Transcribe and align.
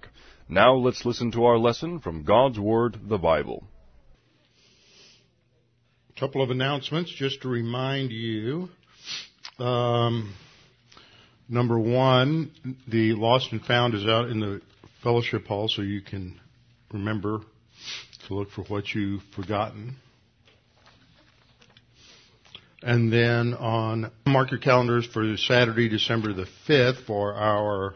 Now 0.48 0.74
let's 0.76 1.04
listen 1.04 1.30
to 1.32 1.44
our 1.44 1.58
lesson 1.58 1.98
from 1.98 2.24
God's 2.24 2.58
Word, 2.58 2.98
the 3.06 3.18
Bible. 3.18 3.64
A 6.16 6.20
couple 6.20 6.42
of 6.42 6.48
announcements 6.48 7.12
just 7.12 7.42
to 7.42 7.48
remind 7.48 8.12
you. 8.12 8.70
Um, 9.58 10.32
number 11.50 11.78
one, 11.78 12.50
the 12.86 13.12
Lost 13.12 13.52
and 13.52 13.62
Found 13.66 13.94
is 13.94 14.06
out 14.06 14.30
in 14.30 14.40
the 14.40 14.62
fellowship 15.02 15.46
hall, 15.46 15.68
so 15.68 15.82
you 15.82 16.00
can 16.00 16.40
remember 16.92 17.40
to 18.26 18.34
look 18.34 18.50
for 18.50 18.62
what 18.64 18.94
you've 18.94 19.22
forgotten. 19.34 19.96
And 22.82 23.12
then 23.12 23.54
on 23.54 24.10
mark 24.26 24.50
your 24.50 24.60
calendars 24.60 25.06
for 25.06 25.36
Saturday, 25.36 25.88
December 25.88 26.32
the 26.32 26.46
5th 26.68 27.04
for 27.06 27.34
our 27.34 27.94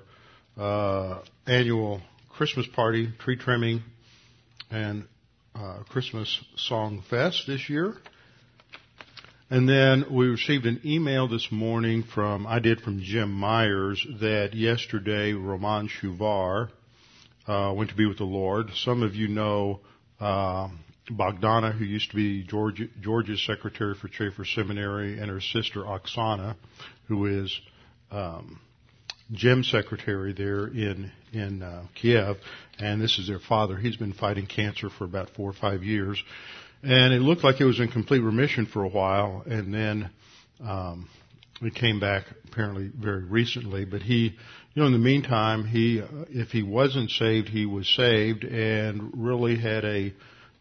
uh, 0.57 1.23
annual 1.47 2.01
Christmas 2.31 2.67
party, 2.67 3.11
tree 3.21 3.37
trimming, 3.37 3.83
and 4.71 5.05
uh, 5.55 5.83
Christmas 5.89 6.43
Song 6.57 7.03
Fest 7.09 7.45
this 7.47 7.71
year. 7.71 7.95
And 9.51 9.69
then 9.69 10.07
we 10.11 10.29
received 10.29 10.65
an 10.67 10.81
email 10.85 11.29
this 11.29 11.53
morning 11.53 12.03
from, 12.03 12.47
I 12.47 12.59
did 12.59 12.81
from 12.81 13.03
Jim 13.03 13.31
Myers, 13.31 14.05
that 14.21 14.55
yesterday 14.55 15.35
Roman 15.35 15.89
Shuvar 15.89 16.71
uh, 17.47 17.73
went 17.77 17.91
to 17.91 17.97
be 17.97 18.07
with 18.07 18.19
the 18.19 18.25
Lord. 18.25 18.71
Some 18.75 19.03
of 19.03 19.15
you 19.15 19.29
know 19.29 19.81
uh, 20.21 20.69
Bogdana, 21.11 21.77
who 21.77 21.85
used 21.85 22.11
to 22.11 22.17
be 22.17 22.45
Georgia, 22.45 22.85
Georgia's 23.01 23.45
secretary 23.45 23.95
for 23.95 24.09
Chafer 24.09 24.45
Seminary, 24.45 25.19
and 25.19 25.29
her 25.29 25.41
sister 25.41 25.81
Oksana, 25.81 26.57
who 27.09 27.27
is 27.27 27.61
um, 28.11 28.61
Jim's 29.33 29.71
secretary 29.71 30.33
there 30.33 30.67
in 30.67 31.11
in 31.33 31.63
uh, 31.63 31.87
Kiev, 31.95 32.37
and 32.79 33.01
this 33.01 33.19
is 33.19 33.27
their 33.27 33.41
father. 33.41 33.77
He's 33.77 33.97
been 33.97 34.13
fighting 34.13 34.47
cancer 34.47 34.91
for 34.91 35.05
about 35.05 35.31
four 35.31 35.51
or 35.51 35.55
five 35.55 35.83
years, 35.83 36.23
and 36.83 37.13
it 37.13 37.21
looked 37.21 37.43
like 37.43 37.61
it 37.61 37.65
was 37.65 37.81
in 37.81 37.89
complete 37.89 38.21
remission 38.21 38.67
for 38.67 38.85
a 38.85 38.89
while, 38.89 39.43
and 39.47 39.73
then 39.73 40.11
um, 40.61 41.09
it 41.63 41.75
came 41.75 42.01
back 42.01 42.25
apparently 42.45 42.91
very 42.95 43.25
recently. 43.25 43.85
But 43.85 44.03
he, 44.03 44.37
you 44.75 44.83
know, 44.83 44.87
in 44.87 44.93
the 44.93 44.99
meantime, 44.99 45.65
he 45.65 46.03
if 46.31 46.51
he 46.51 46.63
wasn't 46.63 47.11
saved, 47.11 47.49
he 47.49 47.67
was 47.67 47.89
saved, 47.89 48.45
and 48.45 49.11
really 49.15 49.57
had 49.59 49.85
a 49.85 50.13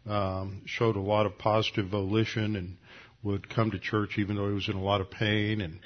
um, 0.06 0.62
showed 0.66 0.96
a 0.96 1.00
lot 1.00 1.26
of 1.26 1.38
positive 1.38 1.88
volition 1.88 2.56
and 2.56 2.76
would 3.22 3.48
come 3.48 3.70
to 3.70 3.78
church 3.78 4.18
even 4.18 4.36
though 4.36 4.48
he 4.48 4.54
was 4.54 4.68
in 4.68 4.74
a 4.74 4.82
lot 4.82 5.00
of 5.00 5.10
pain 5.10 5.60
and 5.60 5.78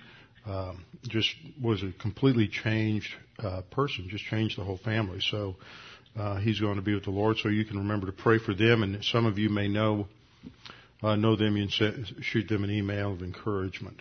um, 0.47 0.84
just 1.09 1.28
was 1.61 1.83
a 1.83 1.92
completely 2.00 2.48
changed 2.48 3.12
uh, 3.41 3.62
person, 3.70 4.09
just 4.09 4.25
changed 4.25 4.59
the 4.59 4.64
whole 4.64 4.78
family. 4.78 5.19
So 5.20 5.56
uh, 6.17 6.37
he's 6.37 6.61
going 6.61 6.77
to 6.77 6.83
be 6.83 6.94
with 6.94 7.05
the 7.05 7.11
Lord. 7.11 7.37
So 7.39 7.48
you 7.48 7.64
can 7.64 7.78
remember 7.78 8.06
to 8.06 8.12
pray 8.12 8.39
for 8.39 8.55
them, 8.55 8.83
and 8.83 9.05
some 9.05 9.27
of 9.27 9.39
you 9.39 9.50
may 9.50 9.69
know 9.69 10.06
uh, 11.03 11.17
know 11.17 11.37
them 11.37 11.56
and 11.56 11.70
shoot 11.70 12.48
them 12.48 12.64
an 12.64 12.70
email 12.70 13.12
of 13.12 13.22
encouragement. 13.22 14.00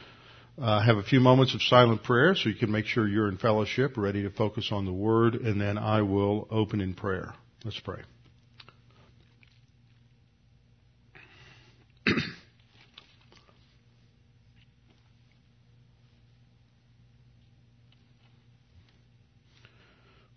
uh, 0.61 0.79
have 0.79 0.97
a 0.97 1.03
few 1.03 1.19
moments 1.19 1.55
of 1.55 1.61
silent 1.63 2.03
prayer 2.03 2.35
so 2.35 2.47
you 2.47 2.55
can 2.55 2.71
make 2.71 2.85
sure 2.85 3.07
you're 3.07 3.27
in 3.27 3.37
fellowship, 3.37 3.97
ready 3.97 4.21
to 4.21 4.29
focus 4.29 4.69
on 4.71 4.85
the 4.85 4.93
word, 4.93 5.33
and 5.33 5.59
then 5.59 5.79
I 5.79 6.03
will 6.03 6.47
open 6.51 6.81
in 6.81 6.93
prayer. 6.93 7.33
Let's 7.65 7.79
pray. 7.79 8.01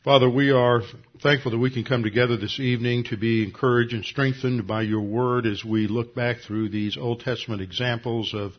Father, 0.05 0.31
we 0.31 0.51
are 0.51 0.81
thankful 1.23 1.51
that 1.51 1.59
we 1.59 1.71
can 1.71 1.85
come 1.85 2.03
together 2.03 2.39
this 2.39 2.59
evening 2.61 3.05
to 3.05 3.19
be 3.19 3.43
encouraged 3.43 3.93
and 3.93 4.05
strengthened 4.05 4.67
by 4.67 4.83
your 4.83 5.03
word 5.03 5.45
as 5.45 5.63
we 5.65 5.87
look 5.87 6.15
back 6.15 6.39
through 6.47 6.71
these 6.71 6.97
Old 6.97 7.21
Testament 7.21 7.61
examples 7.61 8.33
of 8.35 8.53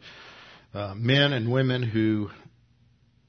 uh, 0.76 0.94
men 0.96 1.32
and 1.32 1.50
women 1.52 1.82
who 1.82 2.30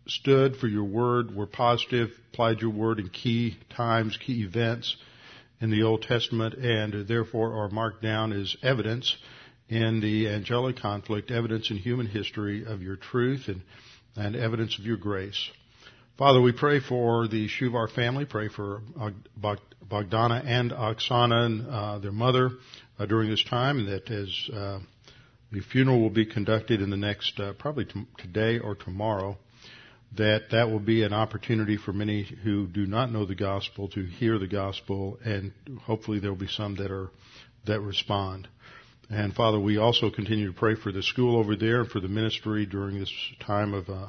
stood 0.09 0.57
for 0.57 0.67
your 0.67 0.85
word, 0.85 1.35
were 1.35 1.47
positive, 1.47 2.11
applied 2.33 2.61
your 2.61 2.71
word 2.71 2.99
in 2.99 3.09
key 3.09 3.57
times, 3.71 4.19
key 4.25 4.43
events 4.43 4.97
in 5.61 5.71
the 5.71 5.83
Old 5.85 6.03
Testament, 6.03 6.55
and 6.55 7.07
therefore 7.07 7.65
are 7.65 7.69
marked 7.69 8.03
down 8.03 8.33
as 8.33 8.57
evidence 8.63 9.17
in 9.69 10.01
the 10.01 10.29
angelic 10.29 10.77
conflict, 10.77 11.31
evidence 11.31 11.71
in 11.71 11.77
human 11.77 12.07
history 12.07 12.65
of 12.65 12.83
your 12.83 12.97
truth 12.97 13.45
and, 13.49 13.63
and 14.17 14.37
evidence 14.37 14.79
of 14.79 14.85
your 14.85 14.97
grace. 14.97 15.51
Father, 16.19 16.41
we 16.41 16.53
pray 16.53 16.81
for 16.81 17.29
the 17.29 17.49
Shuvar 17.49 17.91
family, 17.91 18.25
pray 18.25 18.49
for 18.49 18.81
Bogdana 19.39 20.45
and 20.45 20.73
Oksana 20.73 21.47
and 21.47 21.69
uh, 21.69 21.99
their 21.99 22.13
mother 22.13 22.51
uh, 22.99 23.07
during 23.07 23.29
this 23.31 23.45
time, 23.45 23.87
that 23.87 24.11
as 24.11 24.51
uh, 24.53 24.79
the 25.53 25.61
funeral 25.61 26.01
will 26.01 26.11
be 26.11 26.27
conducted 26.27 26.81
in 26.81 26.91
the 26.91 26.97
next, 26.97 27.39
uh, 27.39 27.53
probably 27.55 27.85
t- 27.85 28.07
today 28.19 28.59
or 28.59 28.75
tomorrow, 28.75 29.39
that 30.17 30.51
that 30.51 30.71
will 30.71 30.81
be 30.81 31.03
an 31.03 31.13
opportunity 31.13 31.77
for 31.77 31.93
many 31.93 32.23
who 32.23 32.67
do 32.67 32.87
not 32.87 33.13
know 33.13 33.25
the 33.25 33.35
gospel 33.35 33.89
to 33.89 34.05
hear 34.05 34.39
the 34.39 34.47
gospel, 34.47 35.19
and 35.25 35.53
hopefully 35.83 36.19
there 36.19 36.31
will 36.31 36.39
be 36.39 36.47
some 36.49 36.77
that 36.77 36.91
are 36.91 37.11
that 37.67 37.81
respond. 37.81 38.49
And 39.09 39.35
Father, 39.35 39.61
we 39.61 39.77
also 39.77 40.11
continue 40.11 40.49
to 40.49 40.53
pray 40.53 40.75
for 40.75 40.91
the 40.91 41.03
school 41.03 41.39
over 41.39 41.55
there 41.55 41.83
and 41.83 41.91
for 41.91 42.01
the 42.01 42.09
ministry 42.09 42.67
during 42.67 42.99
this 42.99 43.13
time 43.41 43.73
of 43.73 43.89
uh, 43.89 44.09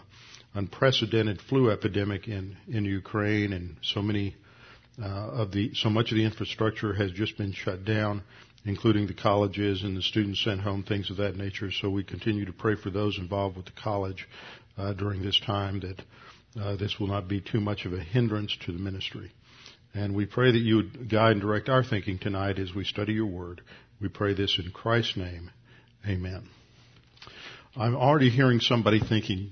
unprecedented 0.56 1.40
flu 1.42 1.70
epidemic 1.70 2.28
in, 2.28 2.58
in 2.68 2.84
Ukraine 2.84 3.54
and 3.54 3.78
so 3.84 4.02
many 4.02 4.36
uh, 5.00 5.06
of 5.06 5.52
the, 5.52 5.72
so 5.76 5.90
much 5.90 6.12
of 6.12 6.18
the 6.18 6.26
infrastructure 6.26 6.94
has 6.94 7.12
just 7.12 7.38
been 7.38 7.52
shut 7.52 7.86
down, 7.86 8.24
including 8.66 9.08
the 9.08 9.14
colleges 9.14 9.84
and 9.84 9.96
the 9.96 10.02
students 10.02 10.44
sent 10.44 10.62
home, 10.62 10.84
things 10.84 11.10
of 11.10 11.18
that 11.18 11.36
nature. 11.36 11.72
So 11.72 11.90
we 11.90 12.04
continue 12.04 12.46
to 12.46 12.54
pray 12.54 12.76
for 12.76 12.90
those 12.90 13.18
involved 13.18 13.58
with 13.58 13.66
the 13.66 13.82
college 13.82 14.28
uh, 14.78 14.94
during 14.94 15.22
this 15.22 15.40
time 15.40 15.80
that 15.82 16.02
uh, 16.62 16.76
this 16.76 17.00
will 17.00 17.08
not 17.08 17.28
be 17.28 17.42
too 17.42 17.60
much 17.60 17.86
of 17.86 17.94
a 17.94 18.00
hindrance 18.00 18.56
to 18.66 18.72
the 18.72 18.80
ministry. 18.80 19.32
And 19.94 20.16
we 20.16 20.26
pray 20.26 20.52
that 20.52 20.58
you 20.60 20.78
would 20.78 21.10
guide 21.10 21.34
and 21.34 21.42
direct 21.42 21.70
our 21.70 21.84
thinking 21.84 22.20
tonight 22.20 22.60
as 22.60 22.74
we 22.74 22.84
study 22.84 23.14
your 23.14 23.26
word. 23.26 23.62
We 24.02 24.10
pray 24.10 24.34
this 24.34 24.60
in 24.64 24.72
Christ's 24.72 25.18
name. 25.18 25.50
Amen. 26.08 26.48
I'm 27.76 27.96
already 27.96 28.30
hearing 28.30 28.60
somebody 28.60 29.00
thinking, 29.00 29.52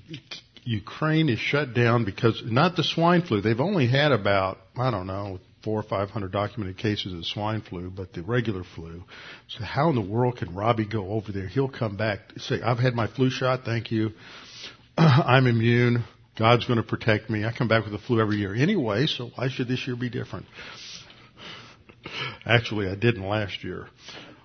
Ukraine 0.63 1.29
is 1.29 1.39
shut 1.39 1.73
down 1.73 2.05
because 2.05 2.41
not 2.45 2.75
the 2.75 2.83
swine 2.83 3.21
flu. 3.21 3.41
They've 3.41 3.59
only 3.59 3.87
had 3.87 4.11
about 4.11 4.57
I 4.75 4.91
don't 4.91 5.07
know 5.07 5.39
four 5.65 5.79
or 5.79 5.83
five 5.83 6.11
hundred 6.11 6.31
documented 6.31 6.77
cases 6.77 7.11
of 7.11 7.25
swine 7.25 7.61
flu, 7.61 7.89
but 7.89 8.13
the 8.13 8.21
regular 8.21 8.63
flu. 8.75 9.03
So 9.49 9.65
how 9.65 9.89
in 9.89 9.95
the 9.95 10.01
world 10.01 10.37
can 10.37 10.53
Robbie 10.55 10.85
go 10.85 11.09
over 11.09 11.31
there? 11.31 11.47
He'll 11.47 11.67
come 11.67 11.97
back 11.97 12.19
say, 12.37 12.61
"I've 12.61 12.79
had 12.79 12.93
my 12.93 13.07
flu 13.07 13.29
shot. 13.29 13.65
Thank 13.65 13.91
you. 13.91 14.11
I'm 14.97 15.47
immune. 15.47 16.05
God's 16.37 16.65
going 16.65 16.77
to 16.77 16.87
protect 16.87 17.29
me. 17.29 17.43
I 17.43 17.51
come 17.51 17.67
back 17.67 17.83
with 17.83 17.93
the 17.93 17.99
flu 17.99 18.21
every 18.21 18.37
year 18.37 18.53
anyway, 18.53 19.07
so 19.07 19.31
why 19.35 19.49
should 19.49 19.67
this 19.67 19.85
year 19.87 19.95
be 19.95 20.09
different?" 20.09 20.45
Actually, 22.45 22.87
I 22.87 22.95
didn't 22.95 23.27
last 23.27 23.63
year. 23.63 23.87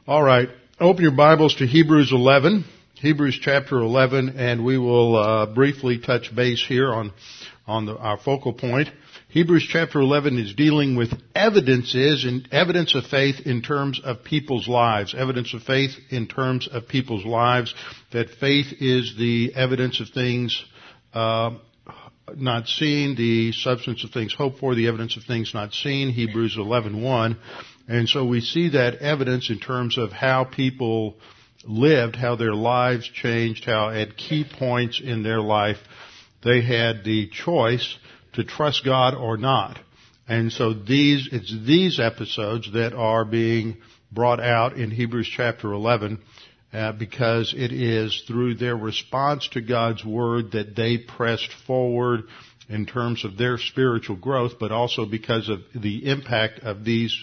All 0.08 0.22
right. 0.22 0.48
Open 0.80 1.02
your 1.02 1.14
Bibles 1.14 1.56
to 1.56 1.66
Hebrews 1.66 2.10
11, 2.10 2.64
Hebrews 2.94 3.38
chapter 3.42 3.78
11, 3.78 4.30
and 4.38 4.64
we 4.64 4.78
will 4.78 5.14
uh, 5.14 5.46
briefly 5.46 5.98
touch 5.98 6.34
base 6.34 6.64
here 6.66 6.90
on 6.90 7.12
on 7.66 7.84
the, 7.86 7.96
our 7.96 8.16
focal 8.16 8.54
point. 8.54 8.88
Hebrews 9.30 9.68
chapter 9.70 10.00
11 10.00 10.40
is 10.40 10.54
dealing 10.54 10.96
with 10.96 11.12
evidences 11.36 12.24
and 12.24 12.48
evidence 12.50 12.96
of 12.96 13.04
faith 13.04 13.36
in 13.46 13.62
terms 13.62 14.00
of 14.02 14.24
people's 14.24 14.66
lives. 14.66 15.14
Evidence 15.16 15.54
of 15.54 15.62
faith 15.62 15.92
in 16.10 16.26
terms 16.26 16.66
of 16.66 16.88
people's 16.88 17.24
lives. 17.24 17.72
That 18.10 18.30
faith 18.40 18.66
is 18.80 19.14
the 19.16 19.52
evidence 19.54 20.00
of 20.00 20.08
things 20.08 20.60
uh, 21.14 21.52
not 22.34 22.66
seen, 22.66 23.14
the 23.14 23.52
substance 23.52 24.02
of 24.02 24.10
things 24.10 24.34
hoped 24.34 24.58
for, 24.58 24.74
the 24.74 24.88
evidence 24.88 25.16
of 25.16 25.22
things 25.22 25.54
not 25.54 25.74
seen. 25.74 26.10
Hebrews 26.10 26.56
11:1. 26.56 27.36
And 27.86 28.08
so 28.08 28.24
we 28.24 28.40
see 28.40 28.70
that 28.70 28.96
evidence 28.96 29.48
in 29.48 29.60
terms 29.60 29.96
of 29.96 30.10
how 30.10 30.42
people 30.42 31.14
lived, 31.64 32.16
how 32.16 32.34
their 32.34 32.54
lives 32.54 33.08
changed, 33.08 33.64
how 33.64 33.90
at 33.90 34.16
key 34.16 34.44
points 34.58 35.00
in 35.00 35.22
their 35.22 35.40
life 35.40 35.78
they 36.42 36.62
had 36.62 37.04
the 37.04 37.28
choice 37.28 37.96
to 38.34 38.44
trust 38.44 38.84
God 38.84 39.14
or 39.14 39.36
not. 39.36 39.78
And 40.28 40.52
so 40.52 40.72
these, 40.72 41.28
it's 41.32 41.54
these 41.66 41.98
episodes 41.98 42.72
that 42.72 42.92
are 42.92 43.24
being 43.24 43.78
brought 44.12 44.40
out 44.40 44.74
in 44.76 44.90
Hebrews 44.90 45.28
chapter 45.36 45.72
11 45.72 46.20
uh, 46.72 46.92
because 46.92 47.52
it 47.56 47.72
is 47.72 48.22
through 48.26 48.54
their 48.54 48.76
response 48.76 49.48
to 49.52 49.60
God's 49.60 50.04
word 50.04 50.52
that 50.52 50.76
they 50.76 50.98
pressed 50.98 51.50
forward 51.66 52.24
in 52.68 52.86
terms 52.86 53.24
of 53.24 53.36
their 53.36 53.58
spiritual 53.58 54.16
growth, 54.16 54.52
but 54.60 54.70
also 54.70 55.04
because 55.04 55.48
of 55.48 55.60
the 55.74 56.08
impact 56.08 56.60
of 56.60 56.84
these 56.84 57.16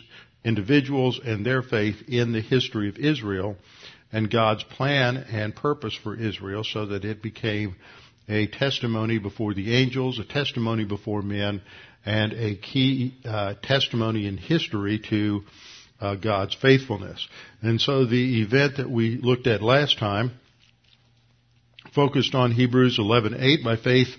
individuals 0.43 1.19
and 1.23 1.45
their 1.45 1.61
faith 1.61 1.95
in 2.07 2.33
the 2.33 2.41
history 2.41 2.89
of 2.89 2.97
Israel 2.97 3.55
and 4.11 4.29
God's 4.29 4.63
plan 4.63 5.17
and 5.17 5.55
purpose 5.55 5.97
for 6.03 6.15
Israel 6.15 6.63
so 6.63 6.87
that 6.87 7.05
it 7.05 7.21
became 7.21 7.75
a 8.27 8.47
testimony 8.47 9.19
before 9.19 9.53
the 9.53 9.75
angels, 9.75 10.19
a 10.19 10.25
testimony 10.25 10.85
before 10.85 11.21
men, 11.21 11.61
and 12.05 12.33
a 12.33 12.55
key 12.55 13.15
uh, 13.25 13.55
testimony 13.61 14.27
in 14.27 14.37
history 14.37 14.99
to 15.09 15.41
uh, 15.99 16.15
God's 16.15 16.55
faithfulness. 16.55 17.27
And 17.61 17.81
so 17.81 18.05
the 18.05 18.41
event 18.41 18.77
that 18.77 18.89
we 18.89 19.17
looked 19.17 19.47
at 19.47 19.61
last 19.61 19.97
time 19.97 20.31
focused 21.93 22.35
on 22.35 22.51
Hebrews 22.51 22.99
11:8. 22.99 23.63
By 23.63 23.75
faith, 23.75 24.09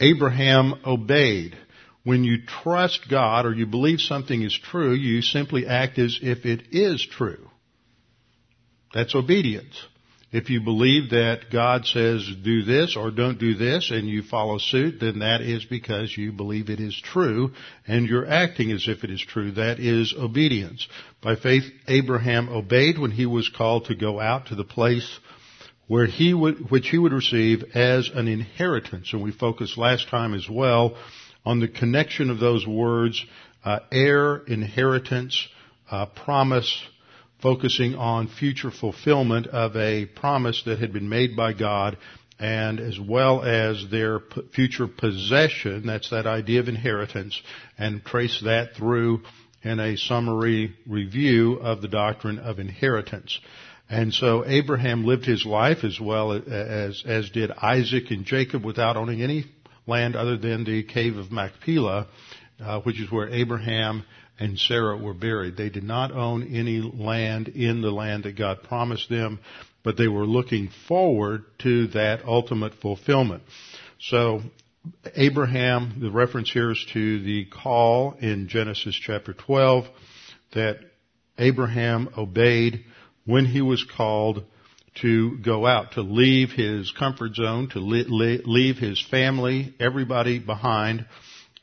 Abraham 0.00 0.74
obeyed. 0.84 1.56
When 2.04 2.24
you 2.24 2.44
trust 2.44 3.08
God 3.08 3.46
or 3.46 3.54
you 3.54 3.64
believe 3.66 4.00
something 4.00 4.42
is 4.42 4.58
true, 4.58 4.92
you 4.92 5.22
simply 5.22 5.66
act 5.66 5.98
as 5.98 6.18
if 6.20 6.44
it 6.44 6.62
is 6.72 7.06
true. 7.06 7.48
That's 8.92 9.14
obedience. 9.14 9.80
If 10.32 10.48
you 10.48 10.62
believe 10.62 11.10
that 11.10 11.50
God 11.52 11.84
says 11.84 12.26
do 12.42 12.62
this 12.62 12.96
or 12.96 13.10
don't 13.10 13.38
do 13.38 13.54
this 13.54 13.90
and 13.90 14.08
you 14.08 14.22
follow 14.22 14.56
suit, 14.56 14.98
then 14.98 15.18
that 15.18 15.42
is 15.42 15.66
because 15.66 16.16
you 16.16 16.32
believe 16.32 16.70
it 16.70 16.80
is 16.80 16.98
true 16.98 17.52
and 17.86 18.06
you're 18.06 18.26
acting 18.26 18.72
as 18.72 18.88
if 18.88 19.04
it 19.04 19.10
is 19.10 19.20
true. 19.20 19.52
That 19.52 19.78
is 19.78 20.14
obedience. 20.18 20.88
By 21.20 21.36
faith, 21.36 21.64
Abraham 21.86 22.48
obeyed 22.48 22.98
when 22.98 23.10
he 23.10 23.26
was 23.26 23.50
called 23.50 23.86
to 23.86 23.94
go 23.94 24.18
out 24.18 24.46
to 24.46 24.54
the 24.54 24.64
place 24.64 25.18
where 25.86 26.06
he 26.06 26.32
would, 26.32 26.70
which 26.70 26.88
he 26.88 26.96
would 26.96 27.12
receive 27.12 27.64
as 27.74 28.08
an 28.14 28.26
inheritance. 28.26 29.12
And 29.12 29.22
we 29.22 29.32
focused 29.32 29.76
last 29.76 30.08
time 30.08 30.32
as 30.32 30.48
well 30.48 30.96
on 31.44 31.60
the 31.60 31.68
connection 31.68 32.30
of 32.30 32.38
those 32.38 32.66
words, 32.66 33.22
uh, 33.64 33.80
heir, 33.90 34.36
inheritance, 34.36 35.46
uh, 35.90 36.06
promise, 36.06 36.82
focusing 37.42 37.96
on 37.96 38.28
future 38.28 38.70
fulfillment 38.70 39.48
of 39.48 39.76
a 39.76 40.06
promise 40.06 40.62
that 40.64 40.78
had 40.78 40.92
been 40.92 41.08
made 41.08 41.36
by 41.36 41.52
God 41.52 41.98
and 42.38 42.80
as 42.80 42.98
well 42.98 43.42
as 43.42 43.86
their 43.90 44.20
future 44.52 44.88
possession, 44.88 45.86
that's 45.86 46.10
that 46.10 46.26
idea 46.26 46.58
of 46.58 46.68
inheritance, 46.68 47.40
and 47.78 48.04
trace 48.04 48.40
that 48.44 48.74
through 48.74 49.22
in 49.62 49.78
a 49.78 49.96
summary 49.96 50.74
review 50.86 51.54
of 51.54 51.82
the 51.82 51.88
doctrine 51.88 52.40
of 52.40 52.58
inheritance. 52.58 53.38
And 53.88 54.12
so 54.12 54.44
Abraham 54.44 55.04
lived 55.04 55.24
his 55.24 55.46
life 55.46 55.84
as 55.84 56.00
well 56.00 56.32
as, 56.32 57.04
as 57.06 57.30
did 57.30 57.52
Isaac 57.52 58.10
and 58.10 58.24
Jacob 58.24 58.64
without 58.64 58.96
owning 58.96 59.22
any 59.22 59.44
land 59.86 60.16
other 60.16 60.36
than 60.36 60.64
the 60.64 60.82
cave 60.82 61.16
of 61.16 61.30
Machpelah, 61.30 62.08
uh, 62.60 62.80
which 62.80 63.00
is 63.00 63.10
where 63.10 63.28
Abraham 63.28 64.04
and 64.42 64.58
Sarah 64.58 64.96
were 64.96 65.14
buried. 65.14 65.56
They 65.56 65.70
did 65.70 65.84
not 65.84 66.10
own 66.10 66.54
any 66.54 66.80
land 66.80 67.48
in 67.48 67.80
the 67.80 67.92
land 67.92 68.24
that 68.24 68.36
God 68.36 68.64
promised 68.64 69.08
them, 69.08 69.38
but 69.84 69.96
they 69.96 70.08
were 70.08 70.26
looking 70.26 70.68
forward 70.88 71.44
to 71.60 71.86
that 71.88 72.24
ultimate 72.24 72.74
fulfillment. 72.74 73.44
So 74.00 74.42
Abraham, 75.14 75.98
the 76.00 76.10
reference 76.10 76.50
here 76.50 76.72
is 76.72 76.84
to 76.92 77.22
the 77.22 77.44
call 77.44 78.16
in 78.20 78.48
Genesis 78.48 78.96
chapter 78.96 79.32
12 79.32 79.86
that 80.54 80.80
Abraham 81.38 82.08
obeyed 82.18 82.84
when 83.24 83.46
he 83.46 83.62
was 83.62 83.84
called 83.84 84.44
to 84.96 85.38
go 85.38 85.66
out, 85.66 85.92
to 85.92 86.02
leave 86.02 86.50
his 86.50 86.90
comfort 86.90 87.34
zone, 87.36 87.68
to 87.70 87.78
leave 87.78 88.76
his 88.76 89.00
family, 89.00 89.72
everybody 89.80 90.38
behind, 90.38 91.06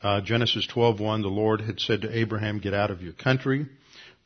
uh, 0.02 0.20
Genesis 0.20 0.66
12:1, 0.66 1.22
the 1.22 1.28
Lord 1.28 1.60
had 1.60 1.80
said 1.80 2.02
to 2.02 2.18
Abraham, 2.18 2.58
"Get 2.58 2.74
out 2.74 2.90
of 2.90 3.02
your 3.02 3.12
country, 3.12 3.66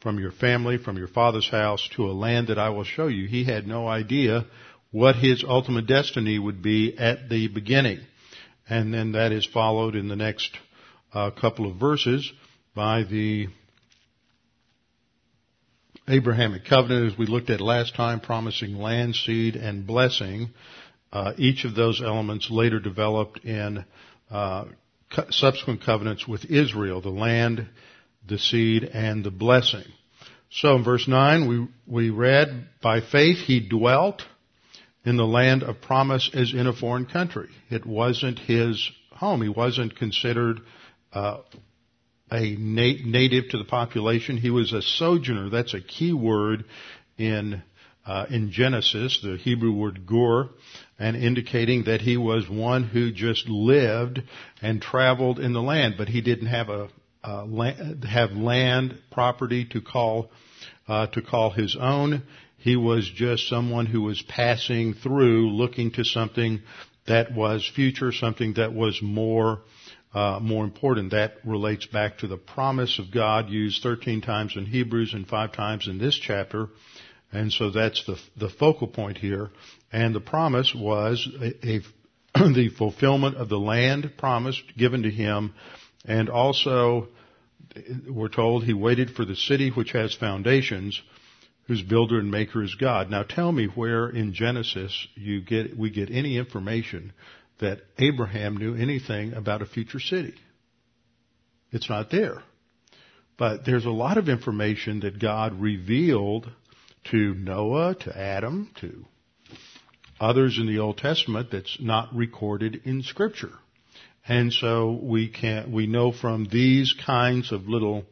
from 0.00 0.18
your 0.18 0.30
family, 0.32 0.78
from 0.78 0.96
your 0.96 1.08
father's 1.08 1.48
house, 1.48 1.88
to 1.96 2.10
a 2.10 2.12
land 2.12 2.48
that 2.48 2.58
I 2.58 2.68
will 2.68 2.84
show 2.84 3.08
you." 3.08 3.26
He 3.26 3.44
had 3.44 3.66
no 3.66 3.88
idea 3.88 4.46
what 4.90 5.16
his 5.16 5.42
ultimate 5.42 5.86
destiny 5.86 6.38
would 6.38 6.62
be 6.62 6.96
at 6.96 7.28
the 7.28 7.48
beginning, 7.48 8.00
and 8.68 8.94
then 8.94 9.12
that 9.12 9.32
is 9.32 9.44
followed 9.44 9.96
in 9.96 10.08
the 10.08 10.16
next 10.16 10.56
uh, 11.12 11.30
couple 11.30 11.68
of 11.70 11.76
verses 11.76 12.32
by 12.74 13.02
the 13.02 13.48
Abrahamic 16.06 16.66
covenant, 16.66 17.12
as 17.12 17.18
we 17.18 17.26
looked 17.26 17.50
at 17.50 17.60
last 17.60 17.94
time, 17.94 18.20
promising 18.20 18.76
land, 18.76 19.16
seed, 19.16 19.56
and 19.56 19.86
blessing. 19.86 20.50
Uh, 21.12 21.32
each 21.38 21.64
of 21.64 21.74
those 21.74 22.02
elements 22.02 22.50
later 22.50 22.78
developed 22.78 23.44
in 23.44 23.84
uh, 24.30 24.64
subsequent 25.30 25.82
covenants 25.82 26.26
with 26.26 26.44
Israel, 26.46 27.00
the 27.00 27.10
land, 27.10 27.68
the 28.26 28.38
seed, 28.38 28.84
and 28.84 29.24
the 29.24 29.30
blessing. 29.30 29.84
So 30.50 30.76
in 30.76 30.84
verse 30.84 31.08
9, 31.08 31.48
we, 31.48 31.68
we 31.86 32.10
read, 32.10 32.68
by 32.80 33.00
faith 33.00 33.38
he 33.38 33.60
dwelt 33.68 34.22
in 35.04 35.16
the 35.16 35.26
land 35.26 35.62
of 35.62 35.80
promise 35.80 36.30
as 36.32 36.52
in 36.54 36.66
a 36.66 36.72
foreign 36.72 37.06
country. 37.06 37.48
It 37.70 37.84
wasn't 37.84 38.38
his 38.38 38.90
home. 39.10 39.42
He 39.42 39.48
wasn't 39.48 39.96
considered 39.96 40.60
uh, 41.12 41.38
a 42.30 42.56
na- 42.56 43.02
native 43.04 43.50
to 43.50 43.58
the 43.58 43.64
population. 43.64 44.36
He 44.36 44.50
was 44.50 44.72
a 44.72 44.82
sojourner. 44.82 45.50
That's 45.50 45.74
a 45.74 45.80
key 45.80 46.12
word 46.12 46.64
in 47.18 47.62
uh, 48.06 48.26
in 48.30 48.50
Genesis, 48.50 49.20
the 49.22 49.36
Hebrew 49.36 49.72
word 49.72 50.06
gur, 50.06 50.48
and 50.98 51.16
indicating 51.16 51.84
that 51.84 52.00
he 52.00 52.16
was 52.16 52.48
one 52.48 52.84
who 52.84 53.10
just 53.12 53.48
lived 53.48 54.22
and 54.62 54.80
traveled 54.80 55.38
in 55.38 55.52
the 55.52 55.62
land, 55.62 55.94
but 55.96 56.08
he 56.08 56.20
didn't 56.20 56.48
have 56.48 56.68
a 56.68 56.88
land, 57.46 58.04
have 58.04 58.32
land 58.32 58.98
property 59.10 59.64
to 59.66 59.80
call 59.80 60.30
uh, 60.86 61.06
to 61.08 61.22
call 61.22 61.50
his 61.50 61.76
own. 61.80 62.22
He 62.58 62.76
was 62.76 63.10
just 63.14 63.48
someone 63.48 63.86
who 63.86 64.02
was 64.02 64.22
passing 64.22 64.94
through, 64.94 65.50
looking 65.50 65.92
to 65.92 66.04
something 66.04 66.62
that 67.06 67.34
was 67.34 67.70
future, 67.74 68.12
something 68.12 68.54
that 68.54 68.72
was 68.72 69.00
more 69.02 69.60
uh, 70.14 70.38
more 70.40 70.64
important. 70.64 71.10
That 71.10 71.38
relates 71.44 71.86
back 71.86 72.18
to 72.18 72.26
the 72.26 72.36
promise 72.36 72.98
of 72.98 73.10
God 73.12 73.48
used 73.48 73.82
13 73.82 74.20
times 74.20 74.54
in 74.56 74.66
Hebrews 74.66 75.12
and 75.12 75.26
five 75.26 75.52
times 75.52 75.88
in 75.88 75.98
this 75.98 76.16
chapter 76.16 76.68
and 77.34 77.52
so 77.52 77.70
that's 77.70 78.04
the, 78.06 78.16
the 78.36 78.48
focal 78.48 78.86
point 78.86 79.18
here. 79.18 79.50
And 79.92 80.14
the 80.14 80.20
promise 80.20 80.74
was 80.74 81.28
a, 81.40 81.76
a 81.76 81.80
the 82.52 82.70
fulfillment 82.76 83.36
of 83.36 83.48
the 83.48 83.58
land 83.58 84.12
promised 84.16 84.62
given 84.76 85.02
to 85.02 85.10
him. 85.10 85.54
And 86.04 86.28
also, 86.28 87.08
we're 88.08 88.28
told 88.28 88.64
he 88.64 88.72
waited 88.72 89.10
for 89.10 89.24
the 89.24 89.36
city 89.36 89.70
which 89.70 89.92
has 89.92 90.14
foundations, 90.14 91.00
whose 91.66 91.82
builder 91.82 92.18
and 92.18 92.30
maker 92.30 92.62
is 92.62 92.74
God. 92.74 93.10
Now 93.10 93.22
tell 93.22 93.50
me 93.50 93.66
where 93.66 94.08
in 94.08 94.34
Genesis 94.34 95.08
you 95.14 95.40
get, 95.40 95.76
we 95.76 95.90
get 95.90 96.10
any 96.10 96.36
information 96.38 97.12
that 97.60 97.80
Abraham 97.98 98.56
knew 98.56 98.74
anything 98.74 99.32
about 99.32 99.62
a 99.62 99.66
future 99.66 100.00
city. 100.00 100.34
It's 101.72 101.88
not 101.88 102.10
there. 102.10 102.42
But 103.36 103.64
there's 103.64 103.86
a 103.86 103.90
lot 103.90 104.18
of 104.18 104.28
information 104.28 105.00
that 105.00 105.18
God 105.18 105.60
revealed 105.60 106.50
to 107.10 107.34
Noah, 107.34 107.94
to 108.00 108.16
Adam, 108.16 108.70
to 108.80 109.04
others 110.20 110.58
in 110.58 110.66
the 110.66 110.78
Old 110.78 110.98
Testament 110.98 111.48
that's 111.50 111.78
not 111.80 112.14
recorded 112.14 112.82
in 112.84 113.02
Scripture. 113.02 113.52
And 114.26 114.52
so 114.52 114.98
we 115.02 115.28
can 115.28 115.70
we 115.72 115.86
know 115.86 116.12
from 116.12 116.46
these 116.50 116.94
kinds 117.04 117.52
of 117.52 117.68
little 117.68 118.04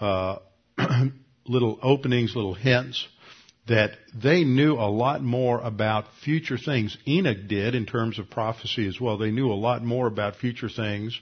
uh, 0.00 0.38
little 1.46 1.78
openings, 1.82 2.36
little 2.36 2.54
hints, 2.54 3.06
that 3.66 3.92
they 4.14 4.44
knew 4.44 4.74
a 4.74 4.90
lot 4.90 5.22
more 5.22 5.60
about 5.60 6.06
future 6.22 6.58
things. 6.58 6.96
Enoch 7.06 7.48
did 7.48 7.74
in 7.74 7.86
terms 7.86 8.18
of 8.18 8.30
prophecy 8.30 8.86
as 8.86 9.00
well. 9.00 9.18
They 9.18 9.30
knew 9.30 9.50
a 9.50 9.54
lot 9.54 9.82
more 9.82 10.06
about 10.06 10.36
future 10.36 10.68
things 10.68 11.18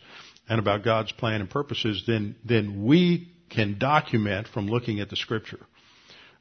and 0.49 0.59
about 0.59 0.85
God's 0.85 1.13
plan 1.13 1.41
and 1.41 1.49
purposes 1.49 2.03
than, 2.07 2.37
than 2.45 2.85
we 2.85 3.29
can 3.49 3.79
document 3.79 4.49
from 4.49 4.67
looking 4.67 5.01
at 5.01 5.09
the 5.09 5.17
scripture. 5.17 5.61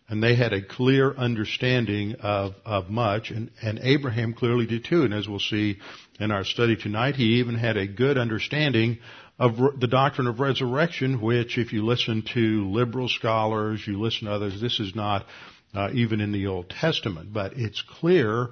And 0.09 0.21
they 0.21 0.35
had 0.35 0.51
a 0.51 0.61
clear 0.61 1.13
understanding 1.13 2.15
of, 2.19 2.55
of 2.65 2.89
much, 2.89 3.31
and, 3.31 3.49
and 3.61 3.79
Abraham 3.81 4.33
clearly 4.33 4.65
did 4.65 4.83
too. 4.83 5.03
And 5.03 5.13
as 5.13 5.27
we'll 5.27 5.39
see 5.39 5.77
in 6.19 6.31
our 6.31 6.43
study 6.43 6.75
tonight, 6.75 7.15
he 7.15 7.39
even 7.39 7.55
had 7.55 7.77
a 7.77 7.87
good 7.87 8.17
understanding 8.17 8.99
of 9.39 9.79
the 9.79 9.87
doctrine 9.87 10.27
of 10.27 10.39
resurrection, 10.39 11.19
which 11.19 11.57
if 11.57 11.73
you 11.73 11.83
listen 11.83 12.23
to 12.33 12.69
liberal 12.69 13.09
scholars, 13.09 13.81
you 13.87 13.99
listen 13.99 14.27
to 14.27 14.33
others, 14.33 14.61
this 14.61 14.79
is 14.79 14.93
not 14.95 15.25
uh, 15.73 15.89
even 15.93 16.21
in 16.21 16.31
the 16.31 16.47
Old 16.47 16.69
Testament. 16.69 17.33
But 17.33 17.53
it's 17.55 17.81
clear 17.81 18.49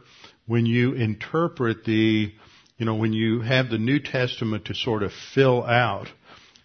when 0.47 0.65
you 0.65 0.93
interpret 0.93 1.85
the, 1.85 2.33
you 2.77 2.85
know, 2.85 2.95
when 2.95 3.13
you 3.13 3.41
have 3.41 3.69
the 3.69 3.77
New 3.77 3.99
Testament 3.99 4.65
to 4.65 4.73
sort 4.73 5.03
of 5.03 5.11
fill 5.35 5.63
out 5.63 6.07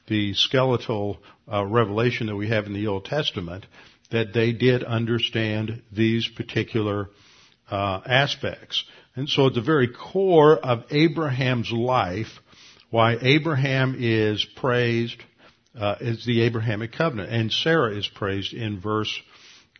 the 0.06 0.32
skeletal 0.34 1.18
uh, 1.52 1.64
revelation 1.64 2.28
that 2.28 2.36
we 2.36 2.48
have 2.48 2.66
in 2.66 2.72
the 2.72 2.86
Old 2.86 3.04
Testament, 3.04 3.66
that 4.14 4.32
they 4.32 4.52
did 4.52 4.82
understand 4.82 5.82
these 5.92 6.28
particular 6.28 7.10
uh, 7.70 8.00
aspects. 8.06 8.84
And 9.16 9.28
so 9.28 9.48
at 9.48 9.54
the 9.54 9.60
very 9.60 9.88
core 9.88 10.56
of 10.56 10.84
Abraham's 10.90 11.70
life, 11.70 12.28
why 12.90 13.16
Abraham 13.20 13.96
is 13.98 14.44
praised 14.56 15.22
uh, 15.78 15.96
is 16.00 16.24
the 16.24 16.42
Abrahamic 16.42 16.92
covenant, 16.92 17.32
and 17.32 17.52
Sarah 17.52 17.96
is 17.96 18.06
praised 18.06 18.54
in 18.54 18.80
verse 18.80 19.12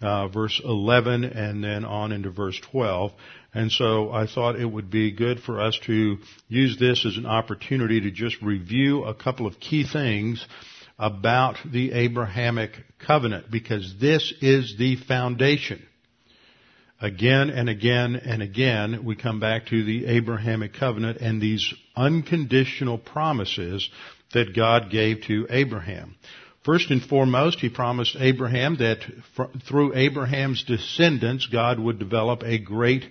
uh, 0.02 0.28
verse 0.28 0.60
11 0.64 1.24
and 1.24 1.62
then 1.62 1.84
on 1.84 2.12
into 2.12 2.30
verse 2.30 2.60
12. 2.72 3.12
And 3.54 3.70
so 3.70 4.10
I 4.10 4.26
thought 4.26 4.58
it 4.58 4.66
would 4.66 4.90
be 4.90 5.12
good 5.12 5.40
for 5.40 5.60
us 5.60 5.78
to 5.86 6.18
use 6.48 6.76
this 6.78 7.06
as 7.06 7.16
an 7.16 7.26
opportunity 7.26 8.00
to 8.00 8.10
just 8.10 8.42
review 8.42 9.04
a 9.04 9.14
couple 9.14 9.46
of 9.46 9.60
key 9.60 9.86
things 9.90 10.44
about 10.98 11.56
the 11.64 11.92
Abrahamic 11.92 12.72
covenant 12.98 13.50
because 13.50 13.96
this 14.00 14.32
is 14.40 14.76
the 14.78 14.96
foundation. 14.96 15.82
Again 17.00 17.50
and 17.50 17.68
again 17.68 18.16
and 18.16 18.42
again, 18.42 19.04
we 19.04 19.16
come 19.16 19.40
back 19.40 19.66
to 19.66 19.84
the 19.84 20.06
Abrahamic 20.06 20.74
covenant 20.74 21.18
and 21.20 21.40
these 21.40 21.74
unconditional 21.96 22.98
promises 22.98 23.88
that 24.32 24.54
God 24.54 24.90
gave 24.90 25.22
to 25.22 25.46
Abraham. 25.50 26.14
First 26.64 26.90
and 26.90 27.02
foremost, 27.02 27.58
he 27.58 27.68
promised 27.68 28.16
Abraham 28.18 28.76
that 28.76 29.00
through 29.68 29.94
Abraham's 29.94 30.64
descendants, 30.64 31.46
God 31.46 31.78
would 31.78 31.98
develop 31.98 32.42
a 32.42 32.58
great 32.58 33.04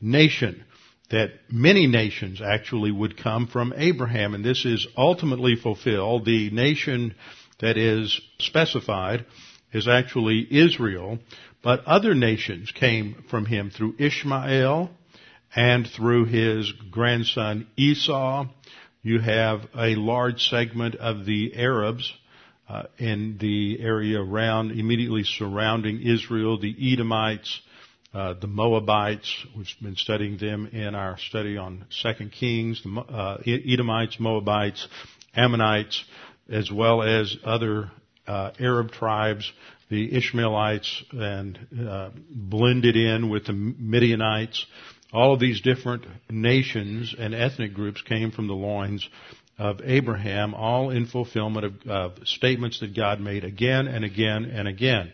nation. 0.00 0.64
That 1.10 1.32
many 1.50 1.86
nations 1.86 2.40
actually 2.40 2.92
would 2.92 3.16
come 3.16 3.48
from 3.48 3.74
Abraham, 3.76 4.34
and 4.34 4.44
this 4.44 4.64
is 4.64 4.86
ultimately 4.96 5.56
fulfilled. 5.56 6.24
The 6.24 6.50
nation 6.50 7.14
that 7.60 7.76
is 7.76 8.20
specified 8.38 9.26
is 9.72 9.88
actually 9.88 10.46
Israel, 10.50 11.18
but 11.62 11.84
other 11.84 12.14
nations 12.14 12.70
came 12.72 13.24
from 13.28 13.46
him 13.46 13.70
through 13.70 13.96
Ishmael 13.98 14.90
and 15.54 15.86
through 15.86 16.26
his 16.26 16.72
grandson 16.90 17.66
Esau. 17.76 18.46
You 19.02 19.20
have 19.20 19.62
a 19.76 19.94
large 19.96 20.48
segment 20.48 20.94
of 20.96 21.24
the 21.26 21.56
Arabs 21.56 22.12
uh, 22.68 22.84
in 22.98 23.36
the 23.40 23.80
area 23.80 24.20
around, 24.20 24.72
immediately 24.72 25.24
surrounding 25.24 26.02
Israel, 26.02 26.58
the 26.58 26.92
Edomites, 26.92 27.60
uh, 28.12 28.34
the 28.40 28.46
Moabites. 28.46 29.46
We've 29.56 29.66
been 29.80 29.96
studying 29.96 30.36
them 30.36 30.66
in 30.72 30.94
our 30.94 31.18
study 31.18 31.56
on 31.56 31.86
Second 31.90 32.32
Kings. 32.32 32.82
The 32.82 33.00
uh, 33.00 33.38
Edomites, 33.46 34.18
Moabites, 34.18 34.86
Ammonites, 35.34 36.04
as 36.50 36.70
well 36.70 37.02
as 37.02 37.36
other 37.44 37.90
uh, 38.26 38.50
Arab 38.58 38.90
tribes, 38.90 39.50
the 39.88 40.16
Ishmaelites, 40.16 41.04
and 41.12 41.58
uh, 41.88 42.10
blended 42.28 42.96
in 42.96 43.28
with 43.28 43.46
the 43.46 43.52
Midianites. 43.52 44.66
All 45.12 45.34
of 45.34 45.40
these 45.40 45.60
different 45.60 46.04
nations 46.28 47.14
and 47.18 47.34
ethnic 47.34 47.74
groups 47.74 48.02
came 48.02 48.30
from 48.30 48.46
the 48.46 48.54
loins 48.54 49.08
of 49.58 49.80
Abraham, 49.84 50.54
all 50.54 50.90
in 50.90 51.06
fulfillment 51.06 51.66
of, 51.66 51.74
of 51.86 52.26
statements 52.26 52.80
that 52.80 52.96
God 52.96 53.20
made 53.20 53.44
again 53.44 53.88
and 53.88 54.04
again 54.04 54.44
and 54.46 54.66
again. 54.66 55.12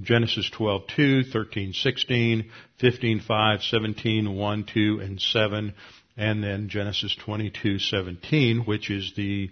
Genesis 0.00 0.50
12:2, 0.50 1.32
13:16, 1.32 2.50
15:5, 2.80 3.62
17, 3.62 4.34
1, 4.34 4.64
2, 4.64 5.00
and 5.00 5.20
7, 5.20 5.74
and 6.16 6.42
then 6.42 6.68
Genesis 6.68 7.14
22:17, 7.16 8.66
which 8.66 8.90
is 8.90 9.12
the 9.14 9.50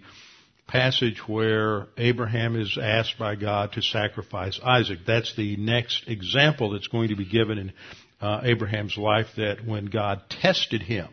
passage 0.67 1.27
where 1.27 1.87
Abraham 1.97 2.59
is 2.59 2.77
asked 2.81 3.17
by 3.17 3.35
God 3.35 3.73
to 3.73 3.81
sacrifice 3.81 4.59
Isaac. 4.63 4.99
That's 5.05 5.35
the 5.35 5.55
next 5.57 6.07
example 6.07 6.71
that's 6.71 6.87
going 6.87 7.09
to 7.09 7.15
be 7.15 7.25
given 7.25 7.57
in 7.57 7.73
uh, 8.21 8.41
Abraham's 8.43 8.97
life 8.97 9.27
that 9.35 9.65
when 9.65 9.85
God 9.85 10.21
tested 10.29 10.81
him, 10.81 11.07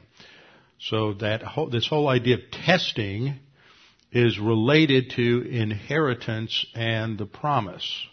so 0.78 1.14
that 1.14 1.42
whole, 1.42 1.68
this 1.68 1.86
whole 1.86 2.08
idea 2.08 2.36
of 2.36 2.50
testing 2.50 3.38
is 4.12 4.38
related 4.38 5.10
to 5.10 5.42
inheritance 5.48 6.66
and 6.74 7.18
the 7.18 7.26
promise. 7.26 8.06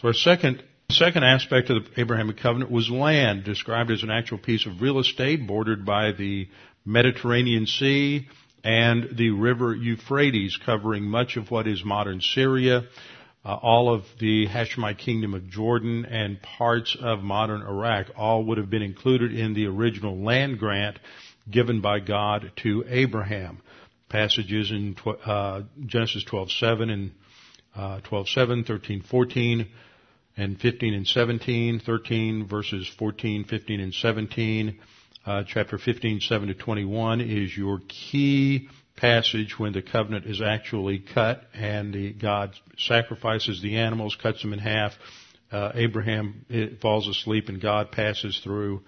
So 0.00 0.08
our 0.08 0.14
second 0.14 0.62
second 0.90 1.24
aspect 1.24 1.70
of 1.70 1.84
the 1.84 2.00
Abrahamic 2.00 2.36
covenant 2.36 2.70
was 2.70 2.90
land, 2.90 3.44
described 3.44 3.90
as 3.90 4.02
an 4.02 4.10
actual 4.10 4.36
piece 4.36 4.66
of 4.66 4.82
real 4.82 4.98
estate 4.98 5.46
bordered 5.46 5.86
by 5.86 6.12
the 6.12 6.48
Mediterranean 6.84 7.66
Sea 7.66 8.28
and 8.62 9.16
the 9.16 9.30
river 9.30 9.74
Euphrates, 9.74 10.58
covering 10.66 11.04
much 11.04 11.38
of 11.38 11.50
what 11.50 11.66
is 11.66 11.82
modern 11.82 12.20
Syria, 12.20 12.84
uh, 13.42 13.54
all 13.54 13.90
of 13.92 14.04
the 14.20 14.46
Hashemite 14.46 14.98
kingdom 14.98 15.32
of 15.32 15.48
Jordan, 15.48 16.04
and 16.04 16.42
parts 16.42 16.94
of 17.00 17.22
modern 17.22 17.62
Iraq. 17.62 18.08
All 18.16 18.44
would 18.44 18.58
have 18.58 18.68
been 18.68 18.82
included 18.82 19.32
in 19.32 19.54
the 19.54 19.64
original 19.64 20.22
land 20.22 20.58
grant 20.58 20.98
given 21.50 21.80
by 21.80 22.00
God 22.00 22.52
to 22.56 22.84
Abraham. 22.86 23.62
Passages 24.10 24.70
in 24.70 24.94
uh, 25.24 25.62
Genesis 25.86 26.22
12:7 26.24 26.90
and 26.92 27.12
uh, 27.76 28.00
12:7, 28.00 28.66
13:14, 28.66 29.68
and 30.36 30.60
15 30.60 30.94
and 30.94 31.06
17, 31.06 31.80
13 31.80 32.46
verses 32.46 32.88
14, 32.98 33.44
15, 33.44 33.80
and 33.80 33.94
17. 33.94 34.78
Uh, 35.24 35.42
chapter 35.46 35.76
15, 35.76 36.20
7 36.20 36.48
to 36.48 36.54
21 36.54 37.20
is 37.20 37.56
your 37.56 37.80
key 37.88 38.68
passage 38.96 39.58
when 39.58 39.72
the 39.72 39.82
covenant 39.82 40.24
is 40.24 40.40
actually 40.40 41.00
cut 41.00 41.42
and 41.52 41.92
the, 41.92 42.12
God 42.12 42.54
sacrifices 42.78 43.60
the 43.60 43.76
animals, 43.78 44.16
cuts 44.20 44.40
them 44.42 44.52
in 44.52 44.58
half. 44.58 44.92
Uh, 45.50 45.72
Abraham 45.74 46.44
falls 46.80 47.08
asleep 47.08 47.48
and 47.48 47.60
God 47.60 47.90
passes 47.92 48.40
through 48.42 48.82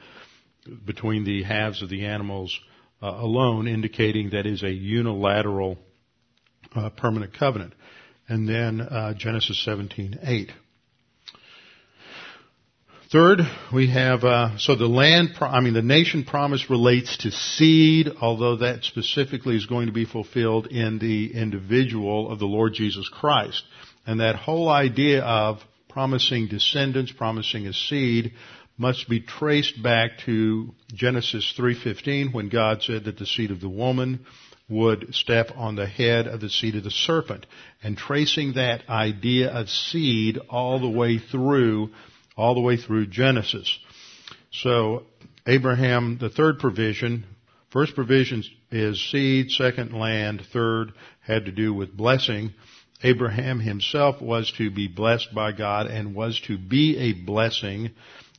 between 0.85 1.25
the 1.25 1.43
halves 1.43 1.83
of 1.83 1.89
the 1.89 2.07
animals 2.07 2.59
uh, 3.03 3.07
alone, 3.07 3.69
indicating 3.69 4.31
that 4.31 4.47
is 4.47 4.63
a 4.63 4.71
unilateral 4.71 5.79
uh, 6.75 6.91
permanent 6.91 7.37
covenant. 7.37 7.75
And 8.29 8.49
then 8.49 8.81
uh, 8.81 9.15
Genesis 9.15 9.63
17:8. 9.67 10.51
Third, 13.11 13.41
we 13.73 13.89
have 13.89 14.23
uh, 14.23 14.59
so 14.59 14.77
the 14.77 14.87
land. 14.87 15.31
I 15.41 15.61
mean, 15.61 15.73
the 15.73 15.81
nation 15.81 16.25
promise 16.25 16.69
relates 16.69 17.17
to 17.19 17.31
seed, 17.31 18.09
although 18.21 18.57
that 18.57 18.85
specifically 18.85 19.57
is 19.57 19.65
going 19.65 19.87
to 19.87 19.95
be 19.95 20.05
fulfilled 20.05 20.67
in 20.67 20.99
the 20.99 21.33
individual 21.33 22.31
of 22.31 22.39
the 22.39 22.45
Lord 22.45 22.75
Jesus 22.75 23.09
Christ. 23.09 23.65
And 24.07 24.21
that 24.21 24.37
whole 24.37 24.69
idea 24.69 25.23
of 25.23 25.61
promising 25.89 26.49
descendants, 26.49 27.11
promising 27.11 27.67
a 27.67 27.73
seed, 27.73 28.33
must 28.77 29.09
be 29.09 29.21
traced 29.21 29.83
back 29.83 30.19
to 30.27 30.75
Genesis 30.95 31.55
3:15 31.57 32.33
when 32.35 32.51
God 32.51 32.83
said 32.83 33.05
that 33.05 33.19
the 33.19 33.27
seed 33.27 33.51
of 33.51 33.61
the 33.61 33.71
woman 33.71 34.27
would 34.69 35.15
step 35.15 35.51
on 35.57 35.77
the 35.77 35.87
head 35.87 36.27
of 36.27 36.41
the 36.41 36.51
seed 36.51 36.75
of 36.77 36.85
the 36.85 36.91
serpent 36.91 37.47
and 37.83 37.97
tracing 37.97 38.55
that 38.55 38.89
idea 38.89 39.51
of 39.51 39.69
seed 39.69 40.39
all 40.49 40.79
the 40.79 40.89
way 40.89 41.19
through 41.19 41.91
all 42.37 42.55
the 42.55 42.61
way 42.61 42.77
through 42.77 43.07
Genesis. 43.07 43.79
So 44.53 45.05
Abraham 45.47 46.19
the 46.19 46.29
third 46.29 46.59
provision 46.59 47.25
first 47.71 47.95
provision 47.95 48.45
is 48.71 49.11
seed 49.11 49.51
second 49.51 49.93
land 49.93 50.43
third 50.53 50.93
had 51.21 51.47
to 51.47 51.53
do 51.53 51.73
with 51.73 51.97
blessing 51.97 52.53
Abraham 53.03 53.61
himself 53.61 54.21
was 54.21 54.51
to 54.53 54.71
be 54.71 54.89
blessed 54.89 55.33
by 55.33 55.53
God 55.53 55.87
and 55.87 56.15
was 56.15 56.41
to 56.47 56.59
be 56.59 56.97
a 56.99 57.13
blessing 57.13 57.91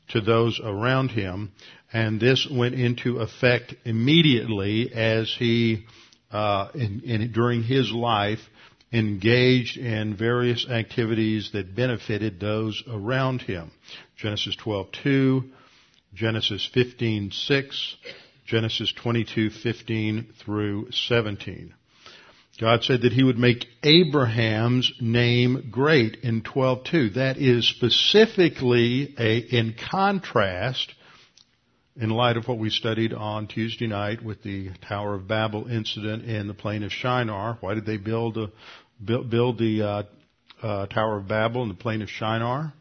to 0.10 0.22
those 0.22 0.60
around 0.62 1.12
him. 1.12 1.52
And 1.94 2.20
this 2.20 2.46
went 2.50 2.76
into 2.76 3.20
effect 3.20 3.74
immediately 3.86 4.92
as 4.94 5.34
he, 5.34 5.86
uh, 6.32 6.70
in, 6.74 7.02
in, 7.04 7.32
during 7.32 7.64
his 7.64 7.92
life, 7.92 8.40
engaged 8.92 9.78
in 9.78 10.16
various 10.16 10.68
activities 10.68 11.52
that 11.54 11.76
benefited 11.76 12.40
those 12.40 12.84
around 12.88 13.42
him. 13.42 13.72
Genesis 14.18 14.56
12:2, 14.56 15.50
Genesis 16.14 16.70
15:6, 16.76 17.96
Genesis 18.46 18.94
22:15 18.94 20.36
through 20.44 20.92
17. 20.92 21.74
God 22.60 22.84
said 22.84 23.04
that 23.04 23.14
he 23.14 23.24
would 23.24 23.38
make 23.38 23.68
Abraham's 23.84 24.92
name 25.00 25.70
great 25.72 26.18
in 26.24 26.42
12:2. 26.42 27.14
That 27.14 27.38
is 27.38 27.68
specifically 27.70 29.16
a, 29.18 29.38
in 29.38 29.76
contrast 29.90 30.94
in 32.00 32.10
light 32.10 32.38
of 32.38 32.48
what 32.48 32.58
we 32.58 32.70
studied 32.70 33.14
on 33.14 33.46
Tuesday 33.48 33.86
night 33.86 34.24
with 34.24 34.42
the 34.42 34.70
Tower 34.88 35.16
of 35.16 35.28
Babel 35.28 35.68
incident 35.68 36.24
in 36.24 36.48
the 36.48 36.54
plain 36.54 36.84
of 36.84 36.94
Shinar. 36.94 37.58
Why 37.60 37.74
did 37.74 37.86
they 37.86 37.98
build 37.98 38.38
a, 38.38 38.52
build, 39.04 39.58
the 39.58 39.82
uh, 39.82 40.04
uh, 40.66 40.86
Tower 40.88 41.18
of 41.18 41.28
Babel 41.28 41.62
in 41.64 41.68
the 41.68 41.76
plain 41.76 42.02
of 42.02 42.10
Shinar? 42.10 42.74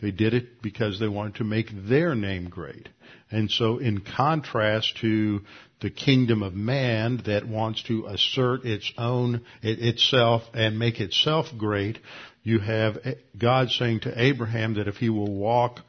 They 0.00 0.10
did 0.10 0.34
it 0.34 0.60
because 0.60 0.98
they 0.98 1.06
wanted 1.06 1.36
to 1.36 1.44
make 1.44 1.68
their 1.88 2.16
name 2.16 2.48
great. 2.48 2.88
And 3.30 3.48
so 3.48 3.78
in 3.78 4.00
contrast 4.00 4.96
to 5.02 5.42
the 5.80 5.90
kingdom 5.90 6.42
of 6.42 6.54
man 6.54 7.22
that 7.26 7.46
wants 7.46 7.84
to 7.84 8.06
assert 8.06 8.64
its 8.64 8.92
own, 8.98 9.44
it, 9.62 9.78
itself 9.78 10.42
and 10.52 10.78
make 10.78 11.00
itself 11.00 11.46
great, 11.56 11.98
you 12.42 12.58
have 12.58 12.98
God 13.36 13.70
saying 13.70 14.00
to 14.00 14.20
Abraham 14.20 14.74
that 14.74 14.88
if 14.88 14.96
he 14.96 15.10
will 15.10 15.32
walk 15.32 15.80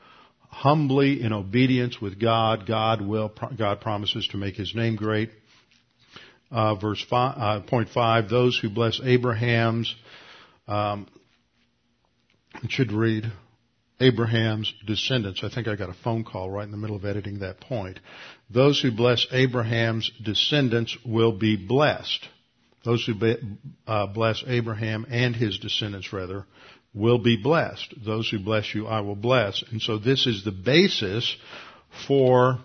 humbly 0.50 1.22
in 1.22 1.32
obedience 1.32 2.02
with 2.02 2.20
God, 2.20 2.66
God 2.68 3.02
will, 3.02 3.32
God 3.58 3.82
promises 3.82 4.28
to 4.30 4.38
make 4.38 4.56
his 4.56 4.76
name 4.76 4.96
great. 4.96 5.30
Uh, 6.52 6.76
verse 6.76 7.06
five, 7.10 7.38
uh, 7.38 7.62
point 7.68 7.90
five, 7.90 8.30
those 8.30 8.58
who 8.60 8.70
bless 8.70 9.00
Abraham's, 9.04 9.96
um, 10.68 11.08
should 12.68 12.92
read 12.92 13.32
Abraham's 14.00 14.74
descendants. 14.86 15.44
I 15.44 15.50
think 15.50 15.68
I 15.68 15.76
got 15.76 15.90
a 15.90 15.96
phone 16.04 16.24
call 16.24 16.50
right 16.50 16.66
in 16.66 16.72
the 16.72 16.78
middle 16.78 16.96
of 16.96 17.06
editing 17.06 17.40
that 17.40 17.62
point. 17.62 18.00
Those 18.50 18.82
who 18.82 18.92
bless 18.92 19.28
Abraham's 19.32 20.10
descendants 20.24 20.98
will 21.06 21.34
be 21.34 21.56
blessed. 21.56 22.28
Those 22.84 23.06
who 23.06 23.14
be, 23.14 23.36
uh, 23.86 24.08
bless 24.08 24.44
Abraham 24.48 25.06
and 25.10 25.36
his 25.36 25.60
descendants, 25.60 26.12
rather, 26.12 26.46
will 26.94 27.20
be 27.20 27.38
blessed. 27.42 27.94
Those 28.06 28.30
who 28.30 28.40
bless 28.40 28.74
you, 28.74 28.88
I 28.88 29.02
will 29.02 29.16
bless. 29.16 29.64
And 29.72 29.82
so 29.82 29.98
this 29.98 30.26
is 30.26 30.44
the 30.44 30.52
basis 30.52 31.36
for 32.08 32.60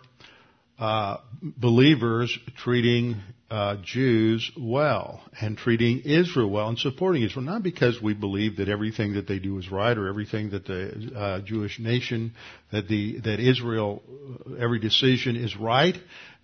uh, 0.79 1.19
believers 1.43 2.37
treating 2.57 3.21
uh, 3.51 3.77
Jews 3.85 4.51
well 4.59 5.21
and 5.41 5.57
treating 5.57 6.01
Israel 6.01 6.51
well 6.51 6.69
and 6.69 6.79
supporting 6.79 7.23
Israel, 7.23 7.45
not 7.45 7.63
because 7.63 8.03
we 8.03 8.15
believe 8.15 8.57
that 8.57 8.69
everything 8.69 9.15
that 9.15 9.29
they 9.29 9.39
do 9.39 9.59
is 9.59 9.71
right 9.71 9.97
or 9.97 10.09
everything 10.09 10.51
that 10.51 10.67
the 10.67 11.13
uh, 11.15 11.41
Jewish 11.43 11.79
nation, 11.79 12.33
that 12.73 12.89
the 12.89 13.21
that 13.21 13.39
Israel, 13.39 14.03
every 14.59 14.81
decision 14.81 15.37
is 15.37 15.57
right. 15.57 15.97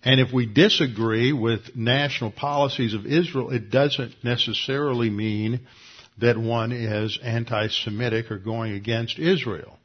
And 0.03 0.21
if 0.21 0.31
we 0.31 0.45
disagree 0.45 1.33
with 1.33 1.75
national 1.75 2.31
policies 2.31 2.93
of 2.93 3.05
Israel, 3.05 3.51
it 3.51 3.69
doesn't 3.69 4.23
necessarily 4.23 5.09
mean 5.09 5.67
that 6.19 6.37
one 6.37 6.71
is 6.71 7.17
anti-Semitic 7.23 8.31
or 8.31 8.37
going 8.37 8.73
against 8.73 9.17
Israel. 9.19 9.77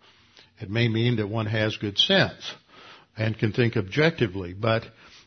It 0.61 0.71
may 0.71 0.89
mean 0.89 1.17
that 1.17 1.29
one 1.29 1.47
has 1.47 1.77
good 1.77 1.99
sense 1.99 2.55
and 3.17 3.39
can 3.39 3.53
think 3.53 3.77
objectively, 3.77 4.53
but 4.55 4.85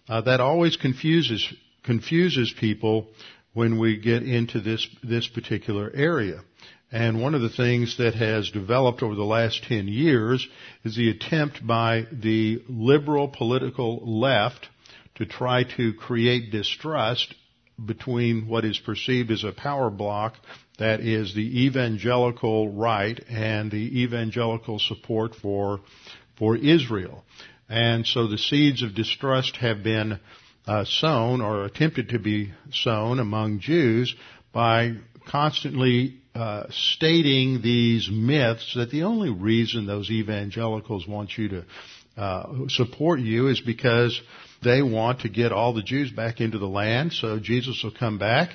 uh, 0.07 0.21
that 0.21 0.39
always 0.39 0.75
confuses 0.75 1.53
confuses 1.83 2.53
people 2.59 3.07
when 3.53 3.79
we 3.79 3.97
get 3.97 4.23
into 4.23 4.59
this 4.59 4.87
this 5.03 5.27
particular 5.27 5.91
area. 5.93 6.41
And 6.91 7.21
one 7.21 7.35
of 7.35 7.41
the 7.41 7.49
things 7.49 7.97
that 7.97 8.15
has 8.15 8.49
developed 8.49 9.03
over 9.03 9.13
the 9.13 9.23
last 9.23 9.63
10 9.65 9.87
years 9.87 10.47
is 10.83 10.95
the 10.95 11.11
attempt 11.11 11.65
by 11.65 12.07
the 12.11 12.63
liberal 12.67 13.27
political 13.27 14.19
left 14.19 14.67
to 15.15 15.25
try 15.27 15.65
to 15.77 15.93
create 15.93 16.51
distrust 16.51 17.35
between 17.85 18.47
what 18.47 18.65
is 18.65 18.79
perceived 18.79 19.31
as 19.31 19.43
a 19.43 19.51
power 19.51 19.89
block 19.89 20.35
that 20.77 21.01
is 21.01 21.33
the 21.33 21.65
evangelical 21.65 22.71
right 22.71 23.19
and 23.29 23.71
the 23.71 24.01
evangelical 24.01 24.79
support 24.79 25.35
for 25.35 25.79
for 26.37 26.55
Israel. 26.55 27.23
And 27.67 28.07
so 28.07 28.27
the 28.27 28.37
seeds 28.37 28.81
of 28.81 28.95
distrust 28.95 29.57
have 29.57 29.83
been 29.83 30.19
uh, 30.65 30.85
sown 30.85 31.41
or 31.41 31.65
attempted 31.65 32.09
to 32.09 32.19
be 32.19 32.53
sown 32.71 33.19
among 33.19 33.59
Jews 33.59 34.15
by 34.53 34.95
constantly 35.27 36.19
uh, 36.33 36.63
stating 36.69 37.61
these 37.61 38.09
myths 38.11 38.73
that 38.75 38.89
the 38.89 39.03
only 39.03 39.29
reason 39.29 39.85
those 39.85 40.09
evangelicals 40.09 41.07
want 41.07 41.37
you 41.37 41.49
to 41.49 41.65
uh, 42.17 42.67
support 42.69 43.19
you 43.19 43.47
is 43.47 43.61
because 43.61 44.19
they 44.63 44.81
want 44.81 45.21
to 45.21 45.29
get 45.29 45.51
all 45.51 45.73
the 45.73 45.83
Jews 45.83 46.11
back 46.11 46.41
into 46.41 46.57
the 46.57 46.67
land 46.67 47.13
so 47.13 47.39
Jesus 47.39 47.81
will 47.83 47.93
come 47.97 48.17
back 48.17 48.51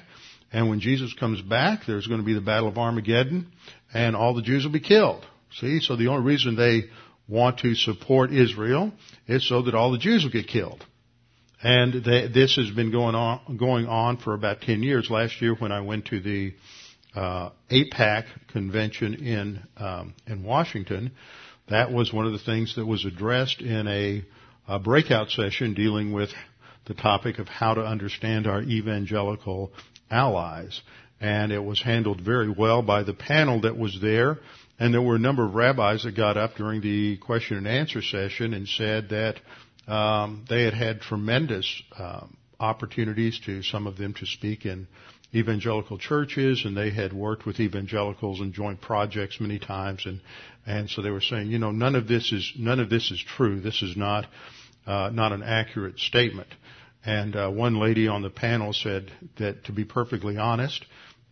and 0.55 0.71
when 0.71 0.79
Jesus 0.79 1.13
comes 1.15 1.43
back, 1.43 1.81
there's 1.85 2.07
going 2.07 2.21
to 2.21 2.25
be 2.25 2.33
the 2.33 2.41
Battle 2.41 2.69
of 2.69 2.79
Armageddon, 2.79 3.51
and 3.93 4.15
all 4.15 4.35
the 4.35 4.43
Jews 4.43 4.65
will 4.65 4.71
be 4.71 4.79
killed. 4.79 5.27
See, 5.59 5.81
so 5.81 5.97
the 5.97 6.07
only 6.07 6.25
reason 6.25 6.55
they 6.55 6.85
want 7.29 7.59
to 7.59 7.75
support 7.75 8.33
Israel 8.33 8.93
is 9.27 9.49
so 9.49 9.63
that 9.63 9.75
all 9.75 9.91
the 9.91 9.99
Jews 9.99 10.23
will 10.23 10.31
get 10.31 10.47
killed. 10.47 10.87
And 11.61 12.05
they, 12.05 12.29
this 12.29 12.55
has 12.55 12.71
been 12.71 12.93
going 12.93 13.17
on 13.17 13.57
going 13.57 13.87
on 13.87 14.19
for 14.19 14.33
about 14.33 14.61
ten 14.61 14.85
years. 14.85 15.11
Last 15.11 15.43
year, 15.43 15.57
when 15.57 15.73
I 15.73 15.81
went 15.81 16.07
to 16.07 16.21
the 16.21 16.55
uh, 17.17 17.51
AIPAC 17.69 18.27
convention 18.53 19.15
in 19.15 19.61
um, 19.77 20.15
in 20.29 20.45
Washington, 20.45 21.11
that 21.69 21.91
was 21.91 22.13
one 22.13 22.27
of 22.27 22.33
the 22.33 22.39
things 22.39 22.77
that 22.77 22.87
was 22.87 23.05
addressed 23.05 23.61
in 23.61 23.89
a, 23.89 24.23
a 24.67 24.79
breakout 24.79 25.31
session 25.31 25.75
dealing 25.75 26.13
with 26.13 26.31
the 26.87 26.95
topic 26.95 27.39
of 27.39 27.49
how 27.49 27.75
to 27.75 27.81
understand 27.83 28.47
our 28.47 28.63
evangelical 28.63 29.73
allies. 30.11 30.81
And 31.21 31.53
it 31.53 31.63
was 31.63 31.83
handled 31.83 32.21
very 32.21 32.51
well 32.51 32.83
by 32.83 33.03
the 33.03 33.15
panel 33.15 33.63
that 33.63 33.79
was 33.79 33.99
there. 34.01 34.39
And 34.79 34.93
there 34.93 35.03
were 35.03 35.17
a 35.17 35.21
number 35.21 35.45
of 35.45 35.55
rabbis 35.55 36.03
that 36.05 36.17
got 36.17 36.37
up 36.37 36.57
during 36.57 36.81
the 36.81 37.17
question 37.19 37.57
and 37.57 37.69
answer 37.69 38.03
session 38.03 38.53
and 38.55 38.69
said 38.69 39.11
that 39.11 39.41
um, 39.91 40.45
they 40.49 40.65
had 40.65 40.75
had 40.75 41.01
tremendous 41.01 41.83
um, 41.99 42.37
opportunities 42.59 43.41
to 43.47 43.63
some 43.63 43.87
of 43.87 43.97
them 43.97 44.15
to 44.15 44.27
speak 44.27 44.67
in 44.67 44.87
evangelical 45.35 45.99
churches, 45.99 46.65
and 46.65 46.77
they 46.77 46.91
had 46.91 47.13
worked 47.13 47.47
with 47.47 47.61
evangelicals 47.61 48.41
in 48.41 48.53
joint 48.53 48.81
projects 48.81 49.41
many 49.41 49.59
times, 49.59 50.07
and 50.07 50.21
and 50.67 50.89
so 50.89 51.03
they 51.03 51.11
were 51.11 51.21
saying, 51.21 51.51
you 51.51 51.59
know, 51.59 51.71
none 51.71 51.95
of 51.95 52.09
this 52.09 52.33
is 52.33 52.53
none 52.59 52.81
of 52.81 52.89
this 52.89 53.11
is 53.11 53.23
true. 53.23 53.61
This 53.61 53.83
is 53.83 53.97
not 53.97 54.27
uh, 54.87 55.11
not 55.13 55.33
an 55.33 55.43
accurate 55.43 55.99
statement. 55.99 56.49
And 57.05 57.37
uh, 57.37 57.51
one 57.51 57.79
lady 57.79 58.09
on 58.09 58.23
the 58.23 58.31
panel 58.31 58.73
said 58.73 59.11
that, 59.39 59.65
to 59.65 59.73
be 59.73 59.85
perfectly 59.85 60.39
honest, 60.39 60.85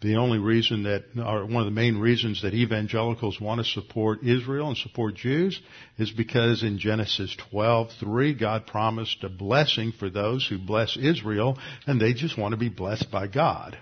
the 0.02 0.16
only 0.16 0.38
reason 0.38 0.82
that, 0.82 1.04
or 1.16 1.46
one 1.46 1.62
of 1.62 1.64
the 1.64 1.70
main 1.70 1.96
reasons 1.96 2.42
that 2.42 2.54
evangelicals 2.54 3.40
want 3.40 3.60
to 3.60 3.64
support 3.64 4.24
Israel 4.24 4.68
and 4.68 4.76
support 4.76 5.14
Jews 5.14 5.60
is 5.96 6.10
because 6.10 6.64
in 6.64 6.78
Genesis 6.78 7.34
12:3 7.52 8.38
God 8.38 8.66
promised 8.66 9.22
a 9.22 9.28
blessing 9.28 9.92
for 9.92 10.10
those 10.10 10.46
who 10.46 10.58
bless 10.58 10.96
Israel, 10.96 11.56
and 11.86 12.00
they 12.00 12.14
just 12.14 12.36
want 12.36 12.52
to 12.52 12.58
be 12.58 12.68
blessed 12.68 13.10
by 13.12 13.28
God. 13.28 13.78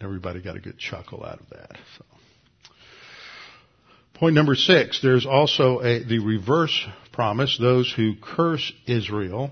Everybody 0.00 0.40
got 0.40 0.56
a 0.56 0.60
good 0.60 0.78
chuckle 0.78 1.24
out 1.24 1.40
of 1.40 1.50
that. 1.50 1.78
So. 1.98 2.04
Point 4.14 4.34
number 4.34 4.54
six: 4.54 5.00
There's 5.02 5.26
also 5.26 5.80
a, 5.80 6.02
the 6.04 6.18
reverse 6.20 6.86
promise: 7.12 7.58
those 7.58 7.92
who 7.92 8.14
curse 8.20 8.72
Israel 8.86 9.50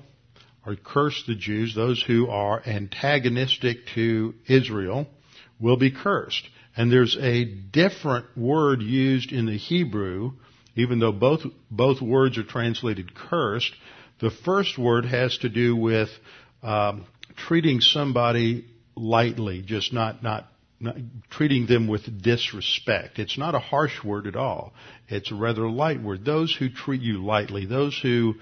or 0.66 0.76
curse 0.76 1.24
the 1.26 1.34
Jews, 1.34 1.74
those 1.74 2.02
who 2.02 2.28
are 2.28 2.62
antagonistic 2.66 3.78
to 3.94 4.34
Israel, 4.46 5.06
will 5.58 5.78
be 5.78 5.90
cursed. 5.90 6.46
And 6.76 6.92
there's 6.92 7.16
a 7.18 7.44
different 7.44 8.26
word 8.36 8.82
used 8.82 9.32
in 9.32 9.46
the 9.46 9.56
Hebrew, 9.56 10.32
even 10.76 10.98
though 10.98 11.12
both, 11.12 11.40
both 11.70 12.00
words 12.02 12.38
are 12.38 12.44
translated 12.44 13.14
cursed. 13.14 13.72
The 14.20 14.30
first 14.30 14.78
word 14.78 15.06
has 15.06 15.38
to 15.38 15.48
do 15.48 15.74
with 15.74 16.10
um, 16.62 17.06
treating 17.36 17.80
somebody 17.80 18.66
lightly, 18.98 19.62
just 19.62 19.92
not, 19.92 20.22
not 20.22 20.48
not, 20.80 20.96
treating 21.30 21.66
them 21.66 21.88
with 21.88 22.22
disrespect. 22.22 23.18
It's 23.18 23.38
not 23.38 23.54
a 23.54 23.58
harsh 23.58 24.04
word 24.04 24.26
at 24.26 24.36
all. 24.36 24.72
It's 25.08 25.32
a 25.32 25.34
rather 25.34 25.68
light 25.68 26.00
word. 26.00 26.24
Those 26.24 26.54
who 26.54 26.68
treat 26.68 27.00
you 27.00 27.24
lightly, 27.24 27.66
those 27.66 27.98
who 28.00 28.34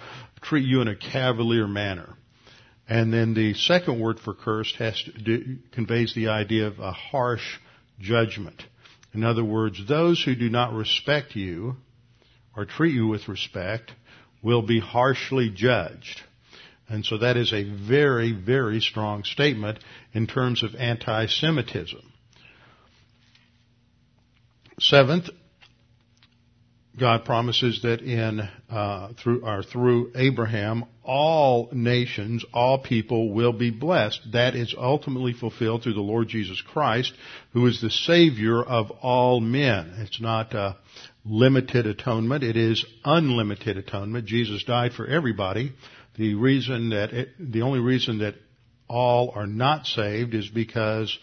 treat 0.43 0.67
you 0.67 0.81
in 0.83 0.89
a 0.89 0.97
cavalier 0.97 1.67
manner. 1.67 2.15
And 2.89 3.13
then 3.13 3.35
the 3.35 3.55
second 3.55 4.01
word 4.01 4.21
for 4.21 4.35
cursed 4.35 4.77
has 4.77 5.03
to 5.05 5.13
do, 5.13 5.57
conveys 5.73 6.15
the 6.15 6.29
idea 6.29 6.67
of 6.67 6.79
a 6.79 6.93
harsh 6.93 7.59
judgment. 7.99 8.63
In 9.13 9.25
other 9.25 9.45
words, 9.45 9.81
those 9.89 10.23
who 10.23 10.35
do 10.35 10.51
not 10.51 10.73
respect 10.73 11.35
you 11.35 11.77
or 12.55 12.65
treat 12.65 12.95
you 12.95 13.09
with 13.09 13.29
respect 13.29 13.93
will 14.43 14.63
be 14.63 14.79
harshly 14.79 15.51
judged. 15.51 16.23
And 16.89 17.05
so 17.05 17.19
that 17.19 17.37
is 17.37 17.53
a 17.53 17.65
very, 17.65 18.33
very 18.33 18.81
strong 18.81 19.25
statement 19.25 19.79
in 20.13 20.27
terms 20.27 20.63
of 20.63 20.75
anti-Semitism. 20.75 22.13
Seventh, 24.79 25.31
God 26.99 27.25
promises 27.25 27.83
that 27.83 28.01
in 28.01 28.41
uh, 28.71 29.13
through 29.23 29.45
or 29.45 29.63
through 29.63 30.13
Abraham, 30.15 30.85
all 31.03 31.69
nations, 31.73 32.45
all 32.55 32.79
people 32.79 33.35
will 33.35 33.53
be 33.53 33.71
blessed. 33.71 34.21
That 34.33 34.55
is 34.55 34.75
ultimately 34.77 35.35
fulfilled 35.35 35.83
through 35.83 35.95
the 35.95 36.01
Lord 36.01 36.29
Jesus 36.29 36.63
Christ, 36.63 37.13
who 37.53 37.67
is 37.67 37.83
the 37.83 37.91
Savior 37.91 38.63
of 38.63 38.91
all 39.03 39.41
men. 39.41 39.95
It's 39.99 40.21
not 40.23 40.55
a 40.55 40.77
limited 41.25 41.87
atonement; 41.87 42.43
it 42.43 42.57
is 42.57 42.85
unlimited 43.05 43.77
atonement. 43.77 44.27
Jesus 44.27 44.65
died 44.65 44.95
for 44.95 45.07
everybody. 45.07 45.73
The 46.17 46.35
reason 46.35 46.91
that 46.91 47.13
it, 47.13 47.29
the 47.39 47.63
only 47.63 47.81
reason 47.81 48.19
that 48.19 48.35
all 48.89 49.33
are 49.35 49.47
not 49.47 49.87
saved 49.87 50.35
is 50.35 50.49
because 50.49 51.19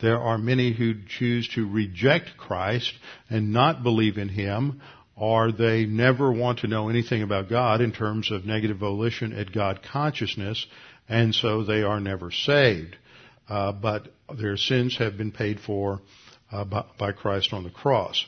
there 0.00 0.20
are 0.20 0.38
many 0.38 0.72
who 0.72 0.94
choose 1.08 1.48
to 1.54 1.68
reject 1.68 2.36
Christ 2.36 2.92
and 3.30 3.52
not 3.52 3.82
believe 3.82 4.18
in 4.18 4.28
Him 4.28 4.80
or 5.16 5.50
they 5.50 5.86
never 5.86 6.30
want 6.30 6.58
to 6.58 6.66
know 6.66 6.90
anything 6.90 7.22
about 7.22 7.48
God 7.48 7.80
in 7.80 7.90
terms 7.90 8.30
of 8.30 8.44
negative 8.44 8.76
volition 8.76 9.32
at 9.32 9.50
God 9.50 9.80
consciousness, 9.82 10.66
and 11.08 11.34
so 11.34 11.64
they 11.64 11.82
are 11.82 12.00
never 12.00 12.30
saved. 12.30 12.96
Uh, 13.48 13.72
but 13.72 14.08
their 14.38 14.58
sins 14.58 14.98
have 14.98 15.16
been 15.16 15.32
paid 15.32 15.58
for 15.60 16.00
uh, 16.52 16.64
by, 16.64 16.84
by 16.98 17.12
Christ 17.12 17.54
on 17.54 17.64
the 17.64 17.70
cross. 17.70 18.26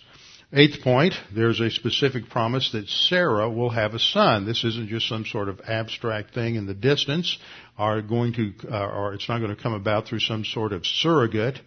Eighth 0.50 0.80
point, 0.82 1.12
there's 1.34 1.60
a 1.60 1.70
specific 1.70 2.30
promise 2.30 2.72
that 2.72 2.88
Sarah 2.88 3.50
will 3.50 3.68
have 3.68 3.92
a 3.92 3.98
son. 3.98 4.46
This 4.46 4.64
isn't 4.64 4.88
just 4.88 5.06
some 5.06 5.26
sort 5.26 5.50
of 5.50 5.60
abstract 5.68 6.32
thing 6.32 6.54
in 6.54 6.66
the 6.66 6.72
distance, 6.72 7.36
or 7.78 8.00
going 8.00 8.32
to, 8.32 8.54
uh, 8.72 8.86
or 8.86 9.12
it's 9.12 9.28
not 9.28 9.40
going 9.40 9.54
to 9.54 9.62
come 9.62 9.74
about 9.74 10.06
through 10.06 10.20
some 10.20 10.46
sort 10.46 10.72
of 10.72 10.86
surrogate. 10.86 11.60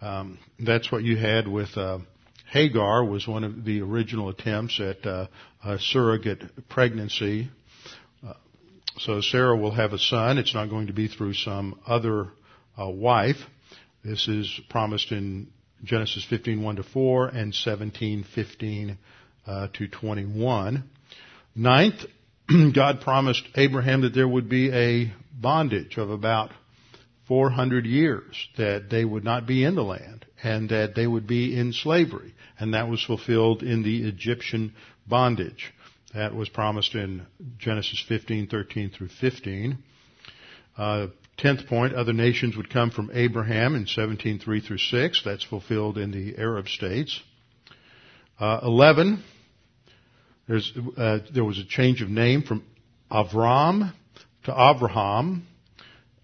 Um, 0.00 0.38
that's 0.58 0.90
what 0.90 1.02
you 1.02 1.18
had 1.18 1.46
with 1.46 1.76
uh, 1.76 1.98
Hagar 2.50 3.04
was 3.04 3.28
one 3.28 3.44
of 3.44 3.62
the 3.62 3.82
original 3.82 4.30
attempts 4.30 4.80
at 4.80 5.04
uh, 5.04 5.26
a 5.62 5.78
surrogate 5.78 6.68
pregnancy. 6.70 7.50
Uh, 8.26 8.32
so 8.96 9.20
Sarah 9.20 9.56
will 9.56 9.72
have 9.72 9.92
a 9.92 9.98
son. 9.98 10.38
It's 10.38 10.54
not 10.54 10.70
going 10.70 10.86
to 10.86 10.94
be 10.94 11.08
through 11.08 11.34
some 11.34 11.78
other 11.86 12.28
uh, 12.80 12.88
wife. 12.88 13.36
This 14.02 14.28
is 14.28 14.60
promised 14.70 15.12
in 15.12 15.48
Genesis 15.84 16.26
15:1 16.30 16.76
to 16.76 16.82
4 16.82 17.28
and 17.28 17.52
17:15 17.52 18.96
uh, 19.46 19.68
to 19.74 19.88
21. 19.88 20.84
Ninth, 21.54 22.04
God 22.74 23.00
promised 23.00 23.44
Abraham 23.54 24.02
that 24.02 24.14
there 24.14 24.28
would 24.28 24.48
be 24.48 24.72
a 24.72 25.12
bondage 25.32 25.96
of 25.98 26.10
about 26.10 26.50
400 27.28 27.86
years, 27.86 28.48
that 28.56 28.90
they 28.90 29.04
would 29.04 29.24
not 29.24 29.46
be 29.46 29.64
in 29.64 29.74
the 29.74 29.82
land, 29.82 30.26
and 30.42 30.68
that 30.68 30.94
they 30.94 31.06
would 31.06 31.26
be 31.26 31.56
in 31.56 31.72
slavery. 31.72 32.34
And 32.58 32.74
that 32.74 32.88
was 32.88 33.02
fulfilled 33.02 33.62
in 33.62 33.82
the 33.82 34.06
Egyptian 34.06 34.74
bondage. 35.06 35.72
That 36.14 36.34
was 36.34 36.48
promised 36.48 36.94
in 36.94 37.26
Genesis 37.58 38.02
15, 38.08 38.46
13 38.46 38.90
through 38.90 39.08
15. 39.08 39.78
Uh, 40.76 41.06
tenth 41.36 41.66
point, 41.66 41.94
other 41.94 42.12
nations 42.12 42.56
would 42.56 42.70
come 42.70 42.90
from 42.90 43.10
Abraham 43.12 43.74
in 43.74 43.86
17, 43.86 44.38
3 44.38 44.60
through 44.60 44.78
6. 44.78 45.22
That's 45.24 45.44
fulfilled 45.44 45.98
in 45.98 46.10
the 46.10 46.36
Arab 46.38 46.68
states. 46.68 47.20
Uh, 48.38 48.60
11, 48.62 49.22
uh, 50.48 51.18
there 51.32 51.44
was 51.44 51.58
a 51.58 51.64
change 51.64 52.02
of 52.02 52.08
name 52.08 52.42
from 52.42 52.64
Avram 53.10 53.92
to 54.44 54.52
Abraham 54.52 55.46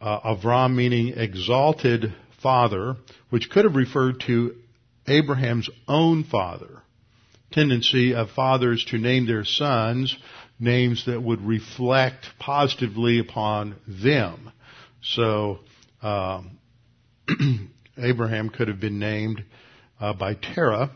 uh, 0.01 0.35
Avram 0.35 0.75
meaning 0.75 1.15
exalted 1.17 2.15
father, 2.43 2.97
which 3.29 3.51
could 3.51 3.65
have 3.65 3.75
referred 3.75 4.21
to 4.21 4.57
Abraham's 5.07 5.69
own 5.87 6.25
father. 6.25 6.83
Tendency 7.53 8.15
of 8.15 8.31
fathers 8.31 8.85
to 8.87 8.99
name 8.99 9.27
their 9.27 9.45
sons 9.45 10.17
names 10.59 11.07
that 11.07 11.23
would 11.23 11.41
reflect 11.41 12.27
positively 12.39 13.19
upon 13.19 13.77
them. 13.89 14.53
So 15.03 15.61
um, 16.03 16.59
Abraham 17.99 18.51
could 18.51 18.69
have 18.69 18.81
been 18.81 18.99
named 18.99 19.45
uh, 20.01 20.13
by 20.13 20.35
Terah 20.35 20.91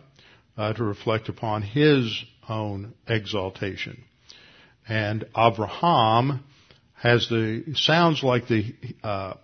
uh, 0.57 0.73
to 0.73 0.85
reflect 0.85 1.29
upon 1.29 1.63
his 1.63 2.25
own 2.49 2.95
exaltation. 3.07 4.05
And 4.89 5.25
Abraham 5.37 6.45
has 6.95 7.29
the 7.29 7.65
sounds 7.75 8.23
like 8.23 8.49
the 8.49 8.75
uh, 9.03 9.35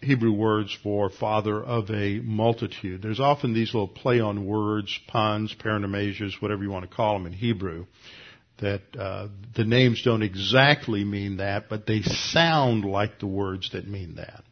Hebrew 0.00 0.32
words 0.32 0.76
for 0.82 1.10
father 1.10 1.62
of 1.62 1.90
a 1.90 2.20
multitude. 2.20 3.02
There's 3.02 3.20
often 3.20 3.52
these 3.52 3.74
little 3.74 3.88
play 3.88 4.20
on 4.20 4.46
words, 4.46 4.98
puns, 5.08 5.54
paronomasias, 5.54 6.40
whatever 6.40 6.62
you 6.62 6.70
want 6.70 6.88
to 6.88 6.94
call 6.94 7.14
them 7.14 7.26
in 7.26 7.32
Hebrew. 7.32 7.86
That 8.60 8.82
uh, 8.98 9.28
the 9.54 9.64
names 9.64 10.02
don't 10.02 10.22
exactly 10.22 11.04
mean 11.04 11.36
that, 11.36 11.68
but 11.68 11.86
they 11.86 12.02
sound 12.02 12.84
like 12.84 13.20
the 13.20 13.26
words 13.26 13.70
that 13.70 13.86
mean 13.86 14.16
that. 14.16 14.42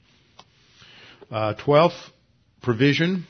Uh, 1.31 1.55
twelfth 1.55 2.13
provision. 2.63 3.27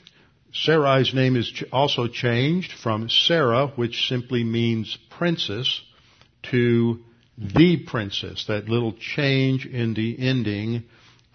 Sarai's 0.53 1.13
name 1.15 1.37
is 1.37 1.65
also 1.73 2.09
changed 2.09 2.73
from 2.73 3.09
Sarah, 3.09 3.69
which 3.77 4.09
simply 4.09 4.45
means 4.45 4.97
princess, 5.11 5.81
to 6.51 7.01
the 7.37 7.85
princess. 7.87 8.47
That 8.49 8.69
little 8.69 8.95
change 8.95 9.67
in 9.67 9.95
the 9.95 10.19
ending 10.19 10.85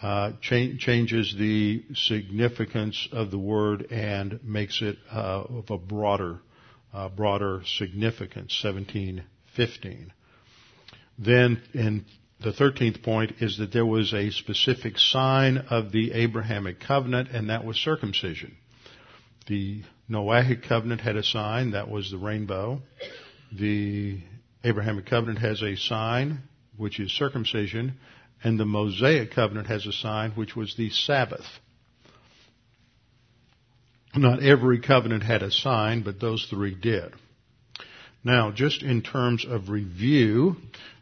uh, 0.02 0.34
cha- 0.42 0.76
changes 0.80 1.36
the 1.38 1.84
significance 1.94 3.08
of 3.12 3.30
the 3.30 3.38
word 3.38 3.92
and 3.92 4.40
makes 4.44 4.82
it 4.82 4.98
uh, 5.12 5.44
of 5.50 5.70
a 5.70 5.78
broader, 5.78 6.40
uh, 6.94 7.10
broader 7.10 7.62
significance. 7.66 8.58
Seventeen 8.62 9.24
fifteen. 9.56 10.14
Then 11.18 11.62
in 11.74 12.06
the 12.42 12.52
thirteenth 12.52 13.04
point 13.04 13.36
is 13.40 13.58
that 13.58 13.72
there 13.72 13.86
was 13.86 14.14
a 14.14 14.32
specific 14.32 14.98
sign 14.98 15.58
of 15.70 15.92
the 15.92 16.12
Abrahamic 16.14 16.80
covenant, 16.80 17.30
and 17.30 17.50
that 17.50 17.64
was 17.64 17.78
circumcision. 17.78 18.58
The 19.48 19.84
Noahic 20.10 20.68
covenant 20.68 21.02
had 21.02 21.16
a 21.16 21.24
sign, 21.24 21.72
that 21.72 21.90
was 21.90 22.12
the 22.12 22.18
rainbow. 22.18 22.82
The 23.52 24.20
Abrahamic 24.64 25.06
covenant 25.06 25.40
has 25.40 25.62
a 25.62 25.76
sign, 25.76 26.40
which 26.78 27.00
is 27.00 27.12
circumcision, 27.12 27.98
and 28.44 28.60
the 28.60 28.66
Mosaic 28.66 29.32
covenant 29.32 29.68
has 29.68 29.86
a 29.86 29.92
sign, 29.92 30.32
which 30.32 30.56
was 30.56 30.76
the 30.76 30.90
Sabbath. 30.90 31.46
Not 34.16 34.44
every 34.44 34.80
covenant 34.80 35.24
had 35.24 35.44
a 35.44 35.52
sign, 35.52 36.02
but 36.02 36.20
those 36.20 36.46
three 36.50 36.76
did. 36.76 37.14
Now, 38.24 38.52
just 38.52 38.84
in 38.84 39.02
terms 39.02 39.46
of 39.48 39.70
review, 39.70 40.56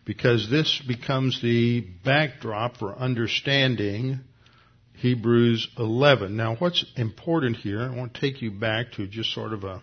because 0.06 0.50
this 0.50 0.82
becomes 0.88 1.42
the 1.42 1.82
backdrop 2.04 2.78
for 2.78 2.96
understanding 2.96 4.22
Hebrews 4.96 5.68
11. 5.78 6.36
Now, 6.36 6.56
what's 6.56 6.86
important 6.96 7.58
here, 7.58 7.82
I 7.82 7.96
want 7.96 8.14
to 8.14 8.22
take 8.22 8.42
you 8.42 8.52
back 8.52 8.94
to 8.94 9.08
just 9.08 9.34
sort 9.34 9.54
of 9.54 9.64
a 9.64 9.82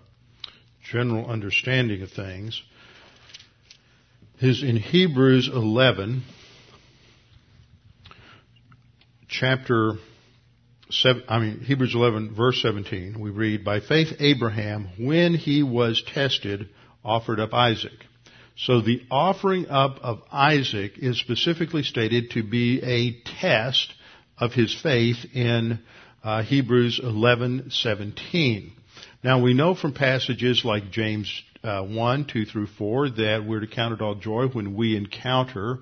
general 0.90 1.26
understanding 1.26 2.02
of 2.02 2.10
things 2.10 2.62
is 4.40 4.62
in 4.62 4.76
Hebrews 4.76 5.48
11, 5.52 6.22
chapter 9.28 9.94
7, 10.90 11.22
I 11.28 11.38
mean, 11.38 11.60
Hebrews 11.60 11.94
11, 11.94 12.34
verse 12.34 12.60
17, 12.60 13.18
we 13.18 13.30
read, 13.30 13.64
By 13.64 13.80
faith 13.80 14.08
Abraham, 14.20 14.88
when 14.98 15.34
he 15.34 15.62
was 15.62 16.02
tested, 16.14 16.68
offered 17.06 17.40
up 17.40 17.54
Isaac. 17.54 18.04
So 18.58 18.80
the 18.80 19.02
offering 19.10 19.68
up 19.68 19.98
of 20.02 20.22
Isaac 20.32 20.92
is 20.96 21.18
specifically 21.18 21.82
stated 21.82 22.30
to 22.32 22.42
be 22.42 22.82
a 22.82 23.20
test 23.40 23.92
of 24.38 24.52
his 24.52 24.74
faith 24.74 25.18
in 25.34 25.78
uh, 26.24 26.42
Hebrews 26.42 27.00
11:17. 27.02 28.72
Now 29.22 29.40
we 29.40 29.54
know 29.54 29.74
from 29.74 29.92
passages 29.92 30.64
like 30.64 30.90
James 30.90 31.30
uh, 31.62 31.82
1, 31.82 32.26
2 32.26 32.44
through 32.46 32.66
4 32.66 33.10
that 33.10 33.44
we're 33.46 33.60
to 33.60 33.66
count 33.66 33.94
it 33.94 34.00
all 34.00 34.14
joy 34.14 34.46
when 34.48 34.74
we 34.74 34.96
encounter 34.96 35.78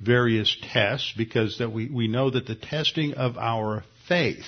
various 0.00 0.56
tests 0.72 1.12
because 1.16 1.58
that 1.58 1.72
we, 1.72 1.88
we 1.88 2.08
know 2.08 2.30
that 2.30 2.46
the 2.46 2.54
testing 2.54 3.14
of 3.14 3.36
our 3.36 3.84
faith 4.08 4.44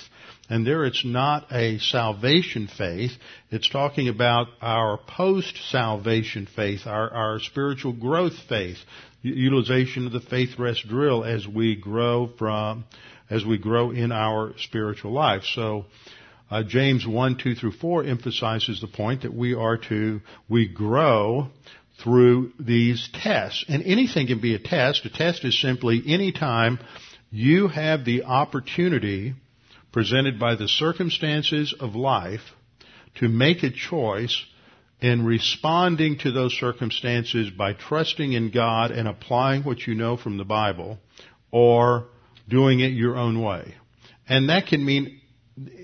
and 0.51 0.67
there 0.67 0.83
it's 0.83 1.05
not 1.05 1.49
a 1.49 1.79
salvation 1.79 2.67
faith. 2.67 3.11
It's 3.51 3.69
talking 3.69 4.09
about 4.09 4.47
our 4.61 4.97
post-salvation 4.97 6.49
faith, 6.53 6.81
our, 6.85 7.09
our 7.09 7.39
spiritual 7.39 7.93
growth 7.93 8.33
faith, 8.49 8.75
utilization 9.21 10.07
of 10.07 10.11
the 10.11 10.19
faith 10.19 10.59
rest 10.59 10.85
drill 10.89 11.23
as 11.23 11.47
we 11.47 11.77
grow 11.77 12.29
from, 12.37 12.83
as 13.29 13.45
we 13.45 13.59
grow 13.59 13.91
in 13.91 14.11
our 14.11 14.53
spiritual 14.57 15.13
life. 15.13 15.43
So, 15.55 15.85
uh, 16.49 16.63
James 16.63 17.07
1, 17.07 17.37
2 17.41 17.55
through 17.55 17.71
4 17.71 18.03
emphasizes 18.03 18.81
the 18.81 18.87
point 18.87 19.21
that 19.21 19.33
we 19.33 19.53
are 19.53 19.77
to, 19.77 20.19
we 20.49 20.67
grow 20.67 21.47
through 22.03 22.51
these 22.59 23.07
tests. 23.13 23.63
And 23.69 23.83
anything 23.83 24.27
can 24.27 24.41
be 24.41 24.55
a 24.55 24.59
test. 24.59 25.05
A 25.05 25.09
test 25.09 25.45
is 25.45 25.61
simply 25.61 26.03
any 26.05 26.33
time 26.33 26.79
you 27.31 27.69
have 27.69 28.03
the 28.03 28.23
opportunity 28.25 29.35
presented 29.91 30.39
by 30.39 30.55
the 30.55 30.67
circumstances 30.67 31.73
of 31.79 31.95
life 31.95 32.41
to 33.15 33.27
make 33.27 33.63
a 33.63 33.69
choice 33.69 34.43
in 35.01 35.25
responding 35.25 36.17
to 36.19 36.31
those 36.31 36.53
circumstances 36.53 37.49
by 37.49 37.73
trusting 37.73 38.33
in 38.33 38.51
God 38.51 38.91
and 38.91 39.07
applying 39.07 39.63
what 39.63 39.85
you 39.87 39.95
know 39.95 40.15
from 40.15 40.37
the 40.37 40.45
Bible 40.45 40.99
or 41.51 42.05
doing 42.47 42.79
it 42.79 42.91
your 42.91 43.17
own 43.17 43.41
way. 43.41 43.75
And 44.29 44.49
that 44.49 44.67
can 44.67 44.85
mean 44.85 45.19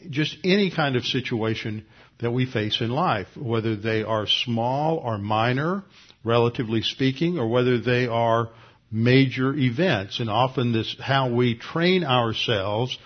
just 0.10 0.38
any 0.43 0.72
kind 0.72 0.96
of 0.96 1.04
situation 1.04 1.86
that 2.20 2.32
we 2.32 2.46
face 2.46 2.80
in 2.82 2.89
life, 2.89 3.28
whether 3.36 3.76
they 3.76 4.04
are 4.04 4.28
small 4.28 4.98
or 4.98 5.17
minor, 5.17 5.84
relatively 6.24 6.82
speaking, 6.82 7.38
or 7.38 7.48
whether 7.48 7.80
they 7.80 8.08
are 8.08 8.50
major 8.91 9.54
events. 9.54 10.20
And 10.20 10.30
often 10.30 10.74
this, 10.74 10.96
how 11.00 11.34
we 11.34 11.58
train 11.58 12.04
ourselves 12.04 12.98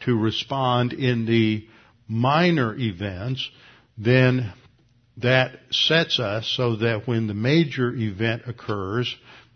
to 0.00 0.16
respond 0.16 0.92
in 0.92 1.26
the 1.26 1.66
minor 2.06 2.74
events, 2.76 3.48
then 3.96 4.52
that 5.18 5.58
sets 5.70 6.20
us 6.20 6.52
so 6.56 6.76
that 6.76 7.06
when 7.06 7.26
the 7.26 7.34
major 7.34 7.92
event 7.92 8.42
occurs, 8.46 9.14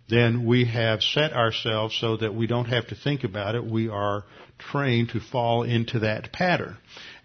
then 0.08 0.44
we 0.44 0.64
have 0.66 1.02
set 1.02 1.32
ourselves 1.32 1.96
so 2.00 2.16
that 2.16 2.34
we 2.34 2.46
don't 2.46 2.66
have 2.66 2.88
to 2.88 2.94
think 2.94 3.24
about 3.24 3.54
it. 3.54 3.64
We 3.64 3.88
are 3.88 4.24
trained 4.58 5.10
to 5.10 5.20
fall 5.20 5.62
into 5.62 6.00
that 6.00 6.32
pattern. 6.32 6.76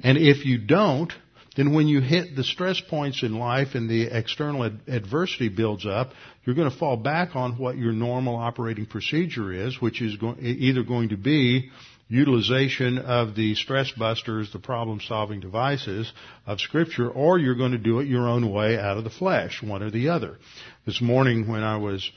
And 0.02 0.18
if 0.18 0.46
you 0.46 0.60
don't, 0.60 1.12
then 1.56 1.74
when 1.74 1.88
you 1.88 2.02
hit 2.02 2.36
the 2.36 2.44
stress 2.44 2.80
points 2.80 3.24
in 3.24 3.40
life 3.40 3.70
and 3.74 3.90
the 3.90 4.04
external 4.16 4.64
ad- 4.64 4.80
adversity 4.88 5.50
builds 5.50 5.88
up, 5.88 6.12
you're 6.46 6.56
going 6.56 6.70
to 6.70 6.78
fall 6.78 6.98
back 6.98 7.36
on 7.36 7.58
what 7.58 7.78
your 7.78 7.92
normal 7.92 8.36
operating 8.36 8.86
procedure 8.86 9.52
is, 9.52 9.82
which 9.82 10.02
is 10.02 10.16
go- 10.18 10.36
either 10.40 10.84
going 10.84 11.10
to 11.10 11.18
be 11.18 11.72
utilization 12.10 12.98
of 12.98 13.36
the 13.36 13.56
stress 13.56 13.92
busters, 13.92 14.52
the 14.54 14.60
problem 14.60 15.00
solving 15.02 15.40
devices 15.40 16.12
of 16.46 16.60
scripture, 16.60 17.10
or 17.10 17.38
you're 17.38 17.56
going 17.56 17.74
to 17.74 17.78
do 17.78 18.00
it 18.00 18.08
your 18.08 18.28
own 18.28 18.52
way 18.52 18.78
out 18.78 18.98
of 18.98 19.04
the 19.04 19.10
flesh, 19.10 19.62
one 19.62 19.84
or 19.84 19.92
the 19.92 20.10
other. 20.10 20.38
This 20.86 21.02
morning 21.02 21.48
when 21.48 21.64
I 21.64 21.78
was, 21.78 22.10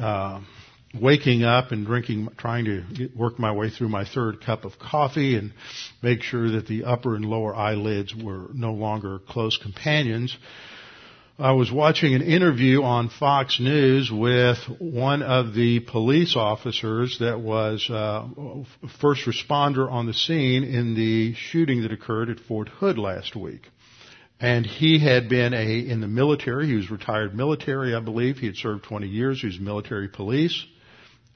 uh, 0.00 0.40
waking 1.00 1.42
up 1.42 1.72
and 1.72 1.86
drinking, 1.86 2.28
trying 2.36 2.64
to 2.66 2.84
get, 2.94 3.16
work 3.16 3.38
my 3.38 3.52
way 3.52 3.70
through 3.70 3.88
my 3.88 4.04
third 4.04 4.40
cup 4.44 4.64
of 4.64 4.78
coffee 4.78 5.36
and 5.36 5.52
make 6.02 6.22
sure 6.22 6.52
that 6.52 6.66
the 6.66 6.84
upper 6.84 7.16
and 7.16 7.24
lower 7.24 7.54
eyelids 7.54 8.14
were 8.14 8.48
no 8.54 8.72
longer 8.72 9.18
close 9.28 9.56
companions. 9.56 10.36
I 11.36 11.50
was 11.50 11.72
watching 11.72 12.14
an 12.14 12.22
interview 12.22 12.84
on 12.84 13.08
Fox 13.08 13.58
News 13.58 14.08
with 14.08 14.58
one 14.78 15.20
of 15.20 15.52
the 15.52 15.80
police 15.80 16.36
officers 16.36 17.18
that 17.18 17.40
was 17.40 17.90
uh, 17.90 18.28
first 19.00 19.26
responder 19.26 19.90
on 19.90 20.06
the 20.06 20.14
scene 20.14 20.62
in 20.62 20.94
the 20.94 21.34
shooting 21.34 21.82
that 21.82 21.90
occurred 21.90 22.30
at 22.30 22.38
Fort 22.38 22.68
Hood 22.68 22.98
last 22.98 23.34
week. 23.34 23.62
And 24.38 24.64
he 24.64 25.00
had 25.00 25.28
been 25.28 25.54
a 25.54 25.78
in 25.80 26.00
the 26.00 26.06
military. 26.06 26.68
He 26.68 26.76
was 26.76 26.88
retired 26.88 27.34
military, 27.34 27.96
I 27.96 28.00
believe. 28.00 28.38
He 28.38 28.46
had 28.46 28.56
served 28.56 28.84
20 28.84 29.08
years. 29.08 29.40
He 29.40 29.48
was 29.48 29.58
military 29.58 30.06
police 30.06 30.64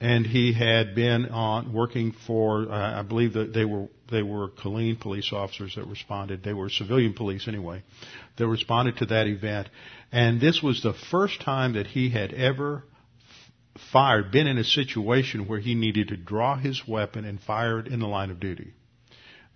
and 0.01 0.25
he 0.25 0.53
had 0.53 0.95
been 0.95 1.27
on 1.27 1.73
working 1.73 2.15
for 2.27 2.71
uh, 2.71 3.01
I 3.01 3.03
believe 3.03 3.33
that 3.35 3.53
they 3.53 3.65
were 3.65 3.89
they 4.11 4.23
were 4.23 4.49
Killeen 4.49 4.99
police 5.01 5.33
officers 5.33 5.75
that 5.75 5.87
responded. 5.87 6.43
They 6.43 6.53
were 6.55 6.71
civilian 6.71 7.15
police 7.15 7.49
anyway 7.49 7.83
that 8.37 8.47
responded 8.47 8.99
to 8.99 9.07
that 9.07 9.27
event, 9.27 9.69
and 10.13 10.41
this 10.41 10.63
was 10.63 10.83
the 10.83 10.95
first 11.11 11.41
time 11.41 11.75
that 11.75 11.87
he 11.87 12.11
had 12.11 12.33
ever 12.33 12.85
fired, 13.93 14.31
been 14.33 14.47
in 14.47 14.59
a 14.59 14.65
situation 14.65 15.47
where 15.47 15.61
he 15.61 15.75
needed 15.75 16.09
to 16.09 16.17
draw 16.17 16.57
his 16.57 16.87
weapon 16.87 17.25
and 17.25 17.41
fire 17.41 17.81
it 17.81 17.87
in 17.87 18.01
the 18.01 18.09
line 18.09 18.31
of 18.31 18.41
duty. 18.41 18.73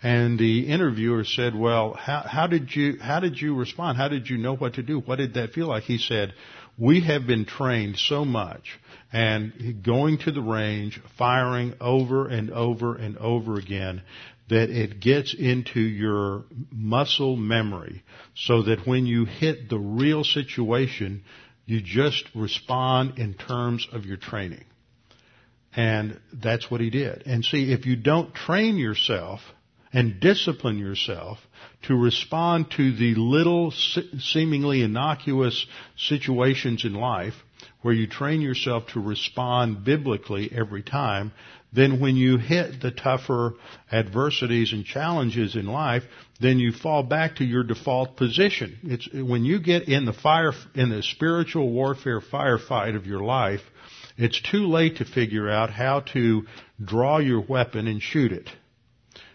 And 0.04 0.38
the 0.38 0.66
interviewer 0.66 1.24
said, 1.24 1.54
"Well, 1.54 1.94
how, 1.94 2.24
how 2.26 2.46
did 2.48 2.74
you 2.74 2.98
how 3.00 3.20
did 3.20 3.40
you 3.40 3.54
respond? 3.54 3.96
How 3.96 4.08
did 4.08 4.28
you 4.28 4.36
know 4.36 4.56
what 4.56 4.74
to 4.74 4.82
do? 4.82 4.98
What 4.98 5.16
did 5.16 5.34
that 5.34 5.52
feel 5.52 5.68
like?" 5.68 5.84
He 5.84 5.98
said, 5.98 6.34
"We 6.78 7.00
have 7.00 7.26
been 7.26 7.44
trained 7.44 7.98
so 7.98 8.24
much 8.24 8.78
and 9.12 9.82
going 9.82 10.18
to 10.18 10.32
the 10.32 10.40
range, 10.40 11.00
firing 11.18 11.74
over 11.80 12.28
and 12.28 12.50
over 12.50 12.96
and 12.96 13.18
over 13.18 13.58
again, 13.58 14.02
that 14.48 14.70
it 14.70 15.00
gets 15.00 15.34
into 15.34 15.80
your 15.80 16.44
muscle 16.70 17.36
memory 17.36 18.02
so 18.34 18.62
that 18.62 18.86
when 18.86 19.06
you 19.06 19.24
hit 19.24 19.68
the 19.68 19.78
real 19.78 20.24
situation, 20.24 21.22
you 21.66 21.80
just 21.80 22.24
respond 22.34 23.18
in 23.18 23.34
terms 23.34 23.86
of 23.92 24.04
your 24.04 24.16
training. 24.16 24.64
And 25.74 26.20
that's 26.32 26.70
what 26.70 26.80
he 26.80 26.90
did. 26.90 27.22
And 27.26 27.44
see, 27.44 27.72
if 27.72 27.86
you 27.86 27.96
don't 27.96 28.34
train 28.34 28.76
yourself 28.76 29.40
and 29.92 30.20
discipline 30.20 30.78
yourself 30.78 31.38
to 31.82 31.94
respond 31.94 32.70
to 32.70 32.96
the 32.96 33.14
little 33.14 33.72
seemingly 34.18 34.82
innocuous 34.82 35.66
situations 35.96 36.84
in 36.84 36.94
life, 36.94 37.34
where 37.82 37.94
you 37.94 38.06
train 38.06 38.40
yourself 38.40 38.86
to 38.88 39.00
respond 39.00 39.84
biblically 39.84 40.50
every 40.52 40.82
time, 40.82 41.32
then 41.72 42.00
when 42.00 42.16
you 42.16 42.36
hit 42.36 42.80
the 42.80 42.90
tougher 42.90 43.54
adversities 43.90 44.72
and 44.72 44.84
challenges 44.84 45.56
in 45.56 45.66
life, 45.66 46.02
then 46.40 46.58
you 46.58 46.70
fall 46.72 47.02
back 47.02 47.36
to 47.36 47.44
your 47.44 47.64
default 47.64 48.16
position. 48.16 48.78
It's 48.82 49.08
when 49.12 49.44
you 49.44 49.58
get 49.58 49.88
in 49.88 50.04
the 50.04 50.12
fire 50.12 50.52
in 50.74 50.90
the 50.90 51.02
spiritual 51.02 51.70
warfare 51.70 52.20
firefight 52.20 52.94
of 52.94 53.06
your 53.06 53.22
life, 53.22 53.62
it's 54.18 54.40
too 54.40 54.66
late 54.66 54.98
to 54.98 55.04
figure 55.04 55.48
out 55.48 55.70
how 55.70 56.00
to 56.12 56.42
draw 56.84 57.18
your 57.18 57.40
weapon 57.40 57.88
and 57.88 58.02
shoot 58.02 58.32
it. 58.32 58.50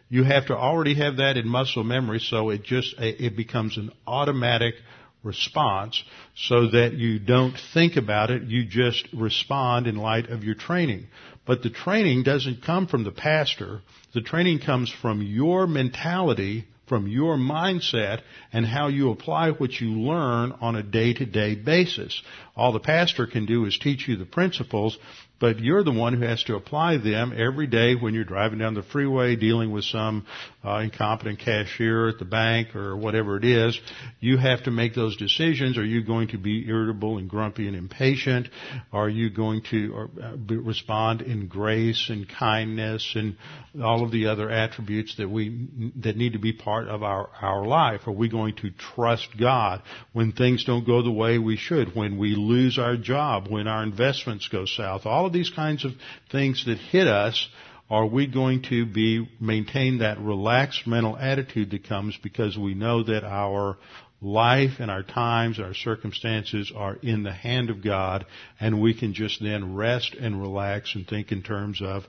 You 0.09 0.23
have 0.23 0.47
to 0.47 0.55
already 0.55 0.95
have 0.95 1.17
that 1.17 1.37
in 1.37 1.47
muscle 1.47 1.83
memory, 1.83 2.19
so 2.19 2.49
it 2.49 2.63
just 2.63 2.95
it 2.97 3.35
becomes 3.35 3.77
an 3.77 3.91
automatic 4.05 4.75
response 5.23 6.01
so 6.35 6.69
that 6.69 6.93
you 6.93 7.19
don't 7.19 7.55
think 7.73 7.97
about 7.97 8.31
it, 8.31 8.43
you 8.43 8.65
just 8.65 9.07
respond 9.13 9.87
in 9.87 9.95
light 9.95 10.29
of 10.29 10.43
your 10.43 10.55
training. 10.55 11.07
But 11.45 11.63
the 11.63 11.69
training 11.69 12.23
doesn't 12.23 12.63
come 12.63 12.87
from 12.87 13.03
the 13.03 13.11
pastor. 13.11 13.81
The 14.13 14.21
training 14.21 14.59
comes 14.59 14.89
from 14.89 15.21
your 15.21 15.67
mentality, 15.67 16.65
from 16.87 17.07
your 17.07 17.37
mindset, 17.37 18.21
and 18.53 18.65
how 18.65 18.87
you 18.87 19.11
apply 19.11 19.51
what 19.51 19.79
you 19.79 19.91
learn 19.91 20.53
on 20.61 20.75
a 20.75 20.83
day-to-day 20.83 21.55
basis. 21.55 22.21
All 22.55 22.71
the 22.71 22.79
pastor 22.79 23.27
can 23.27 23.45
do 23.45 23.65
is 23.65 23.77
teach 23.77 24.07
you 24.07 24.15
the 24.17 24.25
principles, 24.25 24.97
but 25.39 25.59
you're 25.59 25.83
the 25.83 25.91
one 25.91 26.13
who 26.13 26.25
has 26.25 26.43
to 26.43 26.55
apply 26.55 26.97
them 26.97 27.33
every 27.35 27.67
day 27.67 27.95
when 27.95 28.13
you're 28.13 28.23
driving 28.23 28.59
down 28.59 28.73
the 28.73 28.83
freeway 28.83 29.35
dealing 29.35 29.71
with 29.71 29.83
some 29.83 30.25
uh, 30.67 30.79
incompetent 30.79 31.39
cashier 31.39 32.09
at 32.09 32.19
the 32.19 32.25
bank 32.25 32.75
or 32.75 32.97
whatever 32.97 33.37
it 33.37 33.45
is. 33.45 33.79
You 34.19 34.37
have 34.37 34.63
to 34.63 34.71
make 34.71 34.95
those 34.95 35.15
decisions. 35.15 35.77
Are 35.77 35.85
you 35.85 36.03
going 36.03 36.29
to 36.29 36.37
be 36.37 36.67
irritable 36.67 37.17
and 37.17 37.29
grumpy 37.29 37.67
and 37.67 37.75
impatient? 37.75 38.49
Are 38.91 39.09
you 39.09 39.29
going 39.29 39.61
to 39.71 40.09
uh, 40.21 40.35
respond 40.55 41.21
in 41.21 41.47
grace 41.47 42.07
and 42.09 42.27
kindness 42.27 43.13
and 43.15 43.37
all 43.81 44.03
of 44.03 44.11
the 44.11 44.27
other 44.27 44.49
attributes 44.49 45.15
that 45.17 45.29
we 45.29 45.67
that 46.03 46.17
need 46.17 46.33
to 46.33 46.39
be 46.39 46.53
part 46.53 46.87
of 46.87 47.03
our 47.03 47.29
our 47.41 47.65
life? 47.65 48.01
Are 48.07 48.11
we 48.11 48.29
going 48.29 48.55
to 48.57 48.71
trust 48.71 49.27
God 49.39 49.81
when 50.13 50.31
things 50.31 50.65
don't 50.65 50.85
go 50.85 51.01
the 51.01 51.11
way 51.11 51.37
we 51.37 51.57
should? 51.57 51.95
When 51.95 52.17
we 52.17 52.35
lose 52.35 52.77
our 52.77 52.97
job? 52.97 53.47
When 53.49 53.67
our 53.67 53.83
investments 53.83 54.47
go 54.49 54.65
south? 54.65 55.05
All 55.05 55.25
of 55.25 55.33
these 55.33 55.49
kinds 55.49 55.85
of 55.85 55.93
things 56.31 56.65
that 56.65 56.77
hit 56.77 57.07
us, 57.07 57.47
are 57.89 58.05
we 58.05 58.27
going 58.27 58.63
to 58.63 58.85
be 58.85 59.29
maintain 59.39 59.99
that 59.99 60.19
relaxed 60.19 60.85
mental 60.85 61.15
attitude 61.15 61.71
that 61.71 61.87
comes 61.87 62.17
because 62.21 62.57
we 62.57 62.73
know 62.73 63.03
that 63.03 63.23
our 63.23 63.77
life 64.21 64.79
and 64.79 64.89
our 64.89 65.03
times, 65.03 65.59
our 65.59 65.73
circumstances 65.73 66.71
are 66.75 66.95
in 66.95 67.23
the 67.23 67.31
hand 67.31 67.69
of 67.69 67.83
God 67.83 68.25
and 68.59 68.81
we 68.81 68.93
can 68.97 69.13
just 69.13 69.41
then 69.41 69.75
rest 69.75 70.15
and 70.15 70.41
relax 70.41 70.95
and 70.95 71.07
think 71.07 71.31
in 71.31 71.43
terms 71.43 71.81
of, 71.81 72.03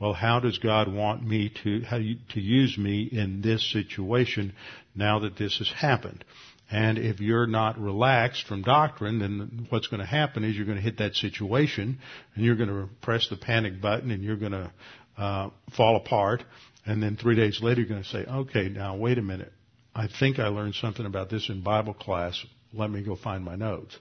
well, 0.00 0.12
how 0.12 0.40
does 0.40 0.58
God 0.58 0.92
want 0.92 1.26
me 1.26 1.52
to, 1.62 1.80
how 1.82 1.98
to 1.98 2.40
use 2.40 2.76
me 2.76 3.08
in 3.10 3.40
this 3.40 3.72
situation 3.72 4.52
now 4.94 5.20
that 5.20 5.36
this 5.36 5.58
has 5.58 5.70
happened? 5.70 6.24
And 6.70 6.98
if 6.98 7.20
you're 7.20 7.46
not 7.46 7.78
relaxed 7.78 8.46
from 8.46 8.62
doctrine, 8.62 9.18
then 9.18 9.66
what's 9.68 9.86
going 9.86 10.00
to 10.00 10.06
happen 10.06 10.44
is 10.44 10.56
you're 10.56 10.66
going 10.66 10.78
to 10.78 10.82
hit 10.82 10.98
that 10.98 11.14
situation 11.14 11.98
and 12.34 12.44
you're 12.44 12.56
going 12.56 12.68
to 12.68 12.88
press 13.00 13.28
the 13.28 13.36
panic 13.36 13.80
button 13.80 14.10
and 14.10 14.22
you're 14.24 14.36
going 14.36 14.52
to 14.52 14.72
uh, 15.16 15.50
fall 15.76 15.96
apart. 15.96 16.44
And 16.86 17.02
then 17.02 17.16
three 17.16 17.36
days 17.36 17.60
later, 17.62 17.80
you're 17.80 17.88
going 17.88 18.02
to 18.02 18.08
say, 18.08 18.24
okay, 18.24 18.68
now 18.68 18.96
wait 18.96 19.18
a 19.18 19.22
minute. 19.22 19.52
I 19.94 20.08
think 20.08 20.38
I 20.38 20.48
learned 20.48 20.74
something 20.74 21.06
about 21.06 21.30
this 21.30 21.48
in 21.48 21.62
Bible 21.62 21.94
class. 21.94 22.44
Let 22.72 22.90
me 22.90 23.02
go 23.02 23.16
find 23.16 23.44
my 23.44 23.56
notes. 23.56 23.96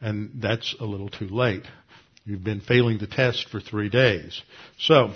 And 0.00 0.42
that's 0.42 0.74
a 0.78 0.84
little 0.84 1.08
too 1.08 1.28
late. 1.28 1.64
You've 2.24 2.44
been 2.44 2.60
failing 2.60 2.98
the 2.98 3.06
test 3.06 3.48
for 3.48 3.60
three 3.60 3.88
days. 3.88 4.40
So, 4.78 5.12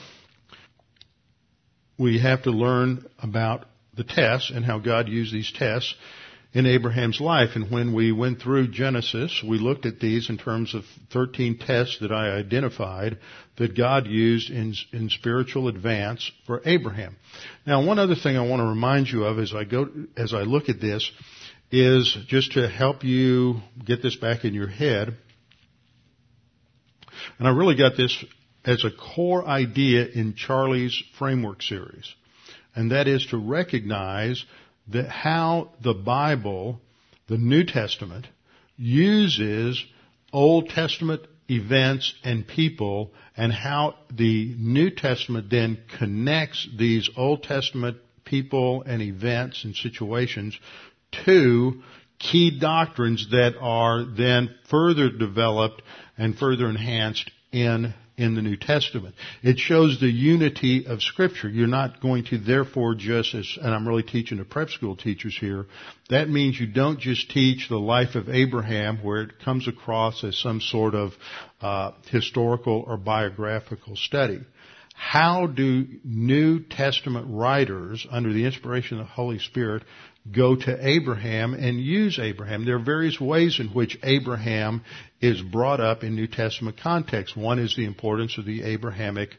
we 1.98 2.18
have 2.18 2.42
to 2.42 2.50
learn 2.50 3.06
about 3.18 3.66
the 3.96 4.04
tests 4.04 4.50
and 4.50 4.64
how 4.64 4.78
God 4.78 5.08
used 5.08 5.32
these 5.32 5.52
tests 5.52 5.94
in 6.56 6.64
Abraham's 6.64 7.20
life. 7.20 7.50
And 7.54 7.70
when 7.70 7.92
we 7.92 8.12
went 8.12 8.40
through 8.40 8.68
Genesis, 8.68 9.44
we 9.46 9.58
looked 9.58 9.84
at 9.84 10.00
these 10.00 10.30
in 10.30 10.38
terms 10.38 10.74
of 10.74 10.84
13 11.12 11.58
tests 11.58 11.98
that 12.00 12.10
I 12.10 12.30
identified 12.30 13.18
that 13.58 13.76
God 13.76 14.06
used 14.06 14.48
in, 14.48 14.74
in 14.90 15.10
spiritual 15.10 15.68
advance 15.68 16.32
for 16.46 16.62
Abraham. 16.64 17.16
Now, 17.66 17.84
one 17.84 17.98
other 17.98 18.14
thing 18.14 18.38
I 18.38 18.46
want 18.46 18.60
to 18.60 18.68
remind 18.68 19.08
you 19.08 19.24
of 19.24 19.38
as 19.38 19.52
I 19.54 19.64
go, 19.64 19.86
as 20.16 20.32
I 20.32 20.44
look 20.44 20.70
at 20.70 20.80
this, 20.80 21.12
is 21.70 22.16
just 22.26 22.52
to 22.52 22.70
help 22.70 23.04
you 23.04 23.56
get 23.84 24.00
this 24.00 24.16
back 24.16 24.46
in 24.46 24.54
your 24.54 24.68
head. 24.68 25.14
And 27.38 27.46
I 27.46 27.50
really 27.50 27.76
got 27.76 27.98
this 27.98 28.24
as 28.64 28.82
a 28.82 28.90
core 28.90 29.46
idea 29.46 30.06
in 30.06 30.34
Charlie's 30.34 31.02
framework 31.18 31.60
series. 31.60 32.14
And 32.74 32.92
that 32.92 33.08
is 33.08 33.26
to 33.26 33.36
recognize 33.36 34.42
that 34.88 35.08
how 35.08 35.70
the 35.82 35.94
Bible, 35.94 36.80
the 37.28 37.38
New 37.38 37.64
Testament, 37.64 38.26
uses 38.76 39.82
Old 40.32 40.68
Testament 40.68 41.22
events 41.48 42.14
and 42.24 42.46
people 42.46 43.12
and 43.36 43.52
how 43.52 43.94
the 44.12 44.54
New 44.58 44.90
Testament 44.90 45.50
then 45.50 45.78
connects 45.98 46.68
these 46.76 47.08
Old 47.16 47.42
Testament 47.42 47.98
people 48.24 48.82
and 48.82 49.00
events 49.00 49.64
and 49.64 49.74
situations 49.74 50.58
to 51.24 51.82
key 52.18 52.58
doctrines 52.58 53.28
that 53.30 53.54
are 53.60 54.04
then 54.04 54.54
further 54.68 55.10
developed 55.10 55.82
and 56.18 56.36
further 56.36 56.68
enhanced 56.68 57.30
in 57.52 57.94
in 58.16 58.34
the 58.34 58.42
New 58.42 58.56
Testament. 58.56 59.14
It 59.42 59.58
shows 59.58 60.00
the 60.00 60.08
unity 60.08 60.86
of 60.86 61.02
Scripture. 61.02 61.48
You're 61.48 61.66
not 61.66 62.00
going 62.00 62.24
to 62.26 62.38
therefore 62.38 62.94
just 62.94 63.34
as, 63.34 63.58
and 63.60 63.74
I'm 63.74 63.86
really 63.86 64.02
teaching 64.02 64.38
to 64.38 64.44
prep 64.44 64.70
school 64.70 64.96
teachers 64.96 65.36
here, 65.38 65.66
that 66.08 66.30
means 66.30 66.58
you 66.58 66.66
don't 66.66 66.98
just 66.98 67.30
teach 67.30 67.68
the 67.68 67.78
life 67.78 68.14
of 68.14 68.28
Abraham 68.28 68.98
where 69.02 69.22
it 69.22 69.38
comes 69.44 69.68
across 69.68 70.24
as 70.24 70.38
some 70.38 70.60
sort 70.60 70.94
of 70.94 71.12
uh, 71.60 71.92
historical 72.08 72.84
or 72.86 72.96
biographical 72.96 73.96
study. 73.96 74.40
How 74.94 75.46
do 75.46 75.86
New 76.04 76.60
Testament 76.60 77.26
writers, 77.28 78.06
under 78.10 78.32
the 78.32 78.46
inspiration 78.46 78.98
of 78.98 79.06
the 79.06 79.12
Holy 79.12 79.38
Spirit, 79.38 79.82
go 80.32 80.56
to 80.56 80.88
Abraham 80.88 81.54
and 81.54 81.80
use 81.80 82.18
Abraham. 82.18 82.64
There 82.64 82.76
are 82.76 82.84
various 82.84 83.20
ways 83.20 83.60
in 83.60 83.68
which 83.68 83.98
Abraham 84.02 84.82
is 85.20 85.40
brought 85.40 85.80
up 85.80 86.02
in 86.02 86.14
New 86.14 86.26
Testament 86.26 86.78
context. 86.82 87.36
One 87.36 87.58
is 87.58 87.76
the 87.76 87.84
importance 87.84 88.38
of 88.38 88.44
the 88.44 88.62
Abrahamic 88.62 89.30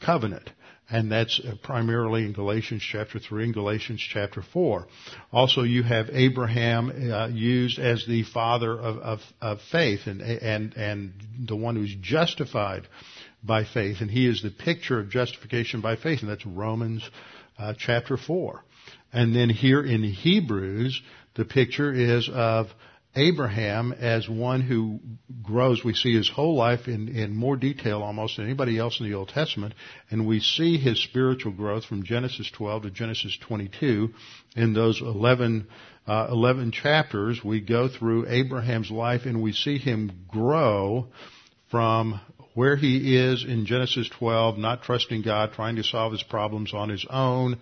covenant. 0.00 0.50
And 0.90 1.12
that's 1.12 1.38
primarily 1.62 2.24
in 2.24 2.32
Galatians 2.32 2.82
chapter 2.82 3.18
3 3.18 3.44
and 3.44 3.54
Galatians 3.54 4.00
chapter 4.00 4.42
4. 4.42 4.86
Also, 5.30 5.62
you 5.62 5.82
have 5.82 6.08
Abraham 6.10 7.12
uh, 7.12 7.28
used 7.28 7.78
as 7.78 8.06
the 8.06 8.22
father 8.22 8.72
of, 8.72 8.96
of, 8.96 9.20
of 9.42 9.58
faith 9.70 10.06
and, 10.06 10.22
and, 10.22 10.74
and 10.76 11.12
the 11.46 11.56
one 11.56 11.76
who's 11.76 11.94
justified 12.00 12.88
by 13.44 13.64
faith. 13.64 13.98
And 14.00 14.10
he 14.10 14.26
is 14.26 14.42
the 14.42 14.50
picture 14.50 14.98
of 14.98 15.10
justification 15.10 15.82
by 15.82 15.96
faith. 15.96 16.20
And 16.22 16.30
that's 16.30 16.46
Romans 16.46 17.08
uh, 17.58 17.74
chapter 17.76 18.16
4. 18.16 18.64
And 19.12 19.34
then 19.34 19.48
here 19.48 19.82
in 19.82 20.02
Hebrews, 20.02 21.00
the 21.34 21.44
picture 21.44 21.92
is 21.92 22.28
of 22.32 22.68
Abraham 23.16 23.92
as 23.92 24.28
one 24.28 24.60
who 24.60 25.00
grows. 25.42 25.82
We 25.82 25.94
see 25.94 26.14
his 26.14 26.28
whole 26.28 26.56
life 26.56 26.88
in, 26.88 27.08
in 27.08 27.34
more 27.34 27.56
detail 27.56 28.02
almost 28.02 28.36
than 28.36 28.44
anybody 28.44 28.78
else 28.78 29.00
in 29.00 29.06
the 29.06 29.16
Old 29.16 29.30
Testament. 29.30 29.74
And 30.10 30.26
we 30.26 30.40
see 30.40 30.78
his 30.78 31.02
spiritual 31.02 31.52
growth 31.52 31.84
from 31.84 32.04
Genesis 32.04 32.50
12 32.50 32.82
to 32.82 32.90
Genesis 32.90 33.36
22. 33.46 34.10
In 34.56 34.74
those 34.74 35.00
11, 35.00 35.66
uh, 36.06 36.28
11 36.30 36.72
chapters, 36.72 37.42
we 37.42 37.60
go 37.60 37.88
through 37.88 38.28
Abraham's 38.28 38.90
life 38.90 39.22
and 39.24 39.42
we 39.42 39.52
see 39.52 39.78
him 39.78 40.26
grow 40.28 41.08
from 41.70 42.20
where 42.54 42.76
he 42.76 43.16
is 43.16 43.44
in 43.44 43.66
Genesis 43.66 44.08
12, 44.18 44.58
not 44.58 44.82
trusting 44.82 45.22
God, 45.22 45.52
trying 45.52 45.76
to 45.76 45.84
solve 45.84 46.12
his 46.12 46.22
problems 46.24 46.74
on 46.74 46.88
his 46.88 47.06
own, 47.08 47.58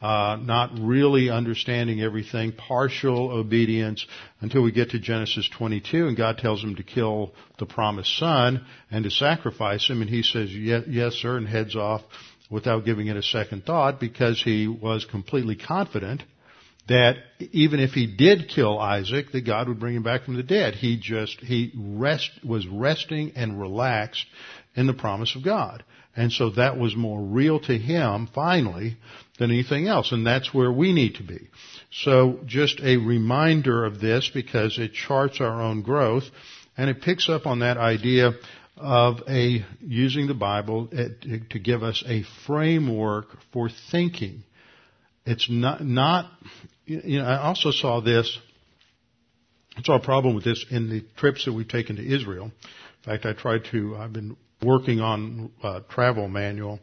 uh, 0.00 0.38
not 0.40 0.78
really 0.78 1.28
understanding 1.28 2.00
everything, 2.00 2.52
partial 2.52 3.30
obedience 3.30 4.06
until 4.40 4.62
we 4.62 4.72
get 4.72 4.90
to 4.90 4.98
Genesis 4.98 5.48
22 5.56 6.08
and 6.08 6.16
God 6.16 6.38
tells 6.38 6.62
him 6.62 6.76
to 6.76 6.82
kill 6.82 7.34
the 7.58 7.66
promised 7.66 8.16
son 8.16 8.64
and 8.90 9.04
to 9.04 9.10
sacrifice 9.10 9.88
him 9.88 10.00
and 10.00 10.08
he 10.08 10.22
says 10.22 10.50
yes, 10.54 10.84
yes 10.88 11.12
sir 11.14 11.36
and 11.36 11.46
heads 11.46 11.76
off 11.76 12.02
without 12.50 12.84
giving 12.84 13.08
it 13.08 13.16
a 13.16 13.22
second 13.22 13.64
thought 13.64 14.00
because 14.00 14.42
he 14.42 14.66
was 14.66 15.04
completely 15.04 15.54
confident 15.54 16.22
that 16.88 17.16
even 17.52 17.78
if 17.78 17.90
he 17.90 18.06
did 18.06 18.48
kill 18.48 18.78
Isaac, 18.78 19.30
that 19.32 19.46
God 19.46 19.68
would 19.68 19.78
bring 19.78 19.94
him 19.94 20.02
back 20.02 20.24
from 20.24 20.34
the 20.34 20.42
dead. 20.42 20.74
He 20.74 20.98
just, 20.98 21.38
he 21.38 21.72
rest, 21.76 22.30
was 22.42 22.66
resting 22.66 23.32
and 23.36 23.60
relaxed 23.60 24.26
in 24.74 24.86
the 24.86 24.92
promise 24.92 25.36
of 25.36 25.44
God. 25.44 25.84
And 26.16 26.32
so 26.32 26.50
that 26.50 26.76
was 26.76 26.96
more 26.96 27.20
real 27.20 27.60
to 27.60 27.78
him, 27.78 28.28
finally, 28.34 28.96
than 29.38 29.50
anything 29.50 29.86
else. 29.86 30.12
And 30.12 30.26
that's 30.26 30.52
where 30.52 30.72
we 30.72 30.92
need 30.92 31.16
to 31.16 31.22
be. 31.22 31.48
So 31.92 32.40
just 32.46 32.80
a 32.80 32.96
reminder 32.96 33.84
of 33.84 34.00
this 34.00 34.30
because 34.32 34.78
it 34.78 34.92
charts 34.92 35.40
our 35.40 35.62
own 35.62 35.82
growth 35.82 36.24
and 36.76 36.90
it 36.90 37.02
picks 37.02 37.28
up 37.28 37.46
on 37.46 37.60
that 37.60 37.76
idea 37.76 38.32
of 38.76 39.22
a, 39.28 39.64
using 39.80 40.26
the 40.26 40.34
Bible 40.34 40.88
eh, 40.92 41.38
to 41.50 41.58
give 41.58 41.82
us 41.82 42.02
a 42.06 42.24
framework 42.46 43.26
for 43.52 43.68
thinking. 43.90 44.42
It's 45.26 45.48
not, 45.50 45.84
not, 45.84 46.30
you 46.86 47.20
know, 47.20 47.26
I 47.26 47.38
also 47.42 47.70
saw 47.70 48.00
this, 48.00 48.38
I 49.76 49.82
saw 49.82 49.96
a 49.96 50.00
problem 50.00 50.34
with 50.34 50.44
this 50.44 50.64
in 50.70 50.88
the 50.88 51.04
trips 51.16 51.44
that 51.44 51.52
we've 51.52 51.68
taken 51.68 51.96
to 51.96 52.02
Israel. 52.02 52.46
In 52.46 53.04
fact, 53.04 53.26
I 53.26 53.32
tried 53.32 53.66
to, 53.66 53.96
I've 53.96 54.12
been 54.12 54.36
working 54.62 55.00
on 55.00 55.50
a 55.62 55.82
travel 55.88 56.28
manual. 56.28 56.80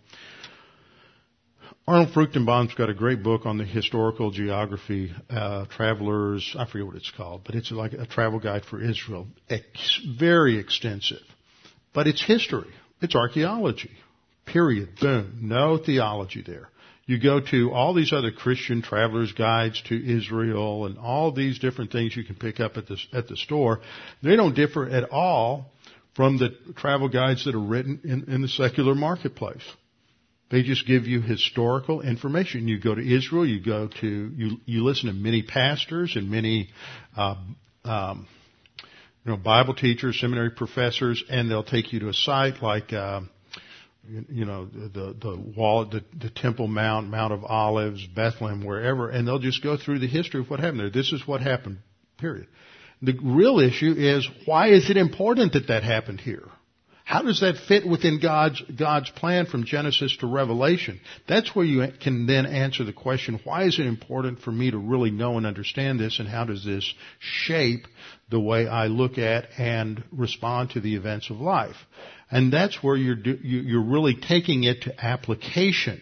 Arnold 1.88 2.10
Fruchtenbaum's 2.13 2.74
got 2.74 2.90
a 2.90 2.94
great 2.94 3.24
book 3.24 3.46
on 3.46 3.58
the 3.58 3.63
historical 3.63 4.30
geography, 4.30 5.13
uh, 5.30 5.66
travelers, 5.68 6.54
I 6.60 6.66
forget 6.66 6.86
what 6.86 6.98
it's 6.98 7.12
called, 7.16 7.44
but 7.46 7.56
it's 7.56 7.72
like 7.72 7.94
a 7.94 8.06
travel 8.06 8.40
guide 8.40 8.66
for 8.66 8.82
Israel. 8.82 9.28
Ex- 9.50 10.02
very 10.20 10.58
extensive. 10.60 11.22
But 11.94 12.08
it's 12.08 12.22
history. 12.22 12.68
It's 13.02 13.16
archaeology. 13.16 13.92
Period. 14.46 14.90
Boom. 15.00 15.40
No 15.42 15.78
theology 15.78 16.44
there. 16.46 16.70
You 17.06 17.22
go 17.22 17.40
to 17.40 17.72
all 17.72 17.94
these 17.94 18.12
other 18.12 18.32
Christian 18.32 18.82
travelers 18.82 19.32
guides 19.32 19.82
to 19.84 19.96
Israel 19.96 20.88
and 20.88 20.98
all 20.98 21.32
these 21.32 21.58
different 21.58 21.94
things 21.94 22.18
you 22.18 22.26
can 22.26 22.36
pick 22.36 22.60
up 22.60 22.76
at 22.76 22.88
the, 22.88 22.98
at 23.13 23.30
the 23.30 23.38
store. 23.38 23.80
They 24.22 24.36
don't 24.36 24.54
differ 24.54 24.90
at 24.90 25.10
all 25.10 25.72
from 26.17 26.39
the 26.39 26.49
travel 26.75 27.08
guides 27.08 27.45
that 27.45 27.53
are 27.53 27.60
written 27.60 28.01
in, 28.03 28.34
in 28.34 28.41
the 28.41 28.47
secular 28.47 28.95
marketplace. 28.95 29.62
They 30.49 30.63
just 30.63 30.88
give 30.88 31.06
you 31.06 31.21
historical 31.21 32.01
information. 32.01 32.67
You 32.67 32.80
go 32.80 32.95
to 32.95 33.01
Israel, 33.01 33.45
you 33.45 33.63
go 33.63 33.88
to, 34.01 34.08
you, 34.36 34.58
you 34.65 34.84
listen 34.84 35.10
to 35.10 35.13
many 35.13 35.43
pastors 35.43 36.15
and 36.15 36.32
many, 36.32 36.69
uh, 37.15 37.36
um, 37.86 38.27
you 39.25 39.32
know, 39.32 39.38
Bible 39.38 39.75
teachers, 39.75 40.19
seminary 40.19 40.49
professors, 40.49 41.23
and 41.30 41.51
they'll 41.51 41.63
take 41.63 41.93
you 41.93 41.99
to 41.99 42.10
a 42.10 42.13
site 42.13 42.63
like, 42.63 42.91
uh, 42.93 43.21
you, 44.08 44.45
know, 44.45 44.65
the, 44.65 45.15
the 45.19 45.53
wall, 45.56 45.86
the, 45.86 46.03
the 46.17 46.32
Temple 46.32 46.67
Mount, 46.67 47.10
Mount 47.10 47.34
of 47.34 47.43
Olives, 47.43 48.08
Bethlehem, 48.08 48.65
wherever, 48.65 49.10
and 49.10 49.27
they'll 49.27 49.38
just 49.38 49.62
go 49.62 49.77
through 49.77 49.99
the 49.99 50.08
history 50.08 50.39
of 50.39 50.49
what 50.49 50.62
happened 50.62 50.80
there. 50.80 50.89
This 50.89 51.12
is 51.12 51.27
what 51.27 51.41
happened, 51.41 51.80
period. 52.17 52.47
The 53.02 53.18
real 53.22 53.60
issue 53.60 53.94
is 53.96 54.28
why 54.46 54.70
is 54.70 54.90
it 54.90 54.98
important 54.98 55.54
that 55.54 55.68
that 55.68 55.84
happened 55.84 56.22
here? 56.22 56.48
How 57.08 57.22
does 57.22 57.40
that 57.40 57.56
fit 57.70 57.88
within 57.88 58.20
God's, 58.20 58.62
God's 58.64 59.10
plan 59.12 59.46
from 59.46 59.64
Genesis 59.64 60.18
to 60.18 60.28
Revelation? 60.28 61.00
That's 61.26 61.56
where 61.56 61.64
you 61.64 61.88
can 62.02 62.26
then 62.28 62.46
answer 62.46 62.84
the 62.84 62.92
question, 62.92 63.40
why 63.46 63.64
is 63.64 63.80
it 63.80 63.86
important 63.86 64.42
for 64.42 64.52
me 64.52 64.72
to 64.72 64.78
really 64.78 65.10
know 65.10 65.38
and 65.38 65.46
understand 65.46 66.02
this 66.02 66.20
and 66.20 66.28
how 66.28 66.44
does 66.44 66.66
this 66.66 66.94
shape 67.20 67.88
the 68.30 68.42
way 68.42 68.68
I 68.68 68.88
look 68.88 69.18
at 69.18 69.48
and 69.58 70.04
respond 70.12 70.72
to 70.72 70.82
the 70.82 70.96
events 70.96 71.30
of 71.30 71.40
life? 71.40 71.78
And 72.30 72.52
that's 72.52 72.84
where 72.84 72.98
you're, 72.98 73.18
you're 73.18 73.86
really 73.86 74.16
taking 74.16 74.66
it 74.66 74.82
to 74.82 75.06
application. 75.06 76.02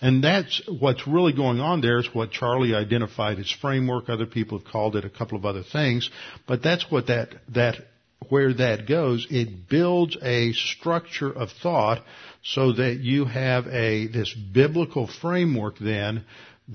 And 0.00 0.22
that's 0.22 0.62
what's 0.68 1.06
really 1.08 1.32
going 1.32 1.60
on 1.60 1.80
there 1.80 1.98
is 1.98 2.08
what 2.12 2.30
Charlie 2.30 2.74
identified 2.74 3.38
as 3.38 3.50
framework. 3.50 4.08
Other 4.08 4.26
people 4.26 4.58
have 4.58 4.66
called 4.66 4.94
it 4.94 5.04
a 5.04 5.10
couple 5.10 5.36
of 5.36 5.44
other 5.44 5.64
things. 5.64 6.08
But 6.46 6.62
that's 6.62 6.88
what 6.90 7.08
that, 7.08 7.34
that, 7.54 7.76
where 8.28 8.54
that 8.54 8.86
goes. 8.86 9.26
It 9.28 9.68
builds 9.68 10.16
a 10.22 10.52
structure 10.52 11.32
of 11.32 11.50
thought 11.62 12.04
so 12.44 12.72
that 12.72 12.98
you 13.00 13.24
have 13.24 13.66
a, 13.66 14.06
this 14.06 14.32
biblical 14.32 15.08
framework 15.08 15.78
then 15.78 16.24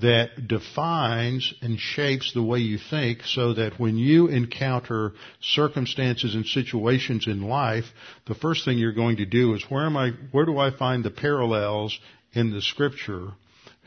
that 0.00 0.48
defines 0.48 1.54
and 1.62 1.78
shapes 1.78 2.32
the 2.34 2.42
way 2.42 2.58
you 2.58 2.78
think 2.90 3.22
so 3.22 3.54
that 3.54 3.78
when 3.78 3.96
you 3.96 4.26
encounter 4.26 5.12
circumstances 5.40 6.34
and 6.34 6.44
situations 6.44 7.26
in 7.28 7.42
life, 7.42 7.84
the 8.26 8.34
first 8.34 8.64
thing 8.64 8.76
you're 8.76 8.92
going 8.92 9.18
to 9.18 9.26
do 9.26 9.54
is 9.54 9.64
where 9.68 9.86
am 9.86 9.96
I, 9.96 10.10
where 10.32 10.46
do 10.46 10.58
I 10.58 10.76
find 10.76 11.04
the 11.04 11.10
parallels 11.10 11.96
in 12.34 12.52
the 12.52 12.62
scripture 12.62 13.32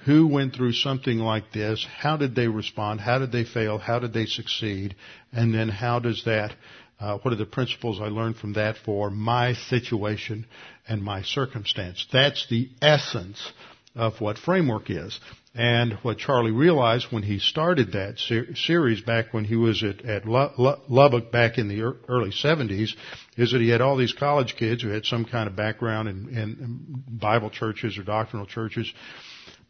who 0.06 0.28
went 0.28 0.56
through 0.56 0.72
something 0.72 1.18
like 1.18 1.52
this, 1.52 1.86
how 2.00 2.16
did 2.18 2.36
they 2.36 2.48
respond, 2.48 3.02
how 3.02 3.20
did 3.20 3.32
they 3.32 3.44
fail, 3.44 3.78
how 3.78 4.00
did 4.00 4.14
they 4.14 4.26
succeed, 4.26 4.96
and 5.34 5.54
then 5.54 5.68
how 5.68 6.00
does 6.00 6.24
that, 6.26 6.56
uh, 7.00 7.18
what 7.18 7.34
are 7.34 7.38
the 7.38 7.46
principles 7.46 8.00
I 8.00 8.06
learned 8.06 8.38
from 8.38 8.54
that 8.54 8.78
for 8.78 9.10
my 9.10 9.54
situation 9.54 10.46
and 10.88 11.04
my 11.04 11.24
circumstance. 11.24 12.08
That's 12.12 12.48
the 12.50 12.70
essence 12.82 13.52
of 13.96 14.22
what 14.22 14.38
framework 14.38 14.90
is. 14.90 15.20
And 15.58 15.94
what 16.04 16.20
Charlie 16.20 16.52
realized 16.52 17.08
when 17.12 17.24
he 17.24 17.40
started 17.40 17.94
that 17.94 18.20
ser- 18.20 18.54
series 18.56 19.02
back 19.02 19.34
when 19.34 19.44
he 19.44 19.56
was 19.56 19.84
at, 19.84 20.06
at 20.06 20.28
Lubbock 20.28 21.32
back 21.32 21.58
in 21.58 21.68
the 21.68 21.82
early 22.08 22.30
70s 22.30 22.94
is 23.38 23.52
that 23.52 23.60
he 23.60 23.70
had 23.70 23.82
all 23.82 23.98
these 23.98 24.14
college 24.14 24.56
kids 24.56 24.84
who 24.84 24.90
had 24.90 25.06
some 25.06 25.26
kind 25.26 25.48
of 25.48 25.56
background 25.56 26.10
in, 26.10 26.30
in 26.38 27.04
Bible 27.10 27.50
churches 27.50 27.98
or 27.98 28.04
doctrinal 28.04 28.46
churches, 28.46 28.94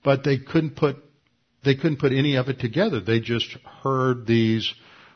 but 0.04 0.26
they 0.26 0.38
couldn't 0.38 0.76
put 0.76 0.98
they 1.64 1.76
couldn't 1.76 2.00
put 2.00 2.12
any 2.12 2.36
of 2.36 2.50
it 2.50 2.60
together. 2.60 3.00
They 3.00 3.20
just 3.20 3.50
heard 3.82 4.28
these 4.28 4.74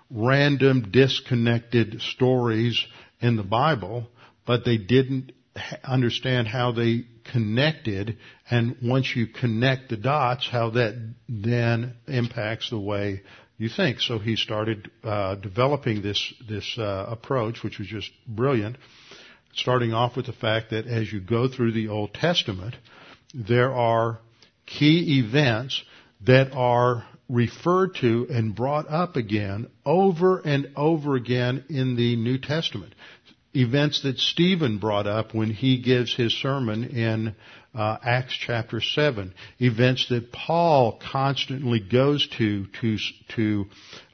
random 0.10 0.90
disconnected 0.92 2.02
stories 2.02 2.82
in 3.20 3.36
the 3.36 3.44
Bible, 3.44 4.08
but 4.46 4.64
they 4.66 4.78
didn't 4.78 5.34
understand 5.84 6.48
how 6.48 6.72
they 6.72 7.06
connected 7.32 8.18
and 8.50 8.78
once 8.82 9.16
you 9.16 9.28
connect 9.28 9.90
the 9.90 9.98
dots, 9.98 10.48
how 10.50 10.72
that 10.72 11.14
then 11.28 11.96
impacts 12.08 12.70
the 12.70 12.80
way 12.80 13.22
you 13.58 13.70
think. 13.70 14.00
So 14.00 14.18
he 14.18 14.36
started 14.36 14.90
uh, 15.04 15.36
developing 15.36 16.02
this 16.02 16.34
this 16.48 16.78
uh, 16.78 17.06
approach, 17.08 17.64
which 17.64 17.80
was 17.80 17.88
just 17.88 18.10
brilliant. 18.28 18.78
Starting 19.54 19.94
off 19.94 20.16
with 20.16 20.26
the 20.26 20.34
fact 20.34 20.70
that 20.72 20.88
as 20.88 21.12
you 21.12 21.20
go 21.20 21.48
through 21.48 21.74
the 21.74 21.90
Old 21.90 22.14
Testament, 22.14 22.76
there 23.34 23.74
are 23.74 24.20
key 24.66 25.20
events 25.20 25.84
that 26.26 26.52
are 26.54 27.06
referred 27.28 27.96
to 27.96 28.28
and 28.30 28.56
brought 28.56 28.90
up 28.90 29.16
again 29.16 29.70
over 29.86 30.40
and 30.40 30.72
over 30.76 31.16
again 31.16 31.64
in 31.70 31.96
the 31.96 32.16
New 32.16 32.38
Testament 32.38 32.94
events 33.54 34.04
that 34.04 34.18
Stephen 34.18 34.78
brought 34.78 35.08
up 35.08 35.34
when 35.34 35.52
he 35.52 35.82
gives 35.82 36.14
his 36.14 36.34
sermon 36.34 36.84
in 36.86 37.36
uh, 37.74 37.98
Acts 38.04 38.34
chapter 38.34 38.82
7. 38.82 39.34
Events 39.60 40.08
that 40.10 40.32
Paul 40.32 41.00
constantly 41.12 41.80
goes 41.80 42.28
to 42.38 42.66
to, 42.82 42.98
to 43.36 43.66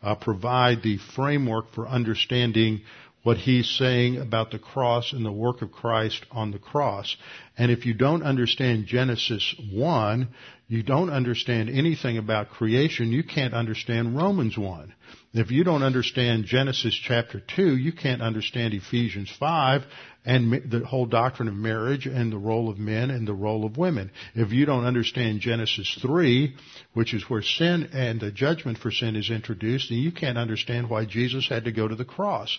uh, 0.01 0.15
provide 0.15 0.83
the 0.83 0.97
framework 1.15 1.73
for 1.73 1.87
understanding 1.87 2.81
what 3.23 3.37
he's 3.37 3.69
saying 3.69 4.17
about 4.17 4.51
the 4.51 4.59
cross 4.59 5.11
and 5.11 5.25
the 5.25 5.31
work 5.31 5.61
of 5.61 5.71
Christ 5.71 6.25
on 6.31 6.51
the 6.51 6.59
cross. 6.59 7.17
And 7.57 7.71
if 7.71 7.85
you 7.85 7.93
don't 7.93 8.23
understand 8.23 8.85
Genesis 8.85 9.53
1, 9.69 10.29
you 10.69 10.83
don't 10.83 11.09
understand 11.09 11.69
anything 11.69 12.17
about 12.17 12.49
creation, 12.49 13.11
you 13.11 13.23
can't 13.23 13.53
understand 13.53 14.17
Romans 14.17 14.57
1. 14.57 14.93
If 15.33 15.49
you 15.49 15.63
don't 15.63 15.83
understand 15.83 16.43
Genesis 16.45 16.93
chapter 16.93 17.41
2, 17.55 17.77
you 17.77 17.93
can't 17.93 18.21
understand 18.21 18.73
Ephesians 18.73 19.31
5 19.39 19.83
and 20.25 20.69
the 20.69 20.85
whole 20.85 21.05
doctrine 21.05 21.47
of 21.47 21.53
marriage 21.53 22.05
and 22.05 22.33
the 22.33 22.37
role 22.37 22.69
of 22.69 22.77
men 22.77 23.11
and 23.11 23.25
the 23.25 23.33
role 23.33 23.63
of 23.63 23.77
women. 23.77 24.11
If 24.35 24.51
you 24.51 24.65
don't 24.65 24.83
understand 24.83 25.39
Genesis 25.39 25.97
3, 26.01 26.53
which 26.93 27.13
is 27.13 27.29
where 27.29 27.41
sin 27.41 27.89
and 27.93 28.19
the 28.19 28.31
judgment 28.31 28.77
for 28.77 28.91
sin 28.91 29.15
is 29.15 29.29
introduced, 29.29 29.89
then 29.89 29.99
you 29.99 30.11
can't 30.11 30.37
understand 30.37 30.89
why 30.89 31.05
Jesus 31.05 31.47
had 31.47 31.63
to 31.63 31.71
go 31.71 31.87
to 31.87 31.95
the 31.95 32.03
cross. 32.03 32.57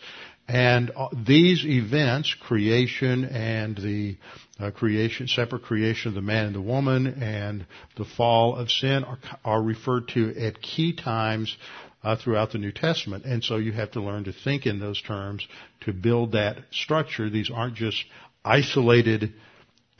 And 0.48 0.90
uh, 0.96 1.08
these 1.12 1.64
events, 1.66 2.34
creation 2.40 3.26
and 3.26 3.76
the 3.76 4.16
uh, 4.58 4.70
creation, 4.70 5.28
separate 5.28 5.62
creation 5.62 6.08
of 6.08 6.14
the 6.14 6.22
man 6.22 6.46
and 6.46 6.54
the 6.54 6.62
woman 6.62 7.22
and 7.22 7.66
the 7.96 8.06
fall 8.06 8.56
of 8.56 8.70
sin 8.70 9.04
are, 9.04 9.18
are 9.44 9.62
referred 9.62 10.08
to 10.08 10.34
at 10.36 10.62
key 10.62 10.94
times 10.96 11.54
uh, 12.02 12.16
throughout 12.16 12.52
the 12.52 12.58
New 12.58 12.72
Testament. 12.72 13.24
And 13.26 13.44
so 13.44 13.56
you 13.56 13.72
have 13.72 13.90
to 13.92 14.00
learn 14.00 14.24
to 14.24 14.32
think 14.32 14.64
in 14.64 14.80
those 14.80 15.00
terms 15.02 15.46
to 15.82 15.92
build 15.92 16.32
that 16.32 16.56
structure. 16.70 17.28
These 17.28 17.50
aren't 17.50 17.74
just 17.74 18.02
isolated 18.42 19.34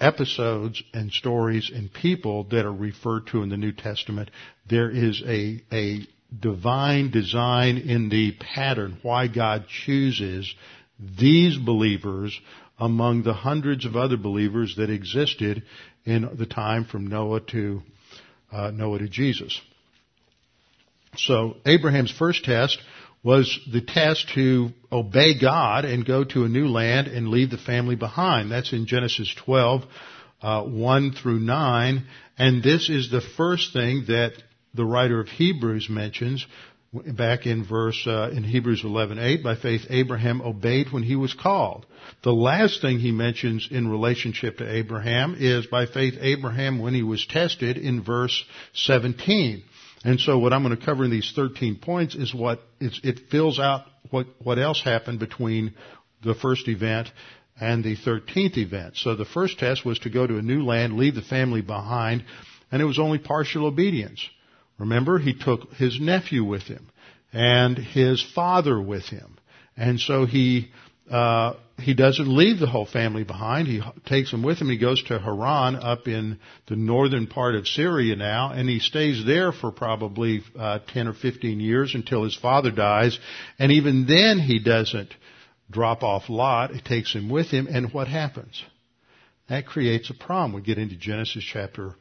episodes 0.00 0.82
and 0.94 1.12
stories 1.12 1.70
and 1.74 1.92
people 1.92 2.44
that 2.44 2.64
are 2.64 2.72
referred 2.72 3.26
to 3.28 3.42
in 3.42 3.50
the 3.50 3.56
New 3.56 3.72
Testament. 3.72 4.30
There 4.68 4.90
is 4.90 5.22
a, 5.26 5.62
a 5.72 6.06
divine 6.36 7.10
design 7.10 7.78
in 7.78 8.08
the 8.08 8.32
pattern 8.32 8.98
why 9.02 9.28
God 9.28 9.66
chooses 9.68 10.54
these 10.98 11.56
believers 11.56 12.38
among 12.78 13.22
the 13.22 13.32
hundreds 13.32 13.84
of 13.84 13.96
other 13.96 14.16
believers 14.16 14.76
that 14.76 14.90
existed 14.90 15.62
in 16.04 16.28
the 16.36 16.46
time 16.46 16.84
from 16.84 17.06
Noah 17.06 17.40
to 17.52 17.82
uh, 18.52 18.70
Noah 18.70 19.00
to 19.00 19.08
Jesus. 19.08 19.60
So 21.16 21.56
Abraham's 21.66 22.10
first 22.10 22.44
test 22.44 22.78
was 23.22 23.58
the 23.70 23.80
test 23.80 24.28
to 24.34 24.70
obey 24.92 25.38
God 25.38 25.84
and 25.84 26.06
go 26.06 26.24
to 26.24 26.44
a 26.44 26.48
new 26.48 26.68
land 26.68 27.08
and 27.08 27.28
leave 27.28 27.50
the 27.50 27.58
family 27.58 27.96
behind. 27.96 28.50
That's 28.50 28.72
in 28.72 28.86
Genesis 28.86 29.34
12, 29.44 29.82
uh, 30.40 30.62
1 30.64 31.12
through 31.12 31.40
9. 31.40 32.06
And 32.38 32.62
this 32.62 32.88
is 32.88 33.10
the 33.10 33.20
first 33.36 33.72
thing 33.72 34.04
that 34.06 34.34
the 34.74 34.84
writer 34.84 35.20
of 35.20 35.28
Hebrews 35.28 35.88
mentions 35.88 36.46
back 36.92 37.46
in 37.46 37.64
verse 37.64 38.06
uh, 38.06 38.30
in 38.32 38.44
Hebrews 38.44 38.82
11:8 38.82 39.42
by 39.42 39.56
faith 39.56 39.86
Abraham 39.90 40.40
obeyed 40.40 40.90
when 40.90 41.02
he 41.02 41.16
was 41.16 41.34
called. 41.34 41.86
The 42.22 42.32
last 42.32 42.80
thing 42.80 42.98
he 42.98 43.12
mentions 43.12 43.68
in 43.70 43.88
relationship 43.88 44.58
to 44.58 44.70
Abraham 44.70 45.36
is 45.38 45.66
by 45.66 45.86
faith 45.86 46.14
Abraham 46.20 46.78
when 46.78 46.94
he 46.94 47.02
was 47.02 47.26
tested 47.26 47.76
in 47.76 48.02
verse 48.02 48.44
17. 48.72 49.62
And 50.04 50.20
so 50.20 50.38
what 50.38 50.52
I'm 50.52 50.62
going 50.62 50.76
to 50.76 50.84
cover 50.84 51.04
in 51.04 51.10
these 51.10 51.32
13 51.34 51.76
points 51.76 52.14
is 52.14 52.32
what 52.32 52.60
it 52.80 53.20
fills 53.30 53.58
out 53.58 53.84
what 54.10 54.26
what 54.42 54.58
else 54.58 54.82
happened 54.82 55.18
between 55.18 55.74
the 56.22 56.34
first 56.34 56.68
event 56.68 57.10
and 57.60 57.84
the 57.84 57.96
13th 57.96 58.56
event. 58.56 58.96
So 58.96 59.14
the 59.14 59.24
first 59.24 59.58
test 59.58 59.84
was 59.84 59.98
to 60.00 60.10
go 60.10 60.26
to 60.26 60.38
a 60.38 60.42
new 60.42 60.64
land, 60.64 60.96
leave 60.96 61.16
the 61.16 61.22
family 61.22 61.60
behind, 61.60 62.24
and 62.70 62.80
it 62.80 62.84
was 62.84 62.98
only 62.98 63.18
partial 63.18 63.66
obedience. 63.66 64.26
Remember, 64.78 65.18
he 65.18 65.34
took 65.34 65.72
his 65.74 66.00
nephew 66.00 66.44
with 66.44 66.62
him 66.62 66.88
and 67.32 67.76
his 67.76 68.22
father 68.34 68.80
with 68.80 69.04
him. 69.04 69.36
And 69.76 70.00
so 70.00 70.24
he, 70.24 70.70
uh, 71.10 71.54
he 71.78 71.94
doesn't 71.94 72.28
leave 72.28 72.58
the 72.58 72.66
whole 72.66 72.86
family 72.86 73.24
behind. 73.24 73.68
He 73.68 73.80
takes 74.06 74.30
them 74.30 74.42
with 74.42 74.58
him. 74.58 74.68
He 74.68 74.78
goes 74.78 75.02
to 75.04 75.18
Haran 75.18 75.76
up 75.76 76.08
in 76.08 76.38
the 76.66 76.76
northern 76.76 77.26
part 77.26 77.54
of 77.54 77.66
Syria 77.66 78.16
now, 78.16 78.52
and 78.52 78.68
he 78.68 78.78
stays 78.78 79.24
there 79.24 79.52
for 79.52 79.70
probably 79.70 80.42
uh, 80.58 80.80
10 80.88 81.08
or 81.08 81.14
15 81.14 81.60
years 81.60 81.94
until 81.94 82.24
his 82.24 82.36
father 82.36 82.70
dies. 82.70 83.18
And 83.58 83.72
even 83.72 84.06
then 84.06 84.38
he 84.38 84.58
doesn't 84.58 85.14
drop 85.70 86.02
off 86.02 86.28
Lot. 86.28 86.72
He 86.72 86.80
takes 86.80 87.12
him 87.12 87.28
with 87.28 87.48
him, 87.48 87.68
and 87.70 87.92
what 87.92 88.08
happens? 88.08 88.62
That 89.48 89.66
creates 89.66 90.10
a 90.10 90.14
problem. 90.14 90.52
We 90.52 90.62
get 90.62 90.78
into 90.78 90.96
Genesis 90.96 91.44
chapter 91.44 91.94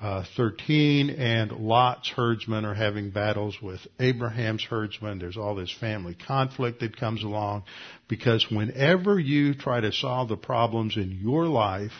uh, 0.00 0.24
13, 0.36 1.10
and 1.10 1.52
Lot's 1.52 2.08
herdsmen 2.10 2.64
are 2.64 2.74
having 2.74 3.10
battles 3.10 3.56
with 3.62 3.80
Abraham's 4.00 4.64
herdsmen. 4.64 5.18
There's 5.18 5.36
all 5.36 5.54
this 5.54 5.72
family 5.72 6.14
conflict 6.14 6.80
that 6.80 6.96
comes 6.96 7.22
along 7.22 7.64
because 8.08 8.46
whenever 8.50 9.18
you 9.18 9.54
try 9.54 9.80
to 9.80 9.92
solve 9.92 10.28
the 10.28 10.36
problems 10.36 10.96
in 10.96 11.20
your 11.22 11.46
life 11.46 11.92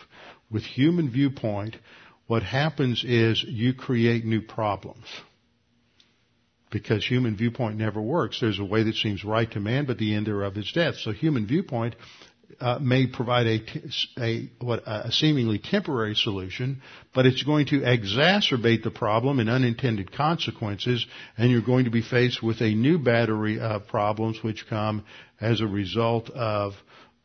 with 0.51 0.63
human 0.63 1.09
viewpoint, 1.09 1.77
what 2.27 2.43
happens 2.43 3.03
is 3.03 3.43
you 3.43 3.73
create 3.73 4.25
new 4.25 4.41
problems. 4.41 5.05
Because 6.71 7.05
human 7.05 7.37
viewpoint 7.37 7.77
never 7.77 8.01
works. 8.01 8.41
There's 8.41 8.59
a 8.59 8.65
way 8.65 8.83
that 8.83 8.95
seems 8.95 9.23
right 9.23 9.49
to 9.51 9.59
man, 9.59 9.85
but 9.85 9.97
the 9.97 10.13
end 10.13 10.27
thereof 10.27 10.57
is 10.57 10.71
death. 10.73 10.95
So 10.97 11.11
human 11.11 11.47
viewpoint 11.47 11.95
uh, 12.59 12.79
may 12.79 13.07
provide 13.07 13.47
a, 13.47 13.61
a, 14.19 14.49
what, 14.59 14.83
a 14.85 15.11
seemingly 15.11 15.59
temporary 15.59 16.15
solution, 16.15 16.81
but 17.13 17.25
it's 17.25 17.43
going 17.43 17.65
to 17.67 17.81
exacerbate 17.81 18.83
the 18.83 18.91
problem 18.91 19.39
in 19.39 19.49
unintended 19.49 20.11
consequences, 20.11 21.05
and 21.37 21.51
you're 21.51 21.61
going 21.61 21.85
to 21.85 21.91
be 21.91 22.01
faced 22.01 22.41
with 22.41 22.61
a 22.61 22.73
new 22.73 22.97
battery 22.97 23.59
of 23.59 23.87
problems 23.87 24.41
which 24.41 24.67
come 24.69 25.03
as 25.41 25.61
a 25.61 25.67
result 25.67 26.29
of 26.29 26.73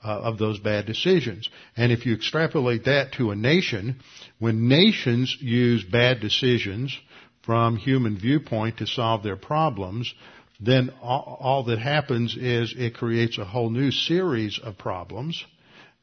uh, 0.03 0.09
of 0.09 0.39
those 0.39 0.59
bad 0.59 0.87
decisions. 0.87 1.49
And 1.77 1.93
if 1.93 2.07
you 2.07 2.15
extrapolate 2.15 2.85
that 2.85 3.13
to 3.13 3.31
a 3.31 3.37
nation, 3.37 4.01
when 4.39 4.69
nations 4.69 5.37
use 5.41 5.85
bad 5.85 6.21
decisions 6.21 6.99
from 7.43 7.77
human 7.77 8.19
viewpoint 8.19 8.79
to 8.79 8.87
solve 8.87 9.23
their 9.23 9.37
problems, 9.37 10.13
then 10.61 10.91
all, 11.01 11.39
all 11.41 11.65
that 11.65 11.79
happens 11.79 12.37
is 12.37 12.75
it 12.77 12.95
creates 12.95 13.39
a 13.39 13.45
whole 13.45 13.71
new 13.71 13.91
series 13.91 14.59
of 14.63 14.77
problems, 14.77 15.43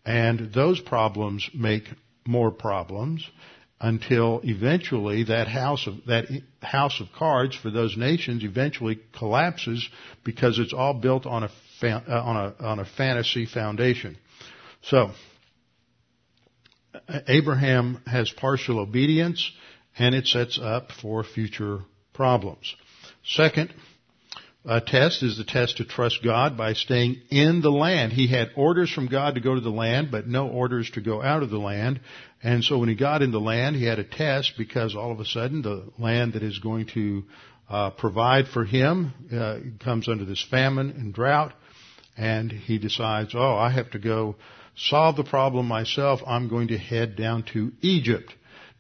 and 0.05 0.51
those 0.53 0.79
problems 0.79 1.47
make 1.53 1.83
more 2.25 2.51
problems 2.51 3.27
until 3.79 4.41
eventually 4.43 5.25
that 5.25 5.47
house 5.47 5.85
of 5.85 5.93
that 6.07 6.25
house 6.63 6.99
of 6.99 7.07
cards 7.15 7.55
for 7.55 7.69
those 7.69 7.95
nations 7.95 8.43
eventually 8.43 8.99
collapses 9.17 9.87
because 10.23 10.57
it's 10.57 10.73
all 10.73 10.95
built 10.95 11.27
on 11.27 11.43
a 11.43 11.49
uh, 11.83 11.99
on 12.09 12.35
a 12.35 12.65
on 12.65 12.79
a 12.79 12.85
fantasy 12.85 13.45
foundation. 13.45 14.17
So 14.81 15.11
Abraham 17.27 18.01
has 18.07 18.31
partial 18.31 18.79
obedience 18.79 19.51
and 19.99 20.15
it 20.15 20.25
sets 20.25 20.59
up 20.61 20.91
for 20.91 21.23
future 21.23 21.81
problems. 22.13 22.75
Second, 23.23 23.73
uh, 24.67 24.81
test 24.81 25.23
is 25.23 25.37
the 25.37 25.45
test 25.45 25.77
to 25.77 25.85
trust 25.85 26.23
God 26.23 26.57
by 26.57 26.73
staying 26.73 27.21
in 27.29 27.61
the 27.61 27.71
land. 27.71 28.11
He 28.11 28.27
had 28.27 28.49
orders 28.55 28.91
from 28.91 29.07
God 29.07 29.35
to 29.35 29.41
go 29.41 29.55
to 29.55 29.61
the 29.61 29.69
land, 29.69 30.09
but 30.11 30.27
no 30.27 30.49
orders 30.49 30.89
to 30.91 31.01
go 31.01 31.21
out 31.21 31.41
of 31.41 31.49
the 31.49 31.57
land. 31.57 32.01
And 32.43 32.63
so 32.63 32.77
when 32.77 32.89
he 32.89 32.95
got 32.95 33.21
in 33.21 33.31
the 33.31 33.39
land, 33.39 33.77
he 33.77 33.85
had 33.85 33.99
a 33.99 34.03
test 34.03 34.53
because 34.57 34.93
all 34.93 35.11
of 35.11 35.19
a 35.21 35.25
sudden 35.25 35.61
the 35.61 35.85
land 35.97 36.33
that 36.33 36.43
is 36.43 36.59
going 36.59 36.87
to 36.95 37.23
uh, 37.69 37.91
provide 37.91 38.47
for 38.47 38.65
him 38.65 39.13
uh, 39.33 39.59
comes 39.83 40.09
under 40.09 40.25
this 40.25 40.45
famine 40.51 40.89
and 40.91 41.13
drought, 41.13 41.53
and 42.17 42.51
he 42.51 42.77
decides, 42.77 43.33
oh, 43.35 43.55
I 43.55 43.71
have 43.71 43.91
to 43.91 43.99
go 43.99 44.35
solve 44.75 45.15
the 45.15 45.23
problem 45.23 45.65
myself. 45.65 46.19
I'm 46.27 46.49
going 46.49 46.69
to 46.69 46.77
head 46.77 47.15
down 47.15 47.43
to 47.53 47.71
Egypt. 47.81 48.33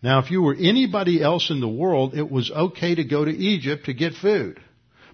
Now, 0.03 0.19
if 0.19 0.31
you 0.31 0.41
were 0.41 0.55
anybody 0.55 1.23
else 1.23 1.49
in 1.49 1.59
the 1.59 1.67
world, 1.67 2.13
it 2.13 2.29
was 2.29 2.51
okay 2.51 2.95
to 2.95 3.03
go 3.03 3.25
to 3.25 3.31
Egypt 3.31 3.85
to 3.85 3.93
get 3.93 4.13
food. 4.13 4.59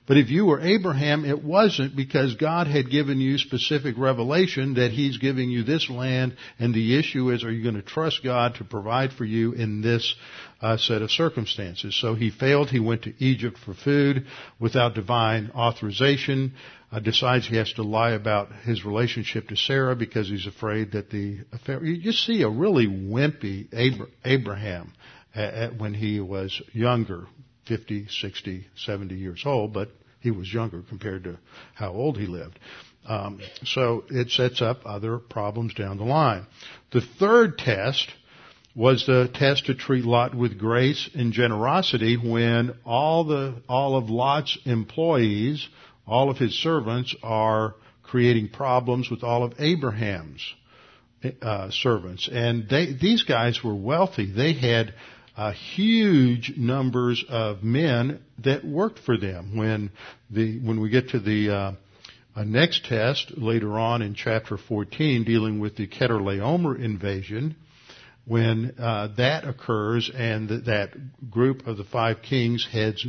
But 0.06 0.18
if 0.18 0.30
you 0.30 0.46
were 0.46 0.60
Abraham, 0.60 1.24
it 1.24 1.44
wasn't 1.44 1.96
because 1.96 2.36
God 2.36 2.68
had 2.68 2.92
given 2.92 3.22
you 3.22 3.38
specific 3.38 3.98
revelation 3.98 4.74
that 4.74 4.92
He's 4.92 5.18
giving 5.18 5.50
you 5.50 5.64
this 5.64 5.90
land, 5.90 6.36
and 6.60 6.74
the 6.74 7.00
issue 7.00 7.32
is, 7.32 7.44
are 7.44 7.52
you 7.52 7.64
going 7.64 7.76
to 7.76 7.82
trust 7.82 8.22
God 8.22 8.56
to 8.56 8.66
provide 8.66 9.14
for 9.14 9.24
you 9.24 9.54
in 9.54 9.82
this 9.82 10.14
uh, 10.62 10.76
set 10.76 11.02
of 11.02 11.10
circumstances? 11.10 11.98
So 12.00 12.16
he 12.16 12.32
failed. 12.32 12.70
He 12.70 12.82
went 12.82 13.04
to 13.04 13.14
Egypt 13.24 13.58
for 13.64 13.74
food 13.74 14.26
without 14.60 14.94
divine 14.94 15.52
authorization. 15.56 16.54
Uh, 16.92 17.00
decides 17.00 17.48
he 17.48 17.56
has 17.56 17.72
to 17.74 17.84
lie 17.84 18.12
about 18.12 18.52
his 18.66 18.86
relationship 18.86 19.48
to 19.48 19.56
Sarah 19.56 19.96
because 19.96 20.28
he's 20.28 20.46
afraid 20.46 20.92
that 20.92 21.10
the 21.10 21.40
Pharaoh. 21.66 21.84
You 21.84 22.02
just 22.02 22.26
see 22.26 22.42
a 22.42 22.50
really 22.50 22.88
wimpy 22.88 23.68
Abraham 24.26 24.94
when 25.78 25.94
he 25.94 26.20
was 26.20 26.62
younger 26.74 27.26
50, 27.66 28.08
60, 28.10 28.68
70 28.76 29.16
years 29.16 29.44
old, 29.46 29.74
but 29.74 29.90
he 30.20 30.32
was 30.32 30.54
younger 30.54 30.82
compared 30.88 31.26
to 31.26 31.38
how 31.76 31.92
old 31.92 32.18
he 32.18 32.26
lived. 32.26 32.60
Um, 33.06 33.42
so 33.66 34.06
it 34.10 34.32
sets 34.32 34.62
up 34.62 34.82
other 34.86 35.18
problems 35.18 35.74
down 35.74 35.98
the 35.98 36.06
line. 36.06 36.46
The 36.92 37.02
third 37.02 37.58
test 37.58 38.10
was 38.76 39.06
the 39.06 39.30
test 39.34 39.66
to 39.68 39.76
treat 39.76 40.06
Lot 40.06 40.34
with 40.34 40.58
grace 40.58 41.10
and 41.14 41.34
generosity 41.34 42.16
when 42.18 42.74
all 42.86 43.26
the 43.26 43.62
all 43.68 43.98
of 43.98 44.10
Lot's 44.10 44.58
employees, 44.66 45.68
all 46.08 46.30
of 46.30 46.38
his 46.38 46.54
servants 46.54 47.16
are 47.22 47.76
creating 48.04 48.50
problems 48.50 49.10
with 49.10 49.24
all 49.24 49.44
of 49.44 49.54
Abraham's 49.60 50.42
uh, 51.42 51.70
servants, 51.72 52.30
and 52.32 52.68
they, 52.70 52.94
these 52.94 53.24
guys 53.24 53.64
were 53.64 53.76
wealthy. 53.76 54.32
They 54.32 54.54
had 54.54 54.94
uh, 55.36 55.52
huge 55.52 56.54
numbers 56.58 57.24
of 57.28 57.64
men 57.64 58.22
that 58.44 58.64
worked 58.64 59.00
for 59.00 59.18
them. 59.18 59.58
When 59.58 59.92
the 60.30 60.60
when 60.60 60.80
we 60.80 60.90
get 60.90 61.10
to 61.10 61.20
the 61.20 61.50
uh, 61.50 61.72
uh, 62.36 62.44
next 62.44 62.86
test 62.86 63.38
later 63.38 63.80
on 63.80 64.02
in 64.02 64.16
chapter 64.16 64.58
14, 64.58 65.24
dealing 65.24 65.60
with 65.60 65.76
the 65.76 65.88
Chedorlaomer 65.88 66.80
invasion, 66.80 67.56
when 68.26 68.74
uh, 68.80 69.10
that 69.18 69.46
occurs 69.46 70.10
and 70.14 70.48
th- 70.48 70.64
that 70.66 71.30
group 71.30 71.68
of 71.68 71.78
the 71.78 71.84
five 71.84 72.22
kings 72.22 72.66
heads 72.72 73.06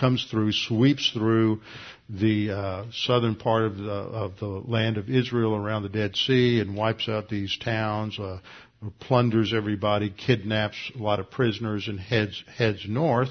comes 0.00 0.26
through, 0.30 0.52
sweeps 0.52 1.10
through 1.12 1.60
the 2.08 2.50
uh, 2.50 2.84
southern 2.92 3.34
part 3.34 3.64
of 3.64 3.76
the 3.76 3.90
of 3.90 4.38
the 4.38 4.46
land 4.46 4.96
of 4.96 5.10
Israel 5.10 5.54
around 5.54 5.82
the 5.82 5.88
Dead 5.88 6.16
Sea 6.16 6.60
and 6.60 6.76
wipes 6.76 7.08
out 7.08 7.28
these 7.28 7.56
towns. 7.58 8.18
Uh, 8.18 8.38
plunders 9.00 9.52
everybody, 9.54 10.10
kidnaps 10.10 10.76
a 10.94 11.02
lot 11.02 11.20
of 11.20 11.30
prisoners, 11.30 11.88
and 11.88 11.98
heads 11.98 12.42
heads 12.56 12.84
north, 12.88 13.30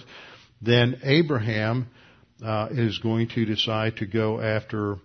then 0.61 0.99
Abraham 1.03 1.87
uh, 2.43 2.69
is 2.71 2.97
going 2.99 3.29
to 3.29 3.45
decide 3.45 3.97
to 3.97 4.05
go 4.05 4.39
after 4.39 4.97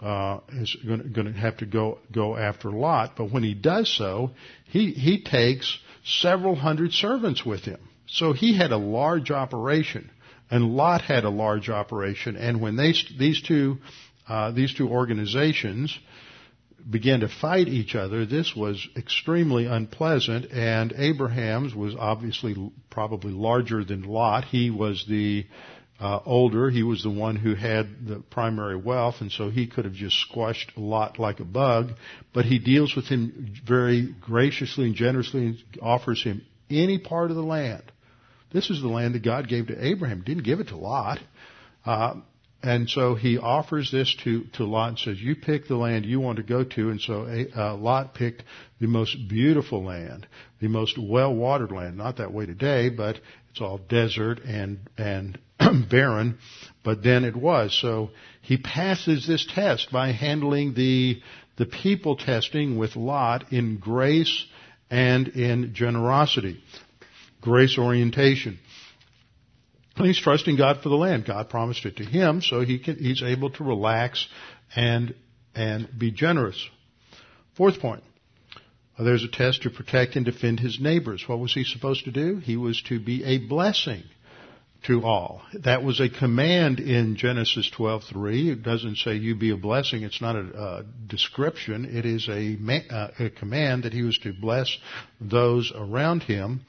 uh, 0.00 0.40
is 0.48 0.76
going 0.84 1.12
to 1.14 1.32
have 1.32 1.58
to 1.58 1.66
go 1.66 1.98
go 2.12 2.36
after 2.36 2.70
Lot. 2.70 3.12
But 3.16 3.30
when 3.30 3.42
he 3.42 3.54
does 3.54 3.94
so, 3.94 4.30
he 4.66 4.92
he 4.92 5.22
takes 5.22 5.78
several 6.04 6.56
hundred 6.56 6.92
servants 6.92 7.44
with 7.44 7.60
him. 7.60 7.80
So 8.06 8.32
he 8.32 8.56
had 8.56 8.72
a 8.72 8.76
large 8.76 9.30
operation, 9.30 10.10
and 10.50 10.76
Lot 10.76 11.02
had 11.02 11.24
a 11.24 11.30
large 11.30 11.70
operation. 11.70 12.36
And 12.36 12.60
when 12.60 12.76
they 12.76 12.94
these 13.18 13.40
two 13.40 13.78
uh, 14.28 14.50
these 14.50 14.74
two 14.74 14.88
organizations 14.88 15.96
began 16.88 17.20
to 17.20 17.28
fight 17.28 17.68
each 17.68 17.94
other, 17.94 18.26
this 18.26 18.54
was 18.56 18.88
extremely 18.96 19.66
unpleasant, 19.66 20.50
and 20.52 20.92
Abraham's 20.96 21.74
was 21.74 21.94
obviously 21.98 22.54
probably 22.90 23.32
larger 23.32 23.84
than 23.84 24.02
Lot. 24.02 24.44
He 24.44 24.70
was 24.70 25.04
the 25.08 25.46
uh, 26.00 26.20
older, 26.26 26.68
he 26.68 26.82
was 26.82 27.02
the 27.02 27.10
one 27.10 27.36
who 27.36 27.54
had 27.54 28.06
the 28.06 28.16
primary 28.30 28.76
wealth, 28.76 29.16
and 29.20 29.30
so 29.30 29.50
he 29.50 29.68
could 29.68 29.84
have 29.84 29.94
just 29.94 30.18
squashed 30.18 30.76
Lot 30.76 31.18
like 31.18 31.38
a 31.38 31.44
bug, 31.44 31.92
but 32.32 32.44
he 32.44 32.58
deals 32.58 32.96
with 32.96 33.06
him 33.06 33.54
very 33.64 34.14
graciously 34.20 34.86
and 34.86 34.94
generously 34.94 35.46
and 35.46 35.58
offers 35.80 36.22
him 36.22 36.44
any 36.68 36.98
part 36.98 37.30
of 37.30 37.36
the 37.36 37.42
land. 37.42 37.84
This 38.52 38.68
is 38.68 38.82
the 38.82 38.88
land 38.88 39.14
that 39.14 39.22
God 39.22 39.48
gave 39.48 39.68
to 39.68 39.86
Abraham. 39.86 40.22
Didn't 40.22 40.42
give 40.42 40.60
it 40.60 40.68
to 40.68 40.76
Lot. 40.76 41.20
Uh, 41.86 42.16
and 42.62 42.88
so 42.88 43.16
he 43.16 43.38
offers 43.38 43.90
this 43.90 44.14
to, 44.22 44.44
to 44.54 44.64
Lot 44.64 44.90
and 44.90 44.98
says, 44.98 45.20
you 45.20 45.34
pick 45.34 45.66
the 45.66 45.76
land 45.76 46.06
you 46.06 46.20
want 46.20 46.36
to 46.36 46.44
go 46.44 46.62
to. 46.62 46.90
And 46.90 47.00
so 47.00 47.46
uh, 47.56 47.76
Lot 47.76 48.14
picked 48.14 48.44
the 48.80 48.86
most 48.86 49.16
beautiful 49.28 49.84
land, 49.84 50.28
the 50.60 50.68
most 50.68 50.96
well-watered 50.96 51.72
land. 51.72 51.96
Not 51.96 52.18
that 52.18 52.32
way 52.32 52.46
today, 52.46 52.88
but 52.88 53.18
it's 53.50 53.60
all 53.60 53.78
desert 53.78 54.40
and, 54.44 54.78
and 54.96 55.40
barren. 55.90 56.38
But 56.84 57.02
then 57.02 57.24
it 57.24 57.34
was. 57.34 57.76
So 57.80 58.10
he 58.42 58.58
passes 58.58 59.26
this 59.26 59.44
test 59.52 59.90
by 59.90 60.12
handling 60.12 60.74
the, 60.74 61.20
the 61.56 61.66
people 61.66 62.16
testing 62.16 62.78
with 62.78 62.94
Lot 62.94 63.52
in 63.52 63.78
grace 63.78 64.46
and 64.88 65.26
in 65.28 65.74
generosity. 65.74 66.62
Grace 67.40 67.76
orientation. 67.76 68.60
He's 70.02 70.20
trusting 70.20 70.56
God 70.56 70.82
for 70.82 70.88
the 70.88 70.96
land. 70.96 71.26
God 71.26 71.48
promised 71.48 71.84
it 71.86 71.96
to 71.96 72.04
him, 72.04 72.42
so 72.42 72.60
he 72.60 72.78
can, 72.78 72.96
he's 72.96 73.22
able 73.22 73.50
to 73.50 73.64
relax 73.64 74.26
and, 74.74 75.14
and 75.54 75.88
be 75.98 76.10
generous. 76.10 76.68
Fourth 77.54 77.80
point. 77.80 78.02
There's 78.98 79.24
a 79.24 79.28
test 79.28 79.62
to 79.62 79.70
protect 79.70 80.16
and 80.16 80.24
defend 80.24 80.60
his 80.60 80.78
neighbors. 80.78 81.24
What 81.26 81.40
was 81.40 81.54
he 81.54 81.64
supposed 81.64 82.04
to 82.04 82.12
do? 82.12 82.36
He 82.36 82.56
was 82.56 82.80
to 82.82 83.00
be 83.00 83.24
a 83.24 83.38
blessing 83.38 84.04
to 84.84 85.04
all. 85.04 85.42
That 85.54 85.82
was 85.82 86.00
a 86.00 86.08
command 86.08 86.80
in 86.80 87.16
Genesis 87.16 87.70
12:3. 87.70 88.48
It 88.50 88.62
doesn't 88.62 88.98
say 88.98 89.14
you 89.14 89.34
be 89.34 89.50
a 89.50 89.56
blessing. 89.56 90.02
It's 90.02 90.20
not 90.20 90.36
a, 90.36 90.40
a 90.40 90.84
description. 91.06 91.84
It 91.84 92.04
is 92.04 92.28
a, 92.28 92.58
uh, 92.90 93.08
a 93.18 93.30
command 93.30 93.84
that 93.84 93.92
he 93.92 94.02
was 94.02 94.18
to 94.18 94.32
bless 94.32 94.76
those 95.20 95.72
around 95.74 96.24
him. 96.24 96.62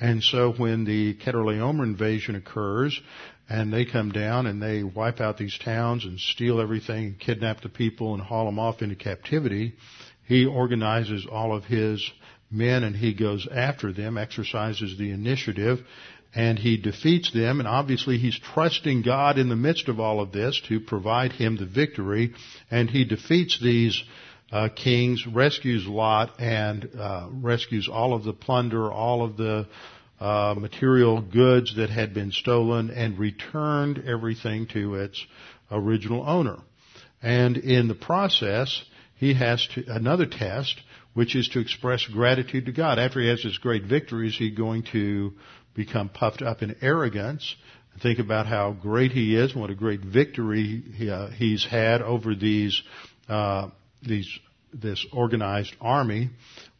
And 0.00 0.22
so 0.22 0.52
when 0.52 0.84
the 0.84 1.14
Chedorlaomer 1.14 1.82
invasion 1.82 2.36
occurs, 2.36 3.00
and 3.48 3.72
they 3.72 3.84
come 3.84 4.12
down 4.12 4.46
and 4.46 4.62
they 4.62 4.82
wipe 4.82 5.20
out 5.20 5.38
these 5.38 5.58
towns 5.58 6.04
and 6.04 6.20
steal 6.20 6.60
everything 6.60 7.06
and 7.06 7.18
kidnap 7.18 7.62
the 7.62 7.68
people 7.68 8.14
and 8.14 8.22
haul 8.22 8.44
them 8.44 8.58
off 8.58 8.82
into 8.82 8.94
captivity, 8.94 9.74
he 10.26 10.44
organizes 10.44 11.26
all 11.26 11.56
of 11.56 11.64
his 11.64 12.10
men 12.50 12.84
and 12.84 12.94
he 12.94 13.14
goes 13.14 13.48
after 13.50 13.92
them, 13.92 14.18
exercises 14.18 14.98
the 14.98 15.10
initiative, 15.10 15.80
and 16.34 16.58
he 16.58 16.76
defeats 16.76 17.32
them. 17.32 17.58
And 17.58 17.68
obviously 17.68 18.18
he's 18.18 18.38
trusting 18.38 19.02
God 19.02 19.38
in 19.38 19.48
the 19.48 19.56
midst 19.56 19.88
of 19.88 19.98
all 19.98 20.20
of 20.20 20.32
this 20.32 20.60
to 20.68 20.80
provide 20.80 21.32
him 21.32 21.56
the 21.56 21.66
victory, 21.66 22.34
and 22.70 22.90
he 22.90 23.04
defeats 23.04 23.58
these 23.60 24.02
uh, 24.50 24.68
kings, 24.74 25.26
rescues 25.26 25.86
Lot, 25.86 26.40
and 26.40 26.88
uh, 26.98 27.28
rescues 27.30 27.88
all 27.88 28.14
of 28.14 28.24
the 28.24 28.32
plunder, 28.32 28.90
all 28.90 29.24
of 29.24 29.36
the 29.36 29.66
uh, 30.20 30.54
material 30.58 31.20
goods 31.20 31.76
that 31.76 31.90
had 31.90 32.14
been 32.14 32.32
stolen, 32.32 32.90
and 32.90 33.18
returned 33.18 34.02
everything 34.06 34.66
to 34.68 34.94
its 34.96 35.24
original 35.70 36.28
owner. 36.28 36.56
And 37.22 37.56
in 37.56 37.88
the 37.88 37.94
process, 37.94 38.82
he 39.16 39.34
has 39.34 39.66
to, 39.74 39.84
another 39.88 40.26
test, 40.26 40.80
which 41.14 41.34
is 41.34 41.48
to 41.48 41.60
express 41.60 42.04
gratitude 42.06 42.66
to 42.66 42.72
God. 42.72 42.98
After 42.98 43.20
he 43.20 43.28
has 43.28 43.42
his 43.42 43.58
great 43.58 43.84
victory, 43.84 44.28
is 44.28 44.36
he 44.36 44.50
going 44.50 44.84
to 44.92 45.32
become 45.74 46.08
puffed 46.08 46.42
up 46.42 46.62
in 46.62 46.76
arrogance? 46.80 47.54
and 47.92 48.00
Think 48.00 48.18
about 48.18 48.46
how 48.46 48.72
great 48.72 49.12
he 49.12 49.36
is 49.36 49.52
and 49.52 49.60
what 49.60 49.70
a 49.70 49.74
great 49.74 50.00
victory 50.00 50.82
he, 50.94 51.10
uh, 51.10 51.28
he's 51.28 51.64
had 51.64 52.02
over 52.02 52.34
these 52.34 52.80
uh, 53.28 53.68
these 54.02 54.38
this 54.72 55.06
organized 55.12 55.74
army, 55.80 56.30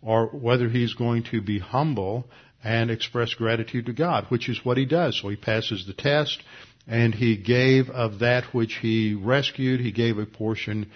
or 0.03 0.27
whether 0.27 0.69
he's 0.69 0.95
going 0.95 1.25
to 1.25 1.41
be 1.41 1.59
humble 1.59 2.27
and 2.63 2.91
express 2.91 3.35
gratitude 3.35 3.87
to 3.87 3.93
God, 3.93 4.27
which 4.29 4.49
is 4.49 4.65
what 4.65 4.77
he 4.77 4.85
does. 4.85 5.19
So 5.21 5.29
he 5.29 5.37
passes 5.37 5.87
the 5.87 5.95
test, 5.95 6.43
and 6.87 7.15
he 7.15 7.37
gave 7.37 7.89
of 7.89 8.19
that 8.21 8.53
which 8.53 8.75
he 8.75 9.15
rescued, 9.15 9.81
he 9.81 9.93
gave 9.93 10.19
a 10.19 10.27
portion 10.27 10.91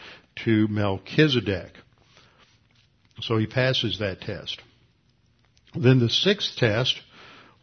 to 0.44 0.68
Melchizedek. 0.68 1.72
So 3.20 3.38
he 3.38 3.46
passes 3.46 3.98
that 3.98 4.20
test. 4.20 4.60
Then 5.74 5.98
the 5.98 6.10
sixth 6.10 6.56
test 6.56 7.00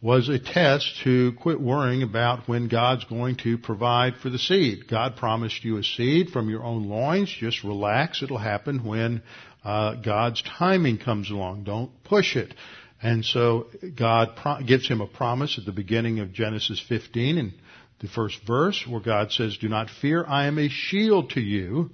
was 0.02 0.28
a 0.30 0.38
test 0.38 1.00
to 1.04 1.32
quit 1.42 1.60
worrying 1.60 2.02
about 2.02 2.48
when 2.48 2.68
God's 2.68 3.04
going 3.04 3.36
to 3.36 3.58
provide 3.58 4.16
for 4.16 4.30
the 4.30 4.38
seed. 4.38 4.88
God 4.88 5.16
promised 5.16 5.62
you 5.62 5.76
a 5.76 5.82
seed 5.82 6.30
from 6.30 6.48
your 6.48 6.62
own 6.62 6.88
loins. 6.88 7.28
Just 7.38 7.64
relax. 7.64 8.22
It'll 8.22 8.38
happen 8.38 8.84
when 8.84 9.22
uh, 9.62 9.96
God's 9.96 10.42
timing 10.42 10.98
comes 10.98 11.30
along. 11.30 11.64
Don't 11.64 11.90
push 12.02 12.34
it. 12.34 12.54
And 13.02 13.24
so 13.24 13.66
God 13.94 14.36
pro- 14.36 14.62
gives 14.62 14.88
him 14.88 15.02
a 15.02 15.06
promise 15.06 15.58
at 15.58 15.66
the 15.66 15.72
beginning 15.72 16.20
of 16.20 16.32
Genesis 16.32 16.82
15 16.88 17.36
in 17.36 17.52
the 18.00 18.08
first 18.08 18.38
verse 18.46 18.86
where 18.88 19.00
God 19.00 19.32
says, 19.32 19.58
Do 19.58 19.68
not 19.68 19.90
fear, 19.90 20.24
I 20.26 20.46
am 20.46 20.58
a 20.58 20.68
shield 20.68 21.30
to 21.30 21.40
you. 21.40 21.90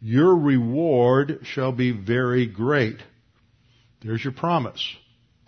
Your 0.00 0.36
reward 0.36 1.40
shall 1.42 1.72
be 1.72 1.90
very 1.90 2.46
great. 2.46 2.98
There's 4.00 4.22
your 4.22 4.32
promise. 4.32 4.96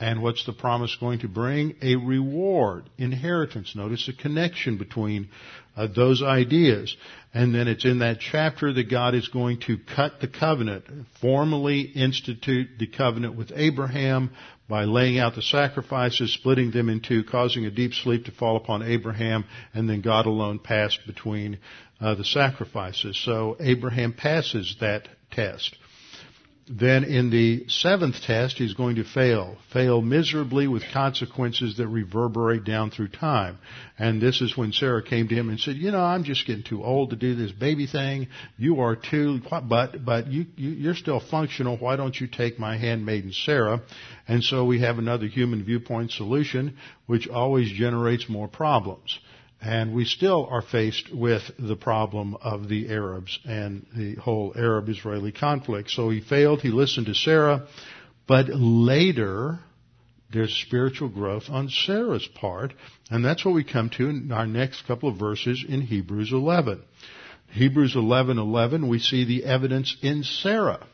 And 0.01 0.23
what's 0.23 0.47
the 0.47 0.55
promise 0.55 0.97
going 0.99 1.19
to 1.21 1.29
bring? 1.29 1.77
A 1.83 1.95
reward, 1.97 2.89
inheritance. 2.97 3.77
Notice 3.77 4.07
the 4.07 4.15
connection 4.15 4.79
between 4.79 5.29
uh, 5.77 5.89
those 5.95 6.23
ideas. 6.23 6.97
And 7.35 7.55
then 7.55 7.69
it's 7.69 7.85
in 7.85 7.99
that 7.99 8.19
chapter 8.19 8.73
that 8.73 8.91
God 8.91 9.15
is 9.15 9.29
going 9.29 9.61
to 9.67 9.77
cut 9.95 10.21
the 10.23 10.27
covenant, 10.27 10.85
formally 11.21 11.83
institute 11.83 12.71
the 12.79 12.87
covenant 12.87 13.37
with 13.37 13.53
Abraham 13.55 14.31
by 14.71 14.85
laying 14.85 15.19
out 15.19 15.35
the 15.35 15.43
sacrifices, 15.43 16.33
splitting 16.33 16.71
them 16.71 16.89
in 16.89 17.01
two, 17.01 17.23
causing 17.23 17.67
a 17.67 17.71
deep 17.71 17.93
sleep 17.93 18.25
to 18.25 18.33
fall 18.33 18.57
upon 18.57 18.83
Abraham, 18.83 19.45
and 19.75 19.87
then 19.87 20.01
God 20.01 20.25
alone 20.25 20.61
passed 20.61 21.01
between 21.07 21.59
uh, 22.01 22.15
the 22.15 22.25
sacrifices. 22.25 23.21
So 23.23 23.57
Abraham 23.61 24.15
passes 24.15 24.77
that 24.81 25.09
test. 25.31 25.77
Then 26.73 27.03
in 27.03 27.31
the 27.31 27.65
seventh 27.67 28.23
test, 28.23 28.59
he's 28.59 28.75
going 28.75 28.95
to 28.95 29.05
fail. 29.05 29.57
Fail 29.73 30.01
miserably 30.01 30.69
with 30.69 30.85
consequences 30.93 31.79
that 31.79 31.89
reverberate 31.89 32.63
down 32.63 32.93
through 32.93 33.09
time. 33.09 33.59
And 33.99 34.23
this 34.23 34.41
is 34.41 34.57
when 34.57 34.71
Sarah 34.71 35.03
came 35.03 35.27
to 35.27 35.35
him 35.35 35.49
and 35.49 35.59
said, 35.59 35.75
you 35.75 35.91
know, 35.91 36.01
I'm 36.01 36.23
just 36.23 36.47
getting 36.47 36.63
too 36.63 36.85
old 36.85 37.11
to 37.11 37.17
do 37.17 37.35
this 37.35 37.51
baby 37.51 37.89
thing. 37.89 38.29
You 38.57 38.83
are 38.83 38.95
too, 38.95 39.41
but, 39.69 40.05
but 40.05 40.29
you, 40.29 40.47
you, 40.55 40.71
you're 40.71 40.95
still 40.95 41.19
functional. 41.19 41.77
Why 41.77 41.97
don't 41.97 42.19
you 42.19 42.29
take 42.29 42.57
my 42.61 42.77
handmaiden 42.77 43.33
Sarah? 43.33 43.83
And 44.29 44.45
so 44.45 44.65
we 44.65 44.81
have 44.81 44.99
another 44.99 45.27
human 45.27 45.65
viewpoint 45.65 46.13
solution, 46.13 46.77
which 47.07 47.27
always 47.27 47.73
generates 47.73 48.29
more 48.29 48.47
problems. 48.47 49.19
And 49.63 49.95
we 49.95 50.07
still 50.07 50.47
are 50.51 50.63
faced 50.63 51.15
with 51.15 51.43
the 51.59 51.77
problem 51.77 52.37
of 52.41 52.69
the 52.69 52.89
Arabs 52.91 53.39
and 53.45 53.87
the 53.95 54.15
whole 54.15 54.55
Arab-Israeli 54.57 55.33
conflict. 55.33 55.91
So 55.91 56.09
he 56.09 56.21
failed. 56.21 56.63
He 56.63 56.71
listened 56.71 57.07
to 57.07 57.15
Sarah. 57.15 57.67
But 58.27 58.49
later, 58.49 59.59
there's 60.33 60.55
spiritual 60.55 61.09
growth 61.09 61.51
on 61.51 61.69
Sarah's 61.69 62.27
part. 62.27 62.73
And 63.11 63.23
that's 63.25 63.45
what 63.45 63.55
we 63.55 63.65
come 63.65 63.91
to 63.91 64.09
in 64.09 64.33
our 64.33 64.47
next 64.47 64.87
couple 64.87 65.11
of 65.11 65.19
verses 65.19 65.65
in 65.69 65.83
Hebrews 65.83 66.33
11. 66.33 66.83
Hebrews 67.53 67.97
11:11 67.97 68.89
we 68.89 69.01
see 69.01 69.25
the 69.25 69.45
evidence 69.45 69.97
in 70.03 70.23
Sarah. 70.23 70.87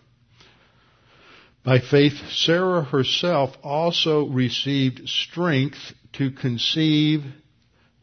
By 1.63 1.81
faith 1.81 2.15
Sarah 2.31 2.83
herself 2.83 3.55
also 3.63 4.27
received 4.27 5.09
strength 5.09 5.93
to 6.15 6.31
conceive 6.31 7.25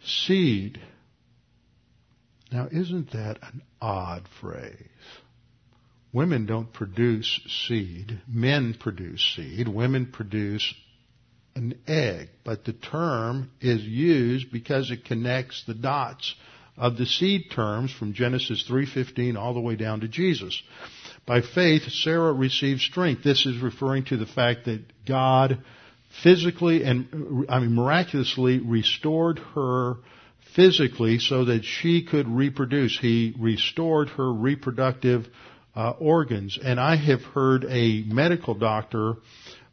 seed. 0.03 0.79
Now, 2.51 2.67
isn't 2.71 3.11
that 3.11 3.39
an 3.41 3.61
odd 3.81 4.27
phrase? 4.39 4.77
Women 6.11 6.45
don't 6.45 6.71
produce 6.71 7.39
seed. 7.67 8.21
Men 8.27 8.75
produce 8.79 9.21
seed. 9.35 9.67
Women 9.67 10.05
produce 10.05 10.73
an 11.55 11.79
egg. 11.87 12.29
But 12.43 12.65
the 12.65 12.73
term 12.73 13.51
is 13.59 13.81
used 13.81 14.51
because 14.51 14.91
it 14.91 15.05
connects 15.05 15.63
the 15.65 15.73
dots 15.73 16.35
of 16.77 16.97
the 16.97 17.05
seed 17.05 17.51
terms 17.51 17.91
from 17.91 18.13
Genesis 18.13 18.65
3.15 18.69 19.37
all 19.37 19.53
the 19.53 19.59
way 19.59 19.75
down 19.75 20.01
to 20.01 20.07
Jesus. 20.07 20.61
By 21.25 21.41
faith, 21.41 21.83
Sarah 21.89 22.33
received 22.33 22.81
strength. 22.81 23.23
This 23.23 23.45
is 23.45 23.61
referring 23.61 24.05
to 24.05 24.17
the 24.17 24.25
fact 24.25 24.65
that 24.65 24.81
God 25.05 25.63
physically 26.21 26.83
and 26.83 27.47
I 27.49 27.59
mean 27.59 27.73
miraculously 27.73 28.59
restored 28.59 29.39
her 29.55 29.95
physically 30.55 31.19
so 31.19 31.45
that 31.45 31.63
she 31.63 32.03
could 32.03 32.27
reproduce. 32.27 32.97
He 32.99 33.33
restored 33.39 34.09
her 34.09 34.31
reproductive 34.31 35.27
uh, 35.75 35.91
organs. 35.91 36.59
And 36.63 36.79
I 36.79 36.95
have 36.95 37.21
heard 37.21 37.65
a 37.67 38.03
medical 38.03 38.53
doctor 38.53 39.15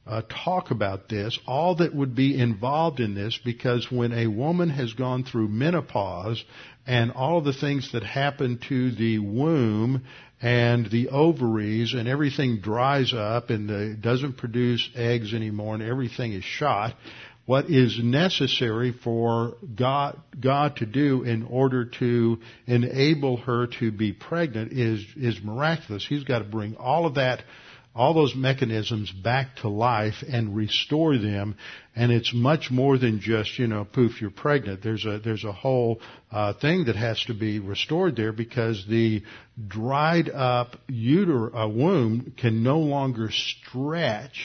uh, 0.07 0.22
talk 0.45 0.70
about 0.70 1.09
this, 1.09 1.38
all 1.47 1.76
that 1.76 1.95
would 1.95 2.14
be 2.14 2.36
involved 2.36 3.01
in 3.01 3.14
this, 3.14 3.38
because 3.45 3.93
when 3.93 4.12
a 4.12 4.26
woman 4.26 4.70
has 4.70 4.93
gone 4.95 5.24
through 5.24 5.49
menopause 5.49 6.43
and 6.86 7.12
all 7.12 7.43
the 7.43 7.53
things 7.53 7.93
that 7.93 8.03
happen 8.03 8.59
to 8.68 8.91
the 8.93 9.18
womb 9.18 10.03
and 10.43 10.91
the 10.91 11.09
ovaries 11.09 11.93
and 11.93 12.09
everything 12.09 12.61
dries 12.61 13.12
up 13.12 13.51
and 13.51 13.68
the, 13.68 13.97
doesn't 14.01 14.38
produce 14.38 14.88
eggs 14.95 15.34
anymore 15.34 15.74
and 15.74 15.82
everything 15.82 16.32
is 16.32 16.45
shot. 16.45 16.95
What 17.47 17.68
is 17.68 17.99
necessary 18.03 18.93
for 18.93 19.57
God, 19.74 20.20
God 20.38 20.76
to 20.76 20.86
do 20.86 21.24
in 21.24 21.43
order 21.43 21.86
to 21.99 22.38
enable 22.66 23.38
her 23.38 23.66
to 23.80 23.91
be 23.91 24.12
pregnant 24.12 24.72
is, 24.72 25.05
is 25.16 25.43
miraculous. 25.43 26.07
He's 26.07 26.24
got 26.24 26.38
to 26.38 26.45
bring 26.45 26.76
all 26.76 27.07
of 27.07 27.16
that 27.16 27.43
all 27.95 28.14
those 28.14 28.34
mechanisms 28.36 29.11
back 29.11 29.57
to 29.57 29.68
life 29.68 30.22
and 30.28 30.55
restore 30.55 31.18
them. 31.18 31.57
And 31.97 32.12
it's 32.12 32.32
much 32.32 32.70
more 32.70 32.99
than 32.99 33.20
just, 33.20 33.59
you 33.59 33.66
know, 33.66 33.84
poof, 33.84 34.20
you're 34.20 34.30
pregnant. 34.30 34.82
There's 34.82 35.05
a, 35.05 35.18
there's 35.18 35.45
a 35.45 35.53
whole 35.53 36.01
uh, 36.30 36.53
thing 36.55 36.84
that 36.84 36.97
has 36.97 37.22
to 37.24 37.34
be 37.34 37.59
restored 37.59 38.14
there 38.14 38.32
because 38.32 38.84
the 38.88 39.22
dried 39.66 40.30
up 40.30 40.76
uter, 40.88 41.53
uh, 41.53 41.68
womb 41.68 42.32
can 42.36 42.62
no 42.62 42.78
longer 42.78 43.30
stretch 43.32 44.45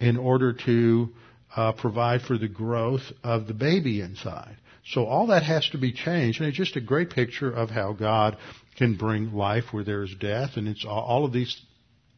in 0.00 0.16
order 0.16 0.52
to 0.52 1.10
uh, 1.54 1.72
provide 1.72 2.22
for 2.22 2.36
the 2.36 2.48
growth 2.48 3.12
of 3.22 3.46
the 3.46 3.54
baby 3.54 4.00
inside. 4.00 4.56
So 4.86 5.04
all 5.04 5.28
that 5.28 5.44
has 5.44 5.68
to 5.70 5.78
be 5.78 5.92
changed, 5.92 6.40
and 6.40 6.48
it's 6.48 6.56
just 6.56 6.76
a 6.76 6.80
great 6.80 7.10
picture 7.10 7.50
of 7.50 7.70
how 7.70 7.92
God 7.92 8.38
can 8.76 8.96
bring 8.96 9.34
life 9.34 9.64
where 9.72 9.84
there 9.84 10.02
is 10.02 10.14
death, 10.18 10.56
and 10.56 10.66
it's 10.66 10.84
all 10.84 11.24
of 11.24 11.32
these 11.32 11.60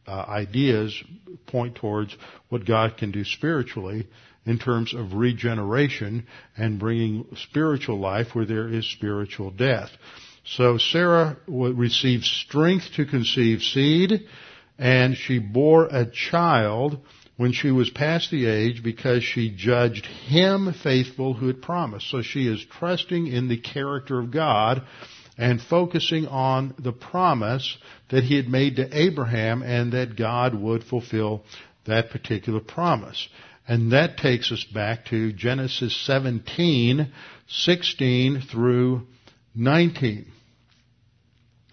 uh, 0.07 0.11
ideas 0.11 1.01
point 1.47 1.75
towards 1.75 2.15
what 2.49 2.65
God 2.65 2.97
can 2.97 3.11
do 3.11 3.23
spiritually 3.23 4.07
in 4.45 4.59
terms 4.59 4.93
of 4.93 5.13
regeneration 5.13 6.27
and 6.57 6.79
bringing 6.79 7.25
spiritual 7.35 7.99
life 7.99 8.33
where 8.33 8.45
there 8.45 8.67
is 8.67 8.89
spiritual 8.91 9.51
death. 9.51 9.89
So 10.45 10.77
Sarah 10.77 11.37
received 11.47 12.25
strength 12.25 12.85
to 12.95 13.05
conceive 13.05 13.61
seed, 13.61 14.27
and 14.77 15.15
she 15.15 15.39
bore 15.39 15.85
a 15.85 16.05
child 16.05 16.99
when 17.37 17.53
she 17.53 17.71
was 17.71 17.89
past 17.89 18.29
the 18.29 18.45
age 18.45 18.83
because 18.83 19.23
she 19.23 19.49
judged 19.55 20.05
him 20.05 20.73
faithful 20.83 21.33
who 21.33 21.47
had 21.47 21.61
promised. 21.61 22.09
So 22.09 22.21
she 22.21 22.47
is 22.47 22.63
trusting 22.77 23.27
in 23.27 23.47
the 23.47 23.57
character 23.57 24.19
of 24.19 24.31
God 24.31 24.83
and 25.37 25.61
focusing 25.61 26.27
on 26.27 26.75
the 26.77 26.91
promise 26.91 27.77
that 28.09 28.23
he 28.23 28.35
had 28.35 28.47
made 28.47 28.75
to 28.75 28.97
Abraham 28.97 29.63
and 29.63 29.93
that 29.93 30.15
God 30.15 30.53
would 30.53 30.83
fulfill 30.83 31.43
that 31.85 32.11
particular 32.11 32.59
promise. 32.59 33.27
And 33.67 33.93
that 33.93 34.17
takes 34.17 34.51
us 34.51 34.63
back 34.73 35.05
to 35.05 35.31
Genesis 35.31 35.95
17, 36.05 37.11
16 37.47 38.41
through 38.51 39.07
19. 39.55 40.31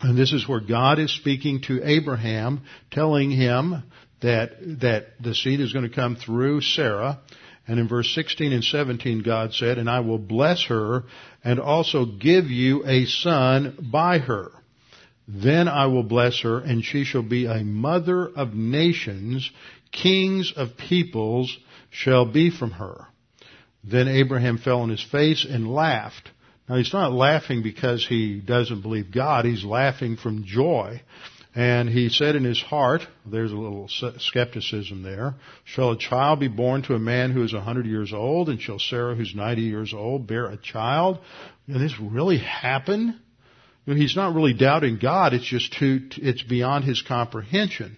And 0.03 0.17
this 0.17 0.33
is 0.33 0.49
where 0.49 0.61
God 0.61 0.99
is 0.99 1.15
speaking 1.15 1.61
to 1.63 1.83
Abraham, 1.85 2.63
telling 2.91 3.31
him 3.31 3.83
that, 4.23 4.53
that 4.81 5.09
the 5.21 5.35
seed 5.35 5.61
is 5.61 5.73
going 5.73 5.89
to 5.89 5.95
come 5.95 6.17
through 6.17 6.63
Sarah, 6.63 7.19
and 7.71 7.79
in 7.79 7.87
verse 7.87 8.13
16 8.17 8.53
and 8.53 8.65
17, 8.65 9.23
God 9.23 9.55
said, 9.55 9.79
And 9.79 9.89
I 9.89 10.01
will 10.01 10.19
bless 10.19 10.65
her 10.65 11.05
and 11.45 11.61
also 11.61 12.05
give 12.05 12.47
you 12.47 12.85
a 12.85 13.05
son 13.05 13.79
by 13.93 14.19
her. 14.19 14.51
Then 15.29 15.69
I 15.69 15.87
will 15.87 16.03
bless 16.03 16.41
her, 16.41 16.59
and 16.59 16.85
she 16.85 17.05
shall 17.05 17.23
be 17.23 17.47
a 17.47 17.63
mother 17.63 18.29
of 18.29 18.55
nations. 18.55 19.49
Kings 19.93 20.53
of 20.57 20.77
peoples 20.79 21.57
shall 21.91 22.25
be 22.25 22.51
from 22.51 22.73
her. 22.73 23.07
Then 23.85 24.09
Abraham 24.09 24.59
fell 24.59 24.81
on 24.81 24.89
his 24.89 25.05
face 25.05 25.47
and 25.49 25.73
laughed. 25.73 26.29
Now 26.69 26.75
he's 26.75 26.93
not 26.93 27.13
laughing 27.13 27.63
because 27.63 28.05
he 28.05 28.41
doesn't 28.41 28.83
believe 28.83 29.15
God. 29.15 29.45
He's 29.45 29.65
laughing 29.65 30.17
from 30.17 30.43
joy 30.45 31.03
and 31.55 31.89
he 31.89 32.09
said 32.09 32.37
in 32.37 32.45
his 32.45 32.63
heart, 32.63 33.03
there's 33.27 33.51
a 33.51 33.57
little 33.57 33.89
skepticism 33.89 35.03
there, 35.03 35.35
shall 35.65 35.91
a 35.91 35.99
child 35.99 36.39
be 36.39 36.49
born 36.49 36.83
to 36.83 36.95
a 36.95 36.99
man 36.99 37.33
who 37.33 37.43
is 37.43 37.53
a 37.53 37.61
hundred 37.61 37.87
years 37.87 38.13
old, 38.13 38.49
and 38.49 38.61
shall 38.61 38.79
Sarah, 38.79 39.17
who's 39.17 39.35
ninety 39.35 39.63
years 39.63 39.93
old, 39.93 40.29
bear 40.29 40.47
a 40.47 40.57
child? 40.57 41.19
Can 41.67 41.81
this 41.81 41.99
really 41.99 42.39
happen? 42.39 43.19
He's 43.87 44.15
not 44.15 44.35
really 44.35 44.55
doubting 44.55 44.99
God, 45.03 45.35
it's 45.35 45.45
just 45.45 45.73
too, 45.73 46.09
it's 46.19 46.43
beyond 46.43 46.85
his 46.85 47.03
comprehension. 47.03 47.97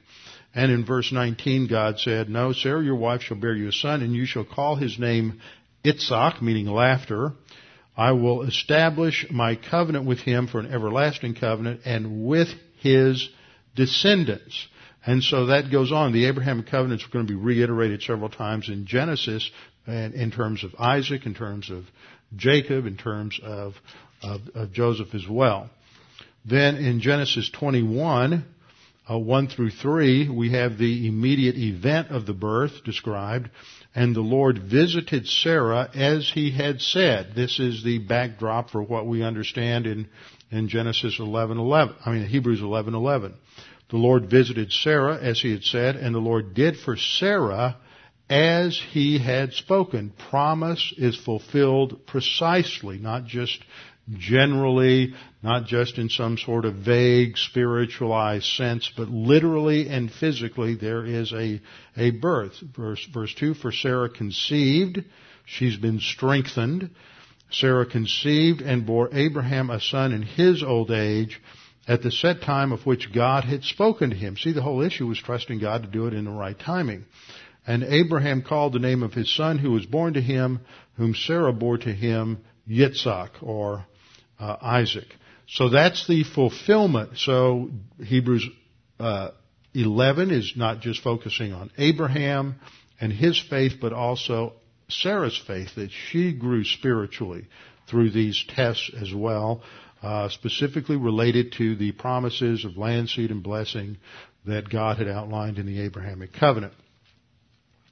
And 0.55 0.70
in 0.70 0.84
verse 0.84 1.12
19, 1.12 1.68
God 1.68 1.98
said, 1.98 2.30
No, 2.30 2.53
Sarah, 2.53 2.82
your 2.82 2.96
wife 2.96 3.22
shall 3.22 3.38
bear 3.38 3.55
you 3.55 3.68
a 3.68 3.72
son, 3.72 4.03
and 4.03 4.14
you 4.14 4.24
shall 4.26 4.44
call 4.44 4.76
his 4.76 4.98
name 4.98 5.40
Itzhak, 5.84 6.40
meaning 6.40 6.66
laughter. 6.66 7.32
I 7.96 8.12
will 8.12 8.42
establish 8.42 9.26
my 9.30 9.57
covenant 9.57 10.07
with 10.07 10.20
him 10.20 10.46
for 10.46 10.61
an 10.61 10.72
everlasting 10.72 11.34
covenant 11.34 11.82
and 11.84 12.24
with 12.26 12.48
his 12.80 13.28
descendants. 13.74 14.66
And 15.04 15.22
so 15.22 15.46
that 15.46 15.70
goes 15.70 15.90
on. 15.90 16.12
The 16.12 16.26
Abrahamic 16.26 16.66
covenants 16.66 17.04
are 17.04 17.08
going 17.08 17.26
to 17.26 17.32
be 17.32 17.38
reiterated 17.38 18.02
several 18.02 18.28
times 18.28 18.68
in 18.68 18.86
Genesis 18.86 19.50
in 19.86 20.30
terms 20.30 20.62
of 20.62 20.74
Isaac, 20.78 21.26
in 21.26 21.34
terms 21.34 21.70
of 21.70 21.84
Jacob, 22.36 22.86
in 22.86 22.96
terms 22.96 23.40
of, 23.42 23.74
of, 24.22 24.40
of 24.54 24.72
Joseph 24.72 25.14
as 25.14 25.26
well. 25.28 25.70
Then 26.44 26.76
in 26.76 27.00
Genesis 27.00 27.50
21, 27.50 28.44
uh, 29.10 29.18
1 29.18 29.48
through 29.48 29.70
3, 29.70 30.28
we 30.28 30.52
have 30.52 30.78
the 30.78 31.08
immediate 31.08 31.56
event 31.56 32.10
of 32.10 32.26
the 32.26 32.32
birth 32.32 32.84
described, 32.84 33.50
and 33.94 34.14
the 34.14 34.20
Lord 34.20 34.58
visited 34.58 35.26
Sarah 35.26 35.90
as 35.94 36.30
he 36.32 36.50
had 36.50 36.80
said. 36.80 37.34
This 37.34 37.58
is 37.58 37.82
the 37.82 37.98
backdrop 37.98 38.70
for 38.70 38.82
what 38.82 39.06
we 39.06 39.22
understand 39.22 39.86
in, 39.86 40.08
in 40.53 40.68
Genesis 40.68 41.18
11:11. 41.18 41.94
I 42.05 42.12
mean 42.12 42.26
Hebrews 42.26 42.61
11:11. 42.61 43.32
The 43.88 43.96
Lord 43.96 44.30
visited 44.30 44.72
Sarah 44.72 45.18
as 45.20 45.40
he 45.40 45.50
had 45.50 45.64
said, 45.64 45.96
and 45.96 46.14
the 46.14 46.20
Lord 46.20 46.55
did 46.55 46.78
for 46.78 46.96
Sarah 46.96 47.76
as 48.30 48.78
he 48.78 49.18
had 49.18 49.53
spoken. 49.53 50.12
Promise 50.30 50.94
is 50.96 51.16
fulfilled 51.16 52.07
precisely, 52.07 52.98
not 52.98 53.26
just 53.26 53.62
generally, 54.11 55.14
not 55.42 55.66
just 55.66 55.98
in 55.98 56.09
some 56.09 56.36
sort 56.38 56.64
of 56.64 56.76
vague 56.76 57.36
spiritualized 57.36 58.46
sense, 58.46 58.90
but 58.96 59.09
literally 59.09 59.88
and 59.88 60.11
physically 60.11 60.74
there 60.74 61.05
is 61.05 61.32
a, 61.32 61.61
a 61.96 62.11
birth. 62.11 62.59
Verse, 62.74 63.05
verse 63.12 63.34
2, 63.34 63.55
for 63.55 63.72
Sarah 63.72 64.09
conceived, 64.09 65.05
she's 65.44 65.76
been 65.76 66.00
strengthened. 66.00 66.90
Sarah 67.53 67.86
conceived 67.86 68.61
and 68.61 68.86
bore 68.86 69.11
Abraham 69.12 69.70
a 69.70 69.80
son 69.80 70.12
in 70.12 70.22
his 70.22 70.62
old 70.62 70.90
age 70.90 71.40
at 71.86 72.03
the 72.03 72.11
set 72.11 72.42
time 72.42 72.72
of 72.72 72.86
which 72.86 73.12
God 73.12 73.44
had 73.44 73.64
spoken 73.64 74.11
to 74.11 74.16
him. 74.16 74.36
See, 74.36 74.53
the 74.53 74.62
whole 74.62 74.82
issue 74.82 75.07
was 75.07 75.18
trusting 75.18 75.59
God 75.59 75.82
to 75.82 75.88
do 75.88 76.07
it 76.07 76.14
in 76.14 76.24
the 76.24 76.30
right 76.30 76.59
timing. 76.59 77.05
And 77.66 77.82
Abraham 77.84 78.42
called 78.42 78.72
the 78.72 78.78
name 78.78 79.03
of 79.03 79.12
his 79.12 79.34
son 79.34 79.59
who 79.59 79.70
was 79.72 79.86
born 79.86 80.14
to 80.14 80.20
him, 80.20 80.61
whom 80.96 81.14
Sarah 81.14 81.53
bore 81.53 81.78
to 81.78 81.92
him, 81.92 82.44
Yitzhak, 82.68 83.30
or 83.42 83.86
uh, 84.38 84.57
Isaac. 84.61 85.07
So 85.48 85.68
that's 85.68 86.07
the 86.07 86.24
fulfillment. 86.24 87.18
So 87.18 87.70
Hebrews 88.03 88.48
uh, 88.98 89.30
11 89.74 90.30
is 90.30 90.55
not 90.57 90.80
just 90.80 91.03
focusing 91.03 91.53
on 91.53 91.70
Abraham 91.78 92.57
and 93.00 93.12
his 93.12 93.38
faith, 93.38 93.74
but 93.80 93.92
also 93.92 94.55
Sarah's 94.88 95.36
faith, 95.46 95.74
that 95.76 95.90
she 95.90 96.32
grew 96.32 96.64
spiritually 96.64 97.46
through 97.88 98.10
these 98.10 98.44
tests 98.48 98.90
as 99.00 99.12
well, 99.14 99.62
uh, 100.02 100.28
specifically 100.28 100.96
related 100.96 101.52
to 101.52 101.76
the 101.76 101.92
promises 101.92 102.64
of 102.64 102.76
land, 102.76 103.08
seed, 103.08 103.30
and 103.30 103.42
blessing 103.42 103.98
that 104.46 104.68
God 104.68 104.98
had 104.98 105.08
outlined 105.08 105.58
in 105.58 105.66
the 105.66 105.80
Abrahamic 105.80 106.32
covenant. 106.32 106.74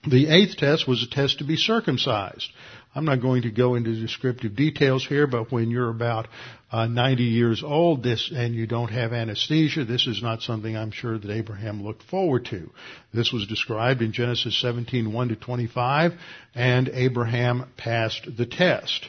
The 0.09 0.28
eighth 0.28 0.57
test 0.57 0.88
was 0.88 1.03
a 1.03 1.14
test 1.14 1.38
to 1.38 1.45
be 1.45 1.57
circumcised. 1.57 2.51
I'm 2.93 3.05
not 3.05 3.20
going 3.20 3.43
to 3.43 3.53
go 3.53 3.76
into 3.76 3.95
descriptive 3.95 4.57
details 4.57 5.07
here, 5.07 5.28
but 5.28 5.53
when 5.53 5.70
you're 5.70 5.91
about 5.91 6.26
uh, 6.72 6.86
90 6.86 7.22
years 7.22 7.62
old 7.62 8.03
this, 8.03 8.32
and 8.34 8.53
you 8.53 8.66
don't 8.66 8.91
have 8.91 9.12
anesthesia, 9.12 9.84
this 9.84 10.09
is 10.09 10.20
not 10.22 10.43
something 10.43 10.76
I'm 10.76 10.91
sure 10.91 11.16
that 11.16 11.30
Abraham 11.30 11.84
looked 11.84 12.03
forward 12.03 12.47
to. 12.47 12.70
This 13.14 13.32
was 13.32 13.47
described 13.47 14.03
in 14.03 14.12
Genesis 14.12 14.61
17, 14.61 15.12
1 15.12 15.28
to 15.28 15.36
25, 15.36 16.12
and 16.57 16.88
Abraham 16.88 17.70
passed 17.76 18.28
the 18.36 18.47
test. 18.47 19.09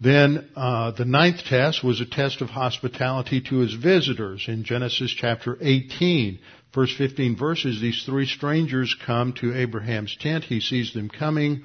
Then 0.00 0.50
uh, 0.56 0.90
the 0.90 1.04
ninth 1.04 1.44
test 1.44 1.84
was 1.84 2.00
a 2.00 2.06
test 2.06 2.40
of 2.40 2.50
hospitality 2.50 3.40
to 3.42 3.58
his 3.58 3.74
visitors 3.74 4.46
in 4.48 4.64
Genesis 4.64 5.14
chapter 5.16 5.56
18. 5.60 6.40
First 6.72 6.96
15 6.98 7.36
verses, 7.36 7.80
these 7.80 8.02
three 8.04 8.26
strangers 8.26 8.96
come 9.06 9.32
to 9.34 9.54
Abraham's 9.56 10.16
tent. 10.20 10.42
He 10.42 10.58
sees 10.58 10.92
them 10.92 11.08
coming. 11.08 11.62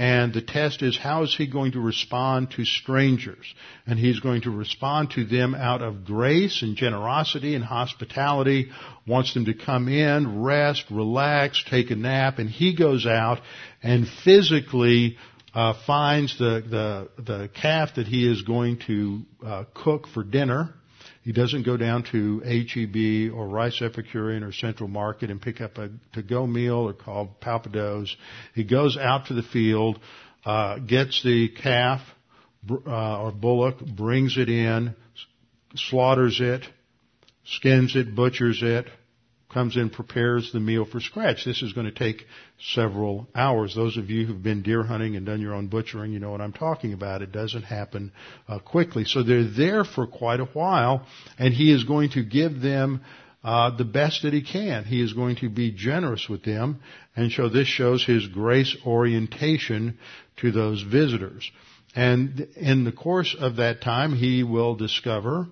And 0.00 0.32
the 0.32 0.40
test 0.40 0.80
is 0.82 0.96
how 0.96 1.24
is 1.24 1.36
he 1.36 1.46
going 1.46 1.72
to 1.72 1.78
respond 1.78 2.52
to 2.52 2.64
strangers? 2.64 3.54
And 3.86 3.98
he's 3.98 4.18
going 4.18 4.40
to 4.42 4.50
respond 4.50 5.10
to 5.10 5.26
them 5.26 5.54
out 5.54 5.82
of 5.82 6.06
grace 6.06 6.62
and 6.62 6.74
generosity 6.74 7.54
and 7.54 7.62
hospitality, 7.62 8.70
wants 9.06 9.34
them 9.34 9.44
to 9.44 9.52
come 9.52 9.88
in, 9.88 10.40
rest, 10.40 10.86
relax, 10.90 11.62
take 11.68 11.90
a 11.90 11.96
nap, 11.96 12.38
and 12.38 12.48
he 12.48 12.74
goes 12.74 13.04
out 13.04 13.42
and 13.82 14.08
physically 14.24 15.18
uh, 15.52 15.74
finds 15.86 16.38
the, 16.38 16.64
the, 17.18 17.22
the 17.22 17.50
calf 17.52 17.90
that 17.96 18.06
he 18.06 18.26
is 18.26 18.40
going 18.40 18.78
to 18.86 19.20
uh, 19.44 19.64
cook 19.74 20.06
for 20.08 20.24
dinner 20.24 20.72
he 21.22 21.32
doesn't 21.32 21.64
go 21.64 21.76
down 21.76 22.04
to 22.12 22.40
HEB 22.40 23.34
or 23.36 23.46
Rice 23.46 23.82
Epicurean 23.82 24.42
or 24.42 24.52
Central 24.52 24.88
Market 24.88 25.30
and 25.30 25.40
pick 25.40 25.60
up 25.60 25.76
a 25.76 25.90
to-go 26.14 26.46
meal 26.46 26.88
or 26.88 26.94
call 26.94 27.36
Pappadeaux. 27.42 28.06
He 28.54 28.64
goes 28.64 28.96
out 28.96 29.26
to 29.26 29.34
the 29.34 29.42
field, 29.42 30.00
uh, 30.46 30.78
gets 30.78 31.22
the 31.22 31.48
calf 31.48 32.00
uh, 32.70 33.22
or 33.22 33.32
bullock, 33.32 33.84
brings 33.84 34.38
it 34.38 34.48
in, 34.48 34.94
slaughters 35.74 36.40
it, 36.40 36.64
skins 37.44 37.94
it, 37.96 38.14
butchers 38.14 38.60
it, 38.62 38.86
comes 39.52 39.76
in, 39.76 39.90
prepares 39.90 40.52
the 40.52 40.60
meal 40.60 40.84
for 40.84 41.00
scratch. 41.00 41.44
This 41.44 41.62
is 41.62 41.72
going 41.72 41.86
to 41.86 41.92
take 41.92 42.24
several 42.74 43.28
hours. 43.34 43.74
Those 43.74 43.96
of 43.96 44.10
you 44.10 44.26
who've 44.26 44.42
been 44.42 44.62
deer 44.62 44.82
hunting 44.82 45.16
and 45.16 45.26
done 45.26 45.40
your 45.40 45.54
own 45.54 45.66
butchering, 45.66 46.12
you 46.12 46.18
know 46.18 46.30
what 46.30 46.40
I'm 46.40 46.52
talking 46.52 46.92
about. 46.92 47.22
It 47.22 47.32
doesn't 47.32 47.62
happen 47.62 48.12
uh, 48.48 48.58
quickly. 48.60 49.04
So 49.04 49.22
they're 49.22 49.44
there 49.44 49.84
for 49.84 50.06
quite 50.06 50.40
a 50.40 50.46
while, 50.46 51.06
and 51.38 51.52
he 51.52 51.72
is 51.72 51.84
going 51.84 52.10
to 52.10 52.22
give 52.22 52.60
them 52.60 53.02
uh, 53.42 53.76
the 53.76 53.84
best 53.84 54.22
that 54.22 54.32
he 54.32 54.42
can. 54.42 54.84
He 54.84 55.02
is 55.02 55.12
going 55.12 55.36
to 55.36 55.48
be 55.48 55.72
generous 55.72 56.28
with 56.28 56.44
them, 56.44 56.80
and 57.16 57.32
so 57.32 57.48
this 57.48 57.68
shows 57.68 58.04
his 58.04 58.26
grace 58.28 58.76
orientation 58.86 59.98
to 60.36 60.52
those 60.52 60.82
visitors. 60.82 61.50
And 61.94 62.46
in 62.56 62.84
the 62.84 62.92
course 62.92 63.34
of 63.38 63.56
that 63.56 63.80
time, 63.80 64.14
he 64.14 64.42
will 64.44 64.76
discover 64.76 65.48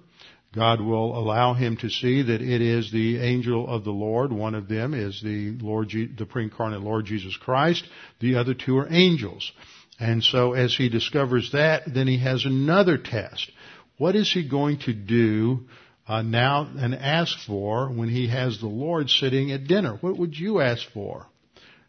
God 0.54 0.80
will 0.80 1.16
allow 1.16 1.52
him 1.52 1.76
to 1.78 1.90
see 1.90 2.22
that 2.22 2.40
it 2.40 2.62
is 2.62 2.90
the 2.90 3.18
angel 3.18 3.68
of 3.68 3.84
the 3.84 3.90
Lord. 3.90 4.32
One 4.32 4.54
of 4.54 4.66
them 4.66 4.94
is 4.94 5.20
the 5.22 5.56
Lord, 5.60 5.90
the 5.90 6.26
pre-incarnate 6.26 6.80
Lord 6.80 7.04
Jesus 7.04 7.36
Christ. 7.36 7.86
The 8.20 8.36
other 8.36 8.54
two 8.54 8.78
are 8.78 8.88
angels. 8.90 9.52
And 10.00 10.22
so 10.22 10.54
as 10.54 10.74
he 10.74 10.88
discovers 10.88 11.52
that, 11.52 11.82
then 11.92 12.06
he 12.06 12.18
has 12.18 12.46
another 12.46 12.96
test. 12.96 13.50
What 13.98 14.16
is 14.16 14.32
he 14.32 14.48
going 14.48 14.78
to 14.80 14.94
do 14.94 15.66
uh, 16.06 16.22
now 16.22 16.68
and 16.78 16.94
ask 16.94 17.36
for 17.46 17.88
when 17.88 18.08
he 18.08 18.28
has 18.28 18.58
the 18.58 18.68
Lord 18.68 19.10
sitting 19.10 19.52
at 19.52 19.66
dinner? 19.66 19.98
What 20.00 20.16
would 20.16 20.36
you 20.36 20.60
ask 20.60 20.88
for 20.94 21.26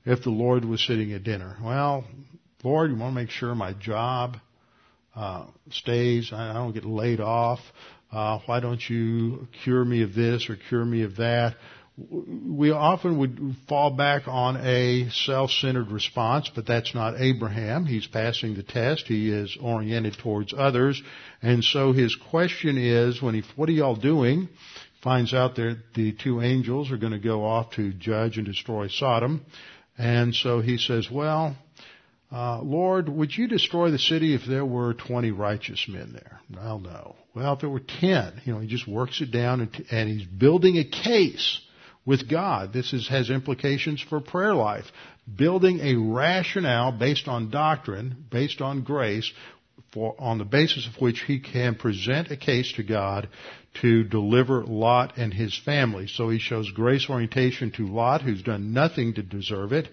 if 0.05 0.23
the 0.23 0.31
Lord 0.31 0.65
was 0.65 0.85
sitting 0.85 1.13
at 1.13 1.23
dinner? 1.23 1.55
Well, 1.63 2.03
Lord, 2.63 2.91
you 2.91 2.97
want 2.97 3.15
to 3.15 3.21
make 3.21 3.29
sure 3.29 3.55
my 3.55 3.73
job 3.73 4.37
uh, 5.15 5.45
stays. 5.69 6.31
I 6.33 6.53
don't 6.53 6.73
get 6.73 6.85
laid 6.85 7.21
off. 7.21 7.59
Uh, 8.11 8.39
why 8.45 8.59
don't 8.59 8.81
you 8.89 9.47
cure 9.63 9.85
me 9.85 10.01
of 10.03 10.15
this 10.15 10.49
or 10.49 10.55
cure 10.55 10.85
me 10.85 11.03
of 11.03 11.17
that? 11.17 11.55
We 12.11 12.71
often 12.71 13.17
would 13.19 13.55
fall 13.67 13.91
back 13.91 14.27
on 14.27 14.55
a 14.57 15.09
self-centered 15.09 15.91
response, 15.91 16.49
but 16.53 16.65
that's 16.65 16.95
not 16.95 17.19
Abraham. 17.19 17.85
He's 17.85 18.07
passing 18.07 18.55
the 18.55 18.63
test. 18.63 19.05
He 19.05 19.29
is 19.29 19.57
oriented 19.61 20.17
towards 20.17 20.53
others. 20.57 21.01
And 21.41 21.63
so 21.63 21.91
his 21.91 22.15
question 22.29 22.77
is, 22.77 23.21
when 23.21 23.35
he, 23.35 23.43
what 23.57 23.67
are 23.67 23.73
y'all 23.73 23.97
doing? 23.97 24.47
Finds 25.03 25.33
out 25.33 25.55
that 25.55 25.77
the 25.93 26.13
two 26.13 26.41
angels 26.41 26.89
are 26.91 26.97
going 26.97 27.11
to 27.11 27.19
go 27.19 27.43
off 27.45 27.71
to 27.71 27.93
judge 27.93 28.37
and 28.37 28.45
destroy 28.45 28.87
Sodom. 28.87 29.45
And 29.97 30.33
so 30.33 30.61
he 30.61 30.77
says, 30.77 31.09
well, 31.11 31.55
uh, 32.31 32.61
Lord, 32.61 33.09
would 33.09 33.35
you 33.35 33.47
destroy 33.47 33.89
the 33.89 33.99
city 33.99 34.35
if 34.35 34.41
there 34.47 34.65
were 34.65 34.93
20 34.93 35.31
righteous 35.31 35.85
men 35.87 36.11
there? 36.13 36.39
Well, 36.55 36.79
no. 36.79 37.15
Well, 37.33 37.53
if 37.53 37.61
there 37.61 37.69
were 37.69 37.79
10, 37.79 38.41
you 38.45 38.53
know, 38.53 38.59
he 38.59 38.67
just 38.67 38.87
works 38.87 39.21
it 39.21 39.31
down 39.31 39.61
and, 39.61 39.85
and 39.89 40.09
he's 40.09 40.27
building 40.27 40.77
a 40.77 40.83
case 40.83 41.59
with 42.05 42.29
God. 42.29 42.71
This 42.71 42.93
is, 42.93 43.07
has 43.07 43.29
implications 43.29 44.01
for 44.01 44.19
prayer 44.19 44.53
life. 44.53 44.85
Building 45.35 45.79
a 45.79 45.95
rationale 45.95 46.91
based 46.91 47.27
on 47.27 47.49
doctrine, 47.49 48.25
based 48.29 48.61
on 48.61 48.83
grace, 48.83 49.31
for, 49.93 50.15
on 50.19 50.37
the 50.37 50.45
basis 50.45 50.87
of 50.87 51.01
which 51.01 51.21
he 51.21 51.39
can 51.39 51.75
present 51.75 52.31
a 52.31 52.37
case 52.37 52.73
to 52.73 52.83
God 52.83 53.29
to 53.81 54.03
deliver 54.03 54.63
Lot 54.63 55.17
and 55.17 55.33
his 55.33 55.57
family. 55.57 56.07
So 56.07 56.29
he 56.29 56.39
shows 56.39 56.69
grace 56.71 57.09
orientation 57.09 57.71
to 57.71 57.87
Lot, 57.87 58.21
who's 58.21 58.43
done 58.43 58.73
nothing 58.73 59.13
to 59.15 59.23
deserve 59.23 59.71
it, 59.71 59.87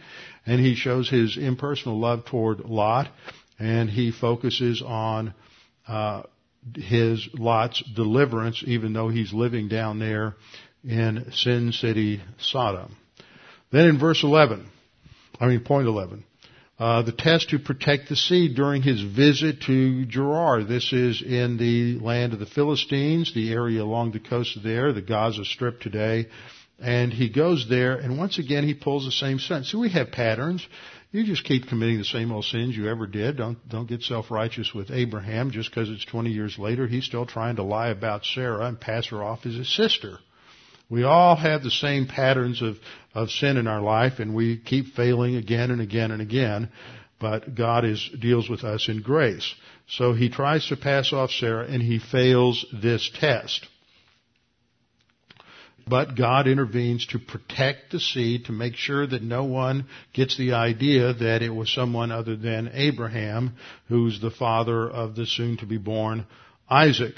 and 0.46 0.60
he 0.60 0.74
shows 0.74 1.10
his 1.10 1.36
impersonal 1.36 1.98
love 1.98 2.24
toward 2.24 2.60
Lot, 2.60 3.08
and 3.58 3.90
he 3.90 4.12
focuses 4.12 4.82
on 4.82 5.34
uh, 5.88 6.22
his 6.74 7.28
Lot's 7.34 7.82
deliverance, 7.94 8.62
even 8.66 8.92
though 8.92 9.08
he's 9.08 9.32
living 9.32 9.68
down 9.68 9.98
there 9.98 10.34
in 10.84 11.30
Sin 11.32 11.72
City, 11.72 12.22
Sodom. 12.38 12.96
Then 13.72 13.86
in 13.86 13.98
verse 13.98 14.22
11, 14.22 14.68
I 15.40 15.46
mean 15.46 15.60
point 15.60 15.88
11, 15.88 16.24
Uh, 16.78 17.00
the 17.00 17.12
test 17.12 17.48
to 17.50 17.58
protect 17.58 18.10
the 18.10 18.16
seed 18.16 18.54
during 18.54 18.82
his 18.82 19.00
visit 19.00 19.62
to 19.62 20.04
Gerar. 20.04 20.62
This 20.62 20.92
is 20.92 21.22
in 21.22 21.56
the 21.56 21.98
land 22.04 22.34
of 22.34 22.38
the 22.38 22.44
Philistines, 22.44 23.32
the 23.32 23.50
area 23.50 23.82
along 23.82 24.12
the 24.12 24.20
coast 24.20 24.58
there, 24.62 24.92
the 24.92 25.00
Gaza 25.00 25.44
Strip 25.46 25.80
today. 25.80 26.26
And 26.78 27.12
he 27.12 27.30
goes 27.30 27.66
there, 27.68 27.96
and 27.96 28.18
once 28.18 28.38
again 28.38 28.64
he 28.64 28.74
pulls 28.74 29.06
the 29.06 29.12
same 29.12 29.38
stunt. 29.38 29.66
So 29.66 29.78
we 29.78 29.88
have 29.90 30.10
patterns. 30.10 30.66
You 31.10 31.24
just 31.24 31.44
keep 31.44 31.68
committing 31.68 31.98
the 31.98 32.04
same 32.04 32.30
old 32.30 32.44
sins 32.44 32.76
you 32.76 32.88
ever 32.88 33.06
did. 33.06 33.38
Don't 33.38 33.66
don't 33.68 33.88
get 33.88 34.02
self-righteous 34.02 34.74
with 34.74 34.90
Abraham 34.90 35.50
just 35.50 35.70
because 35.70 35.88
it's 35.88 36.04
20 36.04 36.30
years 36.30 36.58
later. 36.58 36.86
He's 36.86 37.06
still 37.06 37.24
trying 37.24 37.56
to 37.56 37.62
lie 37.62 37.88
about 37.88 38.26
Sarah 38.26 38.66
and 38.66 38.78
pass 38.78 39.06
her 39.06 39.24
off 39.24 39.46
as 39.46 39.54
his 39.54 39.74
sister. 39.74 40.18
We 40.88 41.02
all 41.02 41.34
have 41.34 41.62
the 41.62 41.70
same 41.70 42.06
patterns 42.06 42.62
of, 42.62 42.76
of 43.14 43.30
sin 43.30 43.56
in 43.56 43.66
our 43.66 43.80
life 43.80 44.18
and 44.18 44.34
we 44.34 44.56
keep 44.56 44.94
failing 44.94 45.36
again 45.36 45.70
and 45.70 45.80
again 45.80 46.12
and 46.12 46.22
again, 46.22 46.70
but 47.18 47.54
God 47.54 47.84
is, 47.84 48.08
deals 48.20 48.48
with 48.48 48.62
us 48.62 48.88
in 48.88 49.02
grace. 49.02 49.54
So 49.88 50.12
he 50.12 50.28
tries 50.28 50.68
to 50.68 50.76
pass 50.76 51.12
off 51.12 51.30
Sarah 51.30 51.66
and 51.66 51.82
he 51.82 51.98
fails 51.98 52.64
this 52.72 53.10
test. 53.18 53.66
But 55.88 56.16
God 56.16 56.48
intervenes 56.48 57.06
to 57.08 57.20
protect 57.20 57.92
the 57.92 58.00
seed, 58.00 58.46
to 58.46 58.52
make 58.52 58.74
sure 58.74 59.06
that 59.06 59.22
no 59.22 59.44
one 59.44 59.86
gets 60.12 60.36
the 60.36 60.54
idea 60.54 61.12
that 61.12 61.42
it 61.42 61.54
was 61.54 61.72
someone 61.72 62.10
other 62.10 62.34
than 62.34 62.70
Abraham, 62.72 63.54
who's 63.88 64.20
the 64.20 64.32
father 64.32 64.90
of 64.90 65.14
the 65.14 65.26
soon 65.26 65.58
to 65.58 65.66
be 65.66 65.78
born 65.78 66.26
Isaac. 66.68 67.14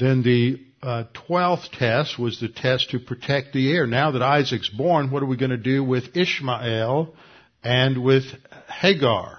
Then 0.00 0.24
the 0.24 0.64
uh, 0.82 1.04
12th 1.28 1.70
test 1.78 2.18
was 2.18 2.40
the 2.40 2.48
test 2.48 2.90
to 2.90 2.98
protect 2.98 3.52
the 3.52 3.72
heir. 3.72 3.86
Now 3.86 4.10
that 4.10 4.22
Isaac's 4.22 4.68
born, 4.68 5.12
what 5.12 5.22
are 5.22 5.26
we 5.26 5.36
going 5.36 5.50
to 5.50 5.56
do 5.56 5.84
with 5.84 6.16
Ishmael 6.16 7.14
and 7.62 8.02
with 8.02 8.24
Hagar? 8.68 9.38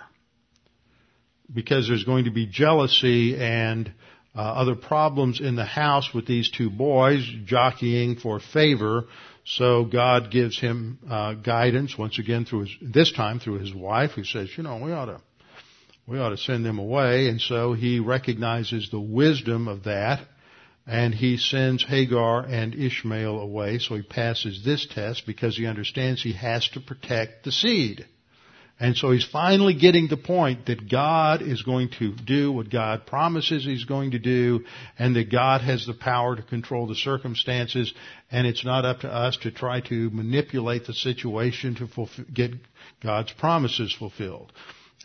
Because 1.53 1.89
there's 1.89 2.05
going 2.05 2.26
to 2.26 2.32
be 2.32 2.47
jealousy 2.47 3.36
and 3.38 3.91
uh, 4.36 4.39
other 4.39 4.75
problems 4.75 5.39
in 5.39 5.55
the 5.55 5.65
house 5.65 6.13
with 6.13 6.27
these 6.27 6.49
two 6.49 6.69
boys 6.69 7.25
jockeying 7.45 8.17
for 8.17 8.39
favor. 8.39 9.05
So 9.45 9.86
God 9.86 10.31
gives 10.31 10.59
him 10.59 10.99
uh, 11.09 11.33
guidance 11.36 11.97
once 11.97 12.19
again 12.19 12.45
through 12.45 12.61
his, 12.61 12.75
this 12.81 13.11
time 13.11 13.39
through 13.39 13.59
his 13.59 13.73
wife, 13.73 14.11
who 14.11 14.23
says, 14.23 14.49
you 14.57 14.63
know, 14.63 14.77
we 14.77 14.91
ought 14.91 15.05
to 15.05 15.21
we 16.07 16.19
ought 16.19 16.29
to 16.29 16.38
send 16.38 16.65
them 16.65 16.77
away. 16.77 17.29
And 17.29 17.41
so 17.41 17.73
he 17.73 17.99
recognizes 17.99 18.89
the 18.91 18.99
wisdom 18.99 19.67
of 19.67 19.83
that 19.83 20.27
and 20.88 21.15
he 21.15 21.38
sends 21.38 21.83
Hagar 21.83 22.45
and 22.45 22.75
Ishmael 22.75 23.39
away. 23.39 23.79
So 23.79 23.95
he 23.95 24.03
passes 24.03 24.63
this 24.63 24.86
test 24.86 25.25
because 25.25 25.57
he 25.57 25.65
understands 25.65 26.21
he 26.21 26.33
has 26.33 26.67
to 26.69 26.79
protect 26.79 27.43
the 27.43 27.51
seed. 27.51 28.05
And 28.78 28.97
so 28.97 29.11
he's 29.11 29.26
finally 29.26 29.73
getting 29.73 30.09
the 30.09 30.17
point 30.17 30.65
that 30.65 30.89
God 30.89 31.41
is 31.41 31.61
going 31.61 31.89
to 31.99 32.13
do 32.13 32.51
what 32.51 32.69
God 32.69 33.05
promises 33.05 33.63
he's 33.63 33.86
going 33.86 34.11
to 34.11 34.19
do 34.19 34.65
and 34.99 35.15
that 35.15 35.32
God 35.32 35.61
has 35.61 35.86
the 35.86 35.93
power 35.93 36.36
to 36.36 36.43
control 36.43 36.86
the 36.86 36.95
circumstances 36.95 37.93
and 38.30 38.45
it's 38.45 38.65
not 38.65 38.84
up 38.84 38.99
to 38.99 39.07
us 39.07 39.38
to 39.43 39.51
try 39.51 39.80
to 39.82 40.09
manipulate 40.09 40.88
the 40.88 40.93
situation 40.93 41.76
to 41.76 42.07
get 42.34 42.51
God's 43.01 43.32
promises 43.32 43.93
fulfilled. 43.97 44.51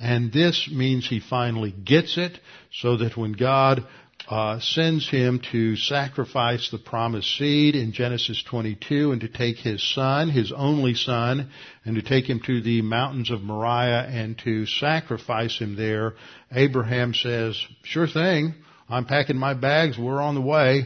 And 0.01 0.33
this 0.33 0.69
means 0.73 1.07
he 1.07 1.21
finally 1.21 1.71
gets 1.71 2.19
it 2.19 2.39
so 2.73 2.97
that 2.97 3.17
when 3.17 3.33
God 3.33 3.87
uh, 4.31 4.61
sends 4.61 5.09
him 5.11 5.43
to 5.51 5.75
sacrifice 5.75 6.71
the 6.71 6.79
promised 6.79 7.37
seed 7.37 7.75
in 7.75 7.93
Genesis 7.93 8.41
22 8.49 9.11
and 9.11 9.21
to 9.23 9.29
take 9.29 9.57
his 9.57 9.83
son, 9.93 10.31
his 10.31 10.53
only 10.53 10.95
son, 10.95 11.51
and 11.85 11.97
to 11.97 12.03
take 12.03 12.31
him 12.31 12.41
to 12.47 12.63
the 12.63 12.81
mountains 12.81 13.33
of 13.33 13.43
Moriah 13.43 14.07
and 14.09 14.39
to 14.39 14.67
sacrifice 14.67 15.59
him 15.59 15.75
there. 15.75 16.15
Abraham 16.53 17.13
says, 17.13 17.61
sure 17.83 18.07
thing. 18.07 18.55
I'm 18.89 19.05
packing 19.05 19.37
my 19.37 19.55
bags. 19.55 19.99
We're 19.99 20.23
on 20.23 20.37
the 20.37 20.41
way. 20.41 20.85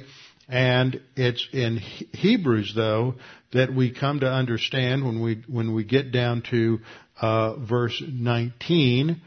And 0.48 1.02
it's 1.14 1.46
in 1.52 1.76
Hebrews 1.76 2.72
though 2.74 3.16
that 3.52 3.74
we 3.74 3.92
come 3.92 4.20
to 4.20 4.30
understand 4.30 5.04
when 5.04 5.20
we, 5.20 5.44
when 5.46 5.74
we 5.74 5.84
get 5.84 6.12
down 6.12 6.42
to, 6.50 6.80
uh, 7.20 7.56
verse 7.56 8.02
19, 8.06 9.20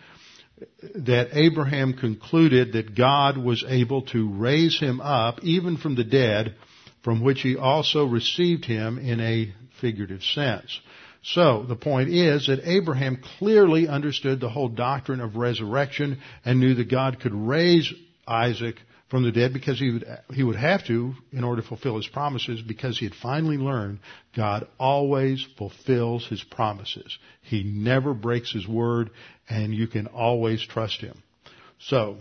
that 0.96 1.30
Abraham 1.34 1.94
concluded 1.94 2.74
that 2.74 2.96
God 2.96 3.38
was 3.38 3.64
able 3.68 4.04
to 4.08 4.30
raise 4.30 4.80
him 4.80 5.02
up 5.02 5.44
even 5.44 5.78
from 5.78 5.96
the 5.96 6.04
dead, 6.04 6.56
from 7.04 7.22
which 7.22 7.42
he 7.42 7.56
also 7.56 8.06
received 8.06 8.66
him 8.66 8.98
in 8.98 9.20
a 9.20 9.54
figurative 9.80 10.24
sense. 10.24 10.80
So, 11.24 11.66
the 11.68 11.76
point 11.76 12.10
is 12.10 12.48
that 12.48 12.62
Abraham 12.64 13.22
clearly 13.38 13.88
understood 13.88 14.40
the 14.40 14.50
whole 14.50 14.70
doctrine 14.70 15.20
of 15.20 15.36
resurrection 15.36 16.20
and 16.46 16.60
knew 16.60 16.76
that 16.76 16.90
God 16.90 17.20
could 17.20 17.34
raise 17.34 17.92
Isaac 18.28 18.76
from 19.10 19.24
the 19.24 19.32
dead 19.32 19.54
because 19.54 19.80
he 19.80 19.92
would, 19.92 20.06
he 20.34 20.44
would 20.44 20.58
have 20.58 20.86
to 20.88 21.14
in 21.32 21.44
order 21.44 21.62
to 21.62 21.68
fulfill 21.68 21.96
his 21.96 22.08
promises 22.08 22.62
because 22.62 23.00
he 23.00 23.06
had 23.06 23.16
finally 23.16 23.58
learned 23.58 24.00
God 24.36 24.68
always 24.80 25.46
fulfills 25.58 26.28
his 26.28 26.44
promises. 26.44 27.18
He 27.42 27.64
never 27.64 28.14
breaks 28.14 28.52
his 28.52 28.68
word 28.68 29.12
and 29.50 29.74
you 29.74 29.88
can 29.88 30.08
always 30.08 30.66
trust 30.66 31.00
him. 31.00 31.24
So, 31.80 32.18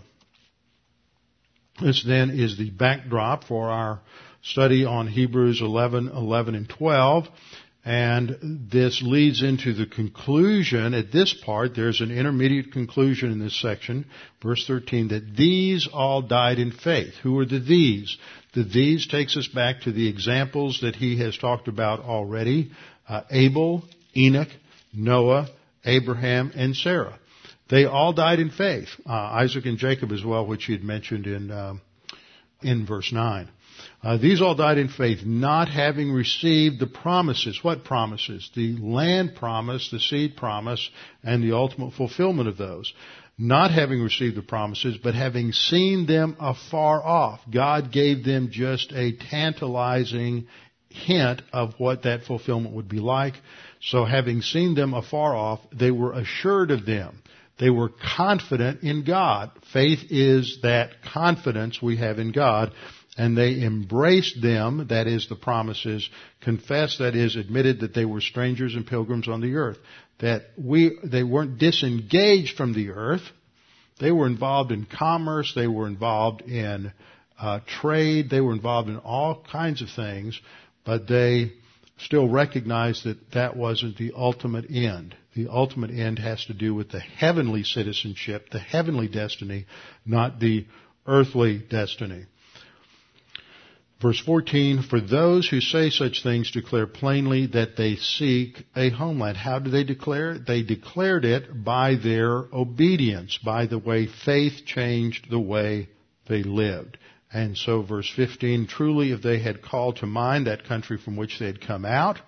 this 1.81 2.03
then 2.03 2.31
is 2.31 2.57
the 2.57 2.71
backdrop 2.71 3.43
for 3.43 3.69
our 3.69 4.01
study 4.41 4.85
on 4.85 5.07
Hebrews 5.07 5.61
11, 5.61 6.09
11 6.09 6.55
and 6.55 6.69
12. 6.69 7.27
And 7.87 8.67
this 8.69 9.01
leads 9.01 9.41
into 9.41 9.73
the 9.73 9.85
conclusion 9.85 10.93
at 10.93 11.09
this 11.09 11.33
part. 11.33 11.73
There's 11.73 12.01
an 12.01 12.11
intermediate 12.11 12.73
conclusion 12.73 13.31
in 13.31 13.39
this 13.39 13.57
section, 13.61 14.07
verse 14.43 14.67
13, 14.67 15.07
that 15.07 15.37
these 15.37 15.87
all 15.87 16.21
died 16.21 16.59
in 16.59 16.73
faith. 16.73 17.13
Who 17.23 17.39
are 17.39 17.45
the 17.45 17.61
these? 17.61 18.17
The 18.53 18.63
these 18.63 19.07
takes 19.07 19.37
us 19.37 19.47
back 19.47 19.83
to 19.83 19.93
the 19.93 20.09
examples 20.09 20.81
that 20.81 20.97
he 20.97 21.19
has 21.19 21.37
talked 21.37 21.69
about 21.69 22.01
already. 22.01 22.71
Uh, 23.07 23.21
Abel, 23.31 23.85
Enoch, 24.13 24.49
Noah, 24.93 25.47
Abraham, 25.85 26.51
and 26.55 26.75
Sarah. 26.75 27.17
They 27.69 27.85
all 27.85 28.11
died 28.11 28.41
in 28.41 28.49
faith. 28.49 28.89
Uh, 29.05 29.13
Isaac 29.13 29.65
and 29.65 29.77
Jacob 29.77 30.11
as 30.11 30.25
well, 30.25 30.45
which 30.45 30.65
he 30.65 30.73
had 30.73 30.83
mentioned 30.83 31.25
in, 31.25 31.51
uh, 31.51 31.75
in 32.61 32.85
verse 32.85 33.13
9. 33.13 33.47
Uh, 34.03 34.17
these 34.17 34.41
all 34.41 34.55
died 34.55 34.77
in 34.77 34.87
faith, 34.87 35.19
not 35.25 35.69
having 35.69 36.11
received 36.11 36.79
the 36.79 36.87
promises. 36.87 37.59
What 37.63 37.83
promises? 37.83 38.49
The 38.55 38.77
land 38.77 39.35
promise, 39.35 39.89
the 39.91 39.99
seed 39.99 40.37
promise, 40.37 40.89
and 41.23 41.43
the 41.43 41.55
ultimate 41.55 41.93
fulfillment 41.93 42.47
of 42.47 42.57
those. 42.57 42.93
Not 43.37 43.71
having 43.71 44.01
received 44.01 44.35
the 44.35 44.41
promises, 44.41 44.97
but 45.01 45.13
having 45.13 45.51
seen 45.51 46.07
them 46.07 46.37
afar 46.39 47.03
off. 47.03 47.39
God 47.51 47.91
gave 47.91 48.23
them 48.23 48.49
just 48.51 48.91
a 48.93 49.15
tantalizing 49.15 50.47
hint 50.89 51.41
of 51.53 51.73
what 51.77 52.03
that 52.03 52.23
fulfillment 52.23 52.73
would 52.75 52.89
be 52.89 52.99
like. 52.99 53.35
So 53.79 54.05
having 54.05 54.41
seen 54.41 54.73
them 54.73 54.93
afar 54.93 55.35
off, 55.35 55.59
they 55.71 55.91
were 55.91 56.13
assured 56.13 56.71
of 56.71 56.85
them. 56.85 57.21
They 57.59 57.69
were 57.69 57.89
confident 57.89 58.83
in 58.83 59.03
God. 59.03 59.51
Faith 59.73 59.99
is 60.09 60.59
that 60.61 61.01
confidence 61.13 61.81
we 61.81 61.97
have 61.97 62.19
in 62.19 62.31
God 62.31 62.73
and 63.17 63.35
they 63.35 63.63
embraced 63.63 64.41
them, 64.41 64.87
that 64.89 65.07
is 65.07 65.27
the 65.27 65.35
promises, 65.35 66.07
confessed, 66.41 66.99
that 66.99 67.15
is 67.15 67.35
admitted 67.35 67.79
that 67.79 67.95
they 67.95 68.05
were 68.05 68.21
strangers 68.21 68.75
and 68.75 68.85
pilgrims 68.85 69.27
on 69.27 69.41
the 69.41 69.55
earth. 69.55 69.79
That 70.19 70.43
we, 70.57 70.97
they 71.03 71.23
weren't 71.23 71.57
disengaged 71.57 72.55
from 72.55 72.73
the 72.73 72.91
earth. 72.91 73.23
They 73.99 74.11
were 74.11 74.27
involved 74.27 74.71
in 74.71 74.85
commerce. 74.85 75.53
They 75.55 75.67
were 75.67 75.87
involved 75.87 76.41
in 76.43 76.93
uh, 77.39 77.61
trade. 77.65 78.29
They 78.29 78.41
were 78.41 78.53
involved 78.53 78.89
in 78.89 78.97
all 78.97 79.43
kinds 79.51 79.81
of 79.81 79.89
things, 79.89 80.39
but 80.85 81.07
they 81.07 81.53
still 81.97 82.29
recognized 82.29 83.05
that 83.05 83.31
that 83.31 83.57
wasn't 83.57 83.97
the 83.97 84.13
ultimate 84.15 84.69
end. 84.69 85.15
The 85.35 85.47
ultimate 85.49 85.91
end 85.91 86.19
has 86.19 86.45
to 86.45 86.53
do 86.53 86.75
with 86.75 86.91
the 86.91 86.99
heavenly 86.99 87.63
citizenship, 87.63 88.49
the 88.51 88.59
heavenly 88.59 89.07
destiny, 89.07 89.65
not 90.05 90.39
the 90.39 90.67
earthly 91.07 91.57
destiny. 91.57 92.25
Verse 93.99 94.19
14, 94.19 94.83
for 94.83 95.01
those 95.01 95.49
who 95.49 95.59
say 95.59 95.89
such 95.89 96.21
things 96.21 96.51
declare 96.51 96.85
plainly 96.85 97.47
that 97.47 97.75
they 97.77 97.95
seek 97.95 98.63
a 98.75 98.91
homeland. 98.91 99.37
How 99.37 99.57
do 99.57 99.71
they 99.71 99.83
declare 99.83 100.33
it? 100.33 100.45
They 100.45 100.61
declared 100.61 101.25
it 101.25 101.63
by 101.63 101.95
their 101.95 102.45
obedience, 102.53 103.39
by 103.43 103.65
the 103.65 103.79
way 103.79 104.05
faith 104.05 104.65
changed 104.65 105.31
the 105.31 105.39
way 105.39 105.89
they 106.27 106.43
lived. 106.43 106.99
And 107.33 107.57
so 107.57 107.81
verse 107.81 108.11
15, 108.15 108.67
truly 108.67 109.11
if 109.11 109.23
they 109.23 109.39
had 109.39 109.63
called 109.63 109.97
to 109.97 110.05
mind 110.05 110.45
that 110.45 110.65
country 110.65 110.99
from 111.03 111.15
which 111.15 111.39
they 111.39 111.47
had 111.47 111.59
come 111.59 111.83
out, 111.83 112.19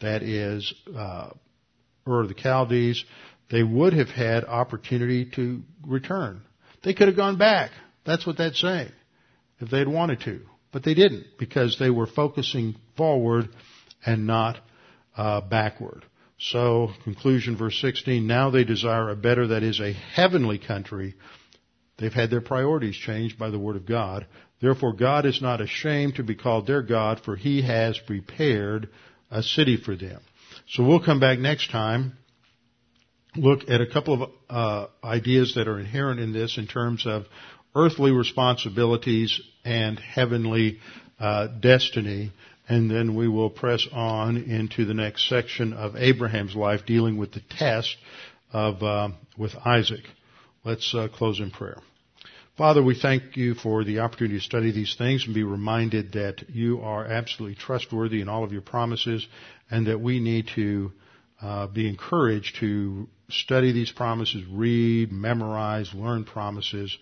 that 0.00 0.22
is, 0.22 0.72
uh, 0.96 1.30
Ur 2.08 2.28
the 2.28 2.34
Chaldees, 2.34 3.04
they 3.50 3.64
would 3.64 3.92
have 3.92 4.08
had 4.08 4.44
opportunity 4.44 5.24
to 5.34 5.62
return. 5.84 6.42
They 6.84 6.94
could 6.94 7.08
have 7.08 7.16
gone 7.16 7.38
back. 7.38 7.72
That's 8.06 8.24
what 8.24 8.38
that's 8.38 8.60
saying. 8.60 8.92
If 9.58 9.68
they'd 9.70 9.88
wanted 9.88 10.20
to. 10.20 10.42
But 10.72 10.84
they 10.84 10.94
didn't 10.94 11.26
because 11.38 11.78
they 11.78 11.90
were 11.90 12.06
focusing 12.06 12.76
forward 12.96 13.48
and 14.04 14.26
not 14.26 14.58
uh, 15.16 15.40
backward. 15.40 16.04
So, 16.38 16.90
conclusion, 17.02 17.56
verse 17.56 17.80
16, 17.80 18.26
now 18.26 18.50
they 18.50 18.64
desire 18.64 19.10
a 19.10 19.16
better, 19.16 19.48
that 19.48 19.64
is 19.64 19.80
a 19.80 19.92
heavenly 19.92 20.58
country. 20.58 21.14
They've 21.98 22.12
had 22.12 22.30
their 22.30 22.40
priorities 22.40 22.96
changed 22.96 23.38
by 23.38 23.50
the 23.50 23.58
word 23.58 23.74
of 23.74 23.86
God. 23.86 24.26
Therefore 24.60 24.92
God 24.92 25.26
is 25.26 25.42
not 25.42 25.60
ashamed 25.60 26.16
to 26.16 26.22
be 26.22 26.34
called 26.34 26.66
their 26.66 26.82
God, 26.82 27.20
for 27.24 27.36
he 27.36 27.62
has 27.62 27.98
prepared 27.98 28.88
a 29.30 29.42
city 29.42 29.76
for 29.76 29.96
them. 29.96 30.20
So 30.68 30.84
we'll 30.84 31.04
come 31.04 31.20
back 31.20 31.38
next 31.38 31.70
time, 31.70 32.16
look 33.36 33.68
at 33.68 33.80
a 33.80 33.86
couple 33.86 34.22
of 34.22 34.30
uh, 34.48 34.86
ideas 35.04 35.54
that 35.54 35.68
are 35.68 35.78
inherent 35.78 36.20
in 36.20 36.32
this 36.32 36.58
in 36.58 36.66
terms 36.66 37.06
of 37.06 37.24
earthly 37.74 38.10
responsibilities 38.10 39.40
and 39.64 39.98
heavenly 39.98 40.78
uh, 41.20 41.48
destiny, 41.60 42.32
and 42.68 42.90
then 42.90 43.14
we 43.14 43.28
will 43.28 43.50
press 43.50 43.86
on 43.92 44.36
into 44.36 44.84
the 44.84 44.94
next 44.94 45.28
section 45.28 45.72
of 45.72 45.96
Abraham's 45.96 46.54
life, 46.54 46.86
dealing 46.86 47.16
with 47.16 47.32
the 47.32 47.42
test 47.50 47.96
of 48.52 48.82
uh, 48.82 49.08
with 49.36 49.54
Isaac. 49.64 50.04
Let's 50.64 50.94
uh, 50.94 51.08
close 51.08 51.40
in 51.40 51.50
prayer. 51.50 51.78
Father, 52.58 52.82
we 52.82 52.98
thank 52.98 53.36
you 53.36 53.54
for 53.54 53.84
the 53.84 54.00
opportunity 54.00 54.38
to 54.38 54.44
study 54.44 54.72
these 54.72 54.96
things 54.96 55.24
and 55.24 55.32
be 55.34 55.44
reminded 55.44 56.12
that 56.14 56.44
you 56.48 56.80
are 56.80 57.04
absolutely 57.04 57.54
trustworthy 57.54 58.20
in 58.20 58.28
all 58.28 58.42
of 58.42 58.52
your 58.52 58.62
promises 58.62 59.24
and 59.70 59.86
that 59.86 60.00
we 60.00 60.18
need 60.18 60.48
to 60.56 60.90
uh, 61.40 61.68
be 61.68 61.88
encouraged 61.88 62.56
to 62.56 63.06
study 63.30 63.70
these 63.70 63.92
promises, 63.92 64.42
read, 64.50 65.12
memorize, 65.12 65.94
learn 65.94 66.24
promises 66.24 66.98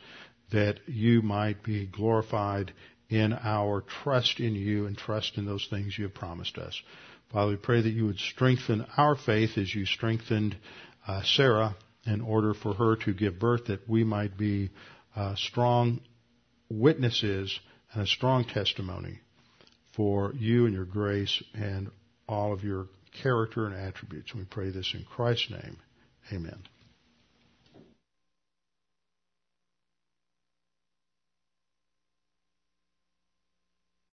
that 0.53 0.79
you 0.87 1.23
might 1.23 1.63
be 1.63 1.87
glorified 1.87 2.73
in 3.09 3.33
our 3.33 3.83
trust 4.03 4.41
in 4.41 4.55
you 4.55 4.87
and 4.87 4.97
trust 4.97 5.39
in 5.39 5.47
those 5.47 5.67
things 5.71 5.97
you 5.97 6.05
have 6.05 6.15
promised 6.15 6.59
us. 6.59 6.81
Father, 7.33 7.53
we 7.53 7.57
pray 7.57 7.83
that 7.83 7.91
you 7.91 8.07
would 8.07 8.19
strengthen 8.19 8.87
our 8.97 9.17
faith 9.17 9.59
as 9.59 9.75
you 9.75 9.85
strengthened 9.85 10.57
uh, 11.07 11.23
Sarah 11.25 11.77
in 12.05 12.21
order 12.21 12.55
for 12.55 12.75
her 12.75 12.97
to 13.05 13.13
give 13.13 13.39
birth 13.39 13.67
that 13.67 13.89
we 13.89 14.05
might 14.05 14.37
be 14.39 14.71
uh, 15.15 15.35
strong 15.35 16.01
witnesses 16.69 17.59
and 17.93 18.03
a 18.03 18.07
strong 18.07 18.45
testimony 18.45 19.21
for 19.95 20.33
you 20.35 20.67
and 20.67 20.75
your 20.75 20.85
grace 20.85 21.43
and 21.55 21.91
all 22.29 22.53
of 22.53 22.63
your 22.63 22.87
character 23.23 23.67
and 23.67 23.75
attributes. 23.75 24.35
We 24.35 24.45
pray 24.45 24.71
this 24.71 24.93
in 24.95 25.05
Christ's 25.05 25.51
name. 25.51 25.79
Amen. 26.33 26.76